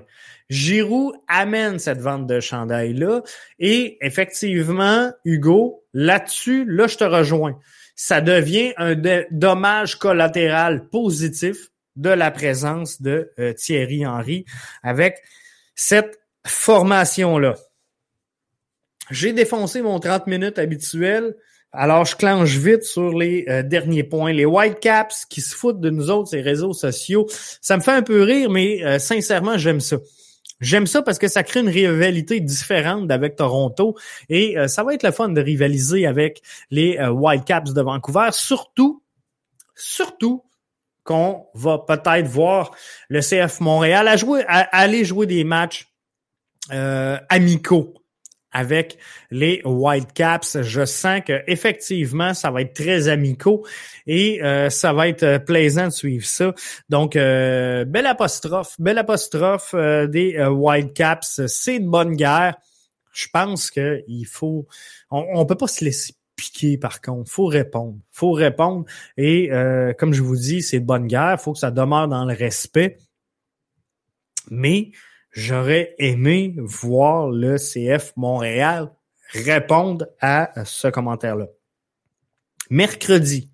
Giroud 0.49 1.15
amène 1.29 1.79
cette 1.79 2.01
vente 2.01 2.27
de 2.27 2.41
chandail-là. 2.41 3.21
Et 3.59 3.97
effectivement, 4.05 5.13
Hugo, 5.23 5.85
là-dessus, 5.93 6.65
là, 6.65 6.87
je 6.87 6.97
te 6.97 7.05
rejoins. 7.05 7.57
Ça 7.95 8.21
devient 8.21 8.73
un 8.77 8.95
dommage 9.31 9.99
collatéral 9.99 10.87
positif 10.89 11.69
de 11.95 12.09
la 12.09 12.31
présence 12.31 13.01
de 13.01 13.31
euh, 13.39 13.53
Thierry 13.53 14.05
Henry 14.05 14.45
avec 14.81 15.21
cette 15.75 16.19
formation-là. 16.45 17.55
J'ai 19.11 19.33
défoncé 19.33 19.81
mon 19.81 19.99
30 19.99 20.27
minutes 20.27 20.59
habituel. 20.59 21.35
Alors, 21.71 22.05
je 22.05 22.15
clenche 22.15 22.55
vite 22.57 22.83
sur 22.83 23.17
les 23.17 23.45
euh, 23.47 23.63
derniers 23.63 24.03
points. 24.03 24.31
Les 24.31 24.45
Whitecaps 24.45 25.25
qui 25.25 25.41
se 25.41 25.55
foutent 25.55 25.81
de 25.81 25.89
nous 25.89 26.09
autres, 26.09 26.29
ces 26.29 26.41
réseaux 26.41 26.73
sociaux. 26.73 27.27
Ça 27.61 27.77
me 27.77 27.81
fait 27.81 27.91
un 27.91 28.03
peu 28.03 28.21
rire, 28.21 28.49
mais 28.49 28.83
euh, 28.83 28.99
sincèrement, 28.99 29.57
j'aime 29.57 29.79
ça. 29.79 29.97
J'aime 30.61 30.87
ça 30.87 31.01
parce 31.01 31.19
que 31.19 31.27
ça 31.27 31.43
crée 31.43 31.59
une 31.59 31.69
rivalité 31.69 32.39
différente 32.39 33.11
avec 33.11 33.35
Toronto 33.35 33.97
et 34.29 34.57
euh, 34.57 34.67
ça 34.67 34.83
va 34.83 34.93
être 34.93 35.03
le 35.03 35.11
fun 35.11 35.29
de 35.29 35.41
rivaliser 35.41 36.05
avec 36.05 36.41
les 36.71 36.97
euh, 36.97 37.09
Whitecaps 37.09 37.73
de 37.73 37.81
Vancouver, 37.81 38.29
surtout, 38.31 39.03
surtout 39.75 40.43
qu'on 41.03 41.47
va 41.53 41.79
peut-être 41.79 42.27
voir 42.27 42.71
le 43.09 43.19
CF 43.19 43.59
Montréal 43.59 44.07
à 44.07 44.15
jouer, 44.15 44.45
à, 44.47 44.59
aller 44.77 45.03
jouer 45.03 45.25
des 45.25 45.43
matchs 45.43 45.87
euh, 46.71 47.17
amicaux 47.29 47.93
avec 48.53 48.97
les 49.31 49.61
Whitecaps. 49.65 50.61
Je 50.61 50.85
sens 50.85 51.21
que 51.25 51.41
effectivement, 51.47 52.33
ça 52.33 52.51
va 52.51 52.61
être 52.61 52.73
très 52.73 53.07
amicaux 53.07 53.65
et 54.07 54.41
euh, 54.43 54.69
ça 54.69 54.93
va 54.93 55.07
être 55.07 55.23
euh, 55.23 55.39
plaisant 55.39 55.85
de 55.85 55.91
suivre 55.91 56.25
ça. 56.25 56.53
Donc, 56.89 57.15
euh, 57.15 57.83
belle 57.85 58.05
apostrophe, 58.05 58.75
belle 58.79 58.99
apostrophe 58.99 59.75
des 59.75 60.39
Whitecaps. 60.45 61.47
C'est 61.47 61.77
une 61.77 61.89
bonne 61.89 62.15
guerre. 62.15 62.55
Je 63.11 63.27
pense 63.31 63.69
qu'il 63.69 64.25
faut, 64.27 64.67
on, 65.11 65.39
ne 65.39 65.45
peut 65.45 65.55
pas 65.55 65.67
se 65.67 65.83
laisser 65.83 66.13
piquer 66.35 66.77
par 66.77 67.01
contre. 67.01 67.29
Faut 67.31 67.45
répondre, 67.45 67.97
faut 68.11 68.31
répondre. 68.31 68.85
Et 69.17 69.49
comme 69.99 70.13
je 70.13 70.21
vous 70.21 70.35
dis, 70.35 70.63
c'est 70.63 70.79
de 70.79 70.85
bonne 70.85 71.07
guerre. 71.07 71.39
Faut 71.39 71.53
que 71.53 71.59
ça 71.59 71.69
demeure 71.69 72.07
dans 72.07 72.25
le 72.25 72.33
respect. 72.33 72.97
Mais 74.49 74.91
J'aurais 75.33 75.95
aimé 75.97 76.53
voir 76.57 77.29
le 77.29 77.57
CF 77.57 78.13
Montréal 78.15 78.91
répondre 79.31 80.07
à 80.21 80.51
ce 80.63 80.87
commentaire-là. 80.87 81.47
Mercredi, 82.69 83.49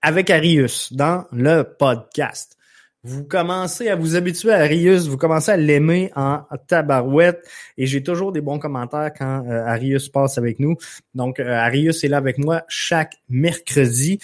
avec 0.00 0.30
Arius, 0.30 0.94
dans 0.94 1.26
le 1.30 1.62
podcast, 1.62 2.56
vous 3.02 3.24
commencez 3.24 3.88
à 3.88 3.96
vous 3.96 4.16
habituer 4.16 4.52
à 4.52 4.60
Arius, 4.60 5.08
vous 5.08 5.16
commencez 5.16 5.50
à 5.50 5.56
l'aimer 5.56 6.10
en 6.16 6.42
tabarouette 6.66 7.46
et 7.78 7.86
j'ai 7.86 8.02
toujours 8.02 8.32
des 8.32 8.40
bons 8.40 8.58
commentaires 8.58 9.12
quand 9.16 9.46
euh, 9.46 9.64
Arius 9.64 10.08
passe 10.08 10.36
avec 10.36 10.58
nous. 10.58 10.76
Donc, 11.14 11.38
euh, 11.38 11.50
Arius 11.50 12.02
est 12.02 12.08
là 12.08 12.18
avec 12.18 12.38
moi 12.38 12.64
chaque 12.68 13.16
mercredi. 13.28 14.18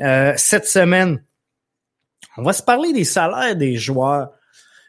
Euh, 0.00 0.32
cette 0.36 0.66
semaine, 0.66 1.22
on 2.36 2.42
va 2.42 2.52
se 2.52 2.62
parler 2.62 2.92
des 2.92 3.04
salaires 3.04 3.56
des 3.56 3.76
joueurs. 3.76 4.32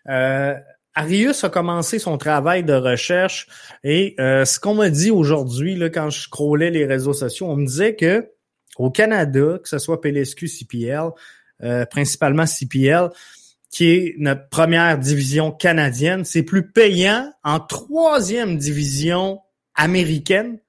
Euh, 0.10 0.56
Arius 0.96 1.44
a 1.44 1.50
commencé 1.50 1.98
son 1.98 2.18
travail 2.18 2.64
de 2.64 2.74
recherche 2.74 3.48
et 3.84 4.16
euh, 4.20 4.46
ce 4.46 4.60
qu'on 4.60 4.76
m'a 4.76 4.90
dit 4.90 5.12
aujourd'hui, 5.12 5.76
là, 5.76 5.90
quand 5.90 6.10
je 6.10 6.22
scrollais 6.22 6.70
les 6.70 6.86
réseaux 6.86 7.14
sociaux, 7.14 7.48
on 7.48 7.56
me 7.56 7.66
disait 7.66 7.96
que 7.96 8.30
au 8.78 8.92
Canada, 8.92 9.60
que 9.62 9.70
ce 9.70 9.80
soit 9.80 10.02
PLSQ, 10.02 10.48
CPL, 10.48 11.10
euh, 11.64 11.86
principalement 11.86 12.46
CPL, 12.46 13.10
qui 13.70 13.90
est 13.90 14.16
notre 14.20 14.50
première 14.50 15.00
division 15.00 15.52
canadienne, 15.52 16.26
c'est 16.26 16.44
plus 16.44 16.70
payant 16.70 17.34
en 17.44 17.60
troisième 17.60 18.58
division 18.58 19.40
américaine 19.76 20.60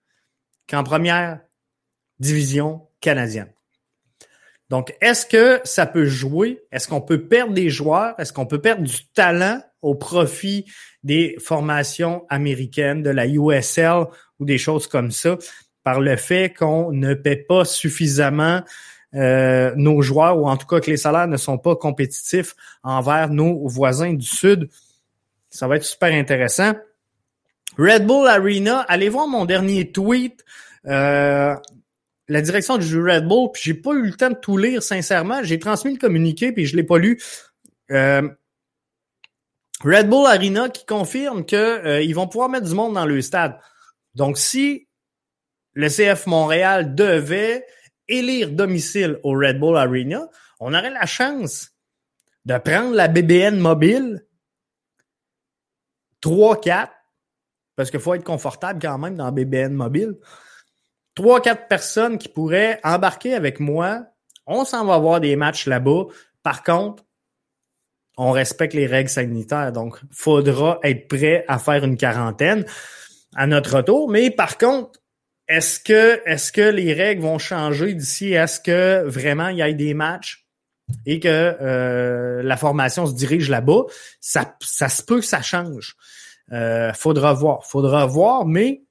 qu'en 0.69 0.85
première 0.85 1.41
division 2.19 2.87
canadienne. 3.01 3.53
Donc, 4.71 4.95
est-ce 5.01 5.27
que 5.27 5.61
ça 5.65 5.87
peut 5.87 6.07
jouer? 6.07 6.63
Est-ce 6.73 6.89
qu'on 6.89 7.01
peut 7.01 7.27
perdre 7.27 7.53
des 7.53 7.71
joueurs? 7.71 8.15
Est-ce 8.19 8.33
qu'on 8.33 8.47
peut 8.47 8.61
perdre 8.61 8.83
du 8.83 9.07
talent 9.13 9.61
au 9.83 9.95
profit 9.95 10.65
des 11.03 11.37
formations 11.39 12.25
américaines, 12.31 13.03
de 13.03 13.11
la 13.11 13.27
USL 13.27 14.07
ou 14.41 14.45
des 14.45 14.59
choses 14.59 14.87
comme 14.87 15.11
ça, 15.11 15.37
par 15.83 16.01
le 16.01 16.17
fait 16.17 16.55
qu'on 16.55 16.93
ne 16.93 17.13
paie 17.13 17.37
pas 17.37 17.67
suffisamment 17.67 18.63
euh, 19.15 19.73
nos 19.77 20.01
joueurs, 20.01 20.39
ou 20.39 20.49
en 20.49 20.57
tout 20.57 20.67
cas 20.67 20.81
que 20.81 20.91
les 20.91 20.97
salaires 20.97 21.29
ne 21.29 21.37
sont 21.37 21.59
pas 21.59 21.77
compétitifs 21.77 22.55
envers 22.83 23.29
nos 23.29 23.69
voisins 23.69 24.15
du 24.15 24.27
Sud? 24.27 24.71
Ça 25.51 25.69
va 25.69 25.77
être 25.77 25.85
super 25.85 26.13
intéressant. 26.13 26.73
Red 27.79 28.07
Bull 28.07 28.27
Arena, 28.27 28.81
allez 28.89 29.09
voir 29.09 29.29
mon 29.29 29.45
dernier 29.45 29.93
tweet. 29.93 30.45
Euh, 30.87 31.55
la 32.29 32.41
direction 32.41 32.79
du 32.79 33.01
Red 33.01 33.27
Bull, 33.27 33.51
puis 33.53 33.63
j'ai 33.65 33.75
pas 33.75 33.93
eu 33.93 34.03
le 34.03 34.15
temps 34.15 34.31
de 34.31 34.37
tout 34.37 34.57
lire 34.57 34.83
sincèrement. 34.83 35.43
J'ai 35.43 35.59
transmis 35.59 35.93
le 35.93 35.99
communiqué 35.99 36.53
puis 36.53 36.67
je 36.67 36.77
l'ai 36.77 36.83
pas 36.83 36.99
lu. 36.99 37.21
Euh, 37.91 38.29
Red 39.83 40.09
Bull 40.09 40.27
Arena 40.27 40.69
qui 40.69 40.87
confirme 40.87 41.45
qu'ils 41.45 41.59
euh, 41.59 42.15
vont 42.15 42.27
pouvoir 42.27 42.49
mettre 42.49 42.67
du 42.67 42.75
monde 42.75 42.95
dans 42.95 43.05
le 43.05 43.21
stade. 43.21 43.59
Donc, 44.15 44.39
si 44.39 44.89
le 45.75 45.89
CF 45.89 46.27
Montréal 46.27 46.95
devait 46.95 47.67
élire 48.09 48.51
domicile 48.51 49.19
au 49.23 49.33
Red 49.33 49.59
Bull 49.59 49.77
Arena, 49.77 50.29
on 50.61 50.73
aurait 50.73 50.91
la 50.91 51.07
chance 51.07 51.73
de 52.45 52.57
prendre 52.59 52.95
la 52.95 53.09
BBN 53.09 53.59
mobile 53.59 54.25
3-4, 56.23 56.89
parce 57.77 57.91
qu'il 57.91 58.01
faut 58.01 58.15
être 58.15 58.25
confortable 58.25 58.81
quand 58.81 58.97
même 58.99 59.17
dans 59.17 59.27
la 59.27 59.31
BBN 59.31 59.75
mobile. 59.75 60.17
3-4 61.17 61.69
personnes 61.69 62.19
qui 62.19 62.29
pourraient 62.29 62.81
embarquer 62.83 63.35
avec 63.35 63.61
moi. 63.61 64.07
On 64.47 64.65
s'en 64.65 64.85
va 64.85 64.99
voir 64.99 65.21
des 65.21 65.37
matchs 65.37 65.67
là-bas. 65.67 66.05
Par 66.43 66.63
contre, 66.63 67.05
on 68.17 68.31
respecte 68.31 68.75
les 68.75 68.87
règles 68.87 69.11
sanitaires. 69.11 69.73
Donc, 69.73 69.99
faudra 70.11 70.79
être 70.83 71.09
prêt 71.09 71.45
à 71.49 71.59
faire 71.59 71.85
une 71.85 71.97
quarantaine 71.97 72.65
à 73.35 73.47
notre 73.47 73.77
retour. 73.77 74.09
Mais 74.11 74.31
par 74.31 74.59
contre, 74.59 75.01
est-ce 75.49 75.81
que, 75.81 76.23
est-ce 76.27 76.53
que 76.53 76.63
les 76.63 76.93
règles 76.93 77.23
vont 77.23 77.39
changer 77.39 77.95
d'ici 77.95 78.37
à 78.37 78.47
ce 78.47 78.61
que 78.61 79.05
vraiment 79.07 79.49
il 79.49 79.59
y 79.59 79.63
ait 79.63 79.75
des 79.75 79.95
matchs 79.95 80.47
et 81.07 81.21
que 81.21 81.29
euh, 81.29 82.43
la 82.43 82.57
formation 82.57 83.07
se 83.07 83.15
dirige 83.15 83.51
là-bas? 83.51 83.83
Ça, 84.21 84.57
ça 84.61 84.89
se 84.89 85.03
peut 85.03 85.21
que 85.21 85.27
ça 85.27 85.43
change. 85.43 85.97
Euh, 86.53 86.93
faudra 86.93 87.33
voir, 87.33 87.65
faudra 87.67 88.07
voir, 88.07 88.47
mais 88.47 88.83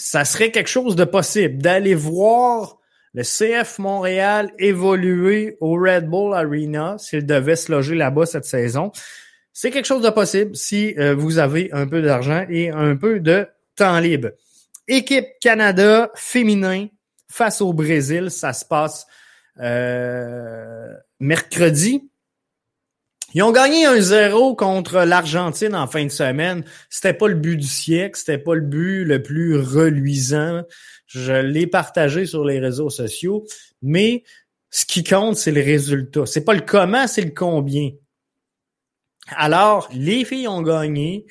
ça 0.00 0.24
serait 0.24 0.50
quelque 0.50 0.68
chose 0.68 0.96
de 0.96 1.04
possible 1.04 1.60
d'aller 1.60 1.94
voir 1.94 2.78
le 3.14 3.22
CF 3.22 3.78
Montréal 3.78 4.52
évoluer 4.58 5.56
au 5.60 5.74
Red 5.74 6.08
Bull 6.08 6.34
Arena 6.34 6.96
s'il 6.98 7.26
devait 7.26 7.56
se 7.56 7.72
loger 7.72 7.94
là-bas 7.94 8.26
cette 8.26 8.44
saison. 8.44 8.92
C'est 9.52 9.70
quelque 9.70 9.86
chose 9.86 10.02
de 10.02 10.10
possible 10.10 10.54
si 10.54 10.94
euh, 10.98 11.14
vous 11.14 11.38
avez 11.38 11.70
un 11.72 11.86
peu 11.86 12.00
d'argent 12.00 12.46
et 12.48 12.70
un 12.70 12.96
peu 12.96 13.18
de 13.18 13.46
temps 13.74 13.98
libre. 13.98 14.30
Équipe 14.86 15.26
Canada 15.40 16.10
féminin 16.14 16.86
face 17.30 17.60
au 17.60 17.72
Brésil, 17.72 18.30
ça 18.30 18.52
se 18.52 18.64
passe 18.64 19.06
euh, 19.60 20.94
mercredi. 21.18 22.07
Ils 23.34 23.42
ont 23.42 23.52
gagné 23.52 23.84
un 23.84 24.00
0 24.00 24.54
contre 24.54 25.00
l'Argentine 25.04 25.74
en 25.74 25.86
fin 25.86 26.04
de 26.04 26.10
semaine. 26.10 26.64
C'était 26.88 27.12
pas 27.12 27.28
le 27.28 27.34
but 27.34 27.58
du 27.58 27.66
siècle, 27.66 28.18
c'était 28.18 28.38
pas 28.38 28.54
le 28.54 28.62
but 28.62 29.04
le 29.04 29.22
plus 29.22 29.56
reluisant. 29.56 30.62
Je 31.06 31.34
l'ai 31.34 31.66
partagé 31.66 32.24
sur 32.24 32.44
les 32.44 32.58
réseaux 32.58 32.88
sociaux, 32.88 33.44
mais 33.82 34.24
ce 34.70 34.86
qui 34.86 35.04
compte, 35.04 35.36
c'est 35.36 35.52
le 35.52 35.62
résultat. 35.62 36.24
C'est 36.24 36.44
pas 36.44 36.54
le 36.54 36.62
comment, 36.62 37.06
c'est 37.06 37.22
le 37.22 37.30
combien. 37.30 37.90
Alors, 39.36 39.88
les 39.92 40.24
filles 40.24 40.48
ont 40.48 40.62
gagné 40.62 41.26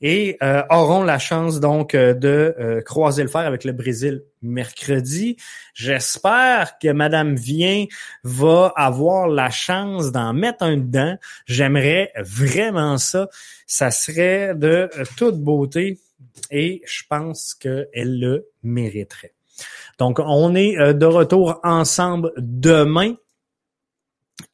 et 0.00 0.36
euh, 0.42 0.62
auront 0.70 1.02
la 1.02 1.18
chance 1.18 1.60
donc 1.60 1.94
euh, 1.94 2.14
de 2.14 2.54
euh, 2.58 2.82
croiser 2.82 3.22
le 3.22 3.28
fer 3.28 3.40
avec 3.40 3.64
le 3.64 3.72
Brésil 3.72 4.22
mercredi. 4.42 5.36
J'espère 5.74 6.78
que 6.78 6.92
Madame 6.92 7.36
Vien 7.36 7.86
va 8.22 8.72
avoir 8.76 9.28
la 9.28 9.50
chance 9.50 10.12
d'en 10.12 10.32
mettre 10.32 10.64
un 10.64 10.76
dedans. 10.76 11.16
J'aimerais 11.46 12.12
vraiment 12.18 12.98
ça. 12.98 13.28
Ça 13.66 13.90
serait 13.90 14.54
de 14.54 14.88
toute 15.16 15.40
beauté 15.40 15.98
et 16.50 16.82
je 16.86 17.02
pense 17.08 17.54
qu'elle 17.54 18.20
le 18.20 18.48
mériterait. 18.62 19.34
Donc, 19.98 20.20
on 20.20 20.54
est 20.54 20.94
de 20.94 21.06
retour 21.06 21.60
ensemble 21.62 22.32
demain 22.36 23.14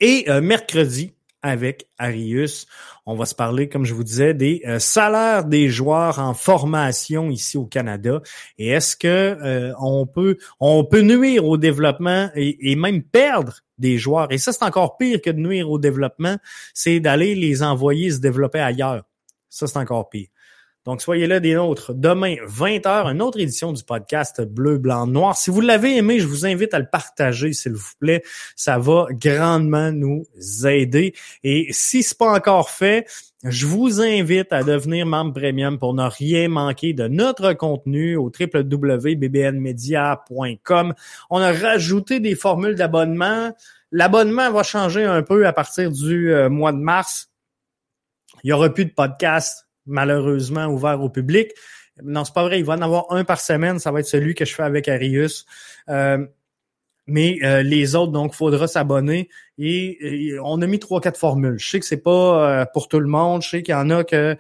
et 0.01 0.25
mercredi 0.41 1.13
avec 1.45 1.89
Arius. 1.99 2.67
On 3.05 3.15
va 3.15 3.27
se 3.27 3.35
parler, 3.35 3.69
comme 3.69 3.85
je 3.85 3.93
vous 3.93 4.03
disais, 4.03 4.33
des 4.33 4.63
euh, 4.67 4.79
salaires 4.79 5.45
des 5.45 5.69
joueurs 5.69 6.19
en 6.19 6.33
formation 6.33 7.31
ici 7.31 7.59
au 7.59 7.67
Canada. 7.67 8.23
Et 8.59 8.69
est-ce 8.69 8.97
que 8.97 9.07
euh, 9.07 9.73
on 9.79 10.07
peut 10.07 10.39
on 10.59 10.85
peut 10.85 11.03
nuire 11.03 11.45
au 11.45 11.59
développement 11.59 12.31
et, 12.35 12.73
et 12.73 12.77
même 12.77 13.03
perdre 13.03 13.61
des 13.77 13.99
joueurs? 13.99 14.33
Et 14.33 14.39
ça, 14.39 14.53
c'est 14.53 14.65
encore 14.65 14.97
pire 14.97 15.21
que 15.21 15.31
de 15.31 15.39
nuire 15.39 15.71
au 15.71 15.79
développement, 15.79 16.37
c'est 16.73 16.99
d'aller 16.99 17.35
les 17.35 17.63
envoyer 17.63 18.11
se 18.11 18.21
développer 18.21 18.61
ailleurs. 18.61 19.05
Ça, 19.51 19.67
c'est 19.67 19.79
encore 19.79 20.09
pire. 20.09 20.29
Donc, 20.85 21.01
soyez 21.01 21.27
là 21.27 21.41
des 21.41 21.55
nôtres. 21.55 21.95
Demain, 21.95 22.35
20h, 22.47 23.11
une 23.11 23.23
autre 23.23 23.41
édition 23.41 23.73
du 23.73 23.83
podcast 23.83 24.43
Bleu, 24.43 24.77
Blanc, 24.77 25.07
Noir. 25.07 25.35
Si 25.35 25.51
vous 25.51 25.63
l'avez 25.63 25.97
aimé, 25.97 26.21
je 26.21 26.27
vous 26.27 26.45
invite 26.45 26.75
à 26.75 26.79
le 26.79 26.87
partager, 26.87 27.55
s'il 27.55 27.73
vous 27.73 27.93
plaît. 27.99 28.23
Ça 28.55 28.79
va 28.79 29.07
grandement 29.11 29.93
nous 29.93 30.27
aider. 30.67 31.15
Et 31.43 31.69
si 31.71 32.03
c'est 32.03 32.19
pas 32.19 32.31
encore 32.31 32.69
fait, 32.69 33.07
je 33.45 33.65
vous 33.67 34.03
invite 34.03 34.53
à 34.53 34.63
devenir 34.63 35.07
membre 35.07 35.33
premium 35.33 35.79
pour 35.79 35.95
ne 35.95 36.05
rien 36.05 36.49
manquer 36.49 36.93
de 36.93 37.09
notre 37.09 37.55
contenu 37.55 38.17
au 38.17 38.31
www.bbnmedia.com. 38.31 40.95
On 41.31 41.39
a 41.39 41.53
rajouté 41.53 42.21
des 42.21 42.35
formules 42.35 42.75
d'abonnement. 42.75 43.57
L'abonnement 43.91 44.51
va 44.51 44.63
changer 44.63 45.05
un 45.05 45.23
peu 45.23 45.47
à 45.47 45.55
partir 45.55 45.91
du 45.91 46.31
euh, 46.33 46.51
mois 46.51 46.73
de 46.73 46.79
mars. 46.79 47.31
Il 48.43 48.51
y 48.51 48.53
aura 48.53 48.69
plus 48.69 48.85
de 48.85 48.93
podcast 48.93 49.64
malheureusement 49.87 50.67
ouvert 50.67 51.03
au 51.03 51.09
public. 51.09 51.53
Non, 52.03 52.25
c'est 52.25 52.35
pas 52.35 52.43
vrai. 52.43 52.59
Il 52.59 52.65
va 52.65 52.75
en 52.75 52.83
avoir 52.83 53.07
un 53.11 53.25
par 53.25 53.41
semaine. 53.41 53.79
Ça 53.79 53.93
va 53.93 54.01
être 54.01 54.07
celui 54.07 54.35
que 54.35 54.45
je 54.45 54.55
fais 54.55 54.63
avec 54.63 54.89
Arius. 54.89 55.47
Euh, 55.89 56.27
mais 57.07 57.39
euh, 57.43 57.63
les 57.63 57.95
autres, 57.95 58.13
donc, 58.13 58.35
faudra 58.35 58.67
s'abonner. 58.67 59.29
Et, 59.59 60.37
on 60.43 60.61
a 60.63 60.67
mis 60.67 60.79
trois, 60.79 61.01
quatre 61.01 61.19
formules. 61.19 61.59
Je 61.59 61.69
sais 61.69 61.81
que 61.81 61.87
c'est 61.87 62.03
pas 62.03 62.63
euh, 62.63 62.65
pour 62.73 62.89
tout 62.89 63.01
le 63.01 63.07
monde. 63.07 63.43
Je 63.43 63.51
sais 63.51 63.63
qu'il 63.63 63.73
y 63.73 63.77
en 63.77 63.91
a 63.91 64.05
que 64.05 64.37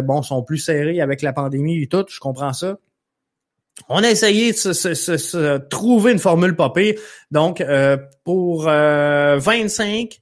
bon 0.00 0.22
sont 0.22 0.42
plus 0.42 0.58
serrés 0.58 1.00
avec 1.00 1.22
la 1.22 1.32
pandémie 1.32 1.82
et 1.82 1.86
tout. 1.86 2.04
Je 2.08 2.18
comprends 2.18 2.52
ça. 2.52 2.78
On 3.88 4.02
a 4.02 4.10
essayé 4.10 4.52
de 4.52 4.56
se, 4.56 5.58
trouver 5.68 6.12
une 6.12 6.18
formule 6.18 6.56
pire. 6.74 6.94
Donc, 7.30 7.64
pour 8.24 8.64
25, 8.64 10.20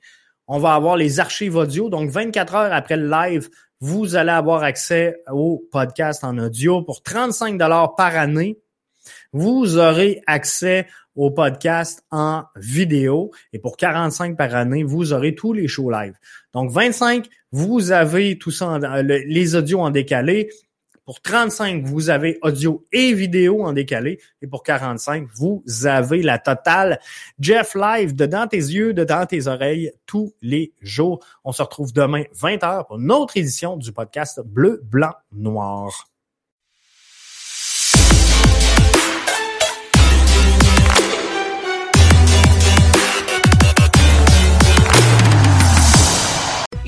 on 0.49 0.59
va 0.59 0.75
avoir 0.75 0.97
les 0.97 1.19
archives 1.19 1.57
audio. 1.57 1.89
Donc, 1.89 2.11
24 2.11 2.55
heures 2.55 2.73
après 2.73 2.97
le 2.97 3.09
live, 3.09 3.49
vous 3.81 4.17
allez 4.17 4.31
avoir 4.31 4.63
accès 4.63 5.23
au 5.31 5.65
podcast 5.71 6.25
en 6.25 6.37
audio 6.39 6.83
pour 6.83 7.03
35 7.03 7.59
dollars 7.59 7.95
par 7.95 8.17
année. 8.17 8.59
Vous 9.33 9.79
aurez 9.79 10.23
accès 10.27 10.87
au 11.15 11.31
podcast 11.31 12.05
en 12.11 12.45
vidéo 12.57 13.33
et 13.53 13.59
pour 13.59 13.77
45 13.77 14.37
par 14.37 14.55
année, 14.55 14.85
vous 14.85 15.13
aurez 15.13 15.35
tous 15.35 15.53
les 15.53 15.67
shows 15.67 15.91
live. 15.91 16.15
Donc 16.55 16.71
25, 16.71 17.27
vous 17.51 17.91
avez 17.91 18.39
tout 18.39 18.51
ça, 18.51 18.79
les 19.03 19.55
audios 19.57 19.81
en 19.81 19.91
décalé. 19.91 20.49
Pour 21.09 21.23
35, 21.23 21.87
vous 21.87 22.11
avez 22.11 22.39
audio 22.43 22.85
et 22.93 23.15
vidéo 23.15 23.65
en 23.65 23.73
décalé. 23.73 24.21
Et 24.43 24.47
pour 24.47 24.63
45, 24.63 25.27
vous 25.37 25.65
avez 25.87 26.21
la 26.21 26.39
totale 26.39 27.01
Jeff 27.41 27.75
Live 27.75 28.15
dedans 28.15 28.47
tes 28.47 28.59
yeux, 28.59 28.93
dedans 28.93 29.25
tes 29.25 29.47
oreilles 29.47 29.91
tous 30.05 30.35
les 30.43 30.75
jours. 30.83 31.25
On 31.45 31.53
se 31.53 31.63
retrouve 31.63 31.95
demain 31.95 32.25
20h 32.35 32.89
pour 32.89 32.99
une 32.99 33.11
autre 33.11 33.39
édition 33.39 33.79
du 33.79 33.91
podcast 33.91 34.43
Bleu, 34.45 34.83
Blanc, 34.85 35.15
Noir. 35.33 36.11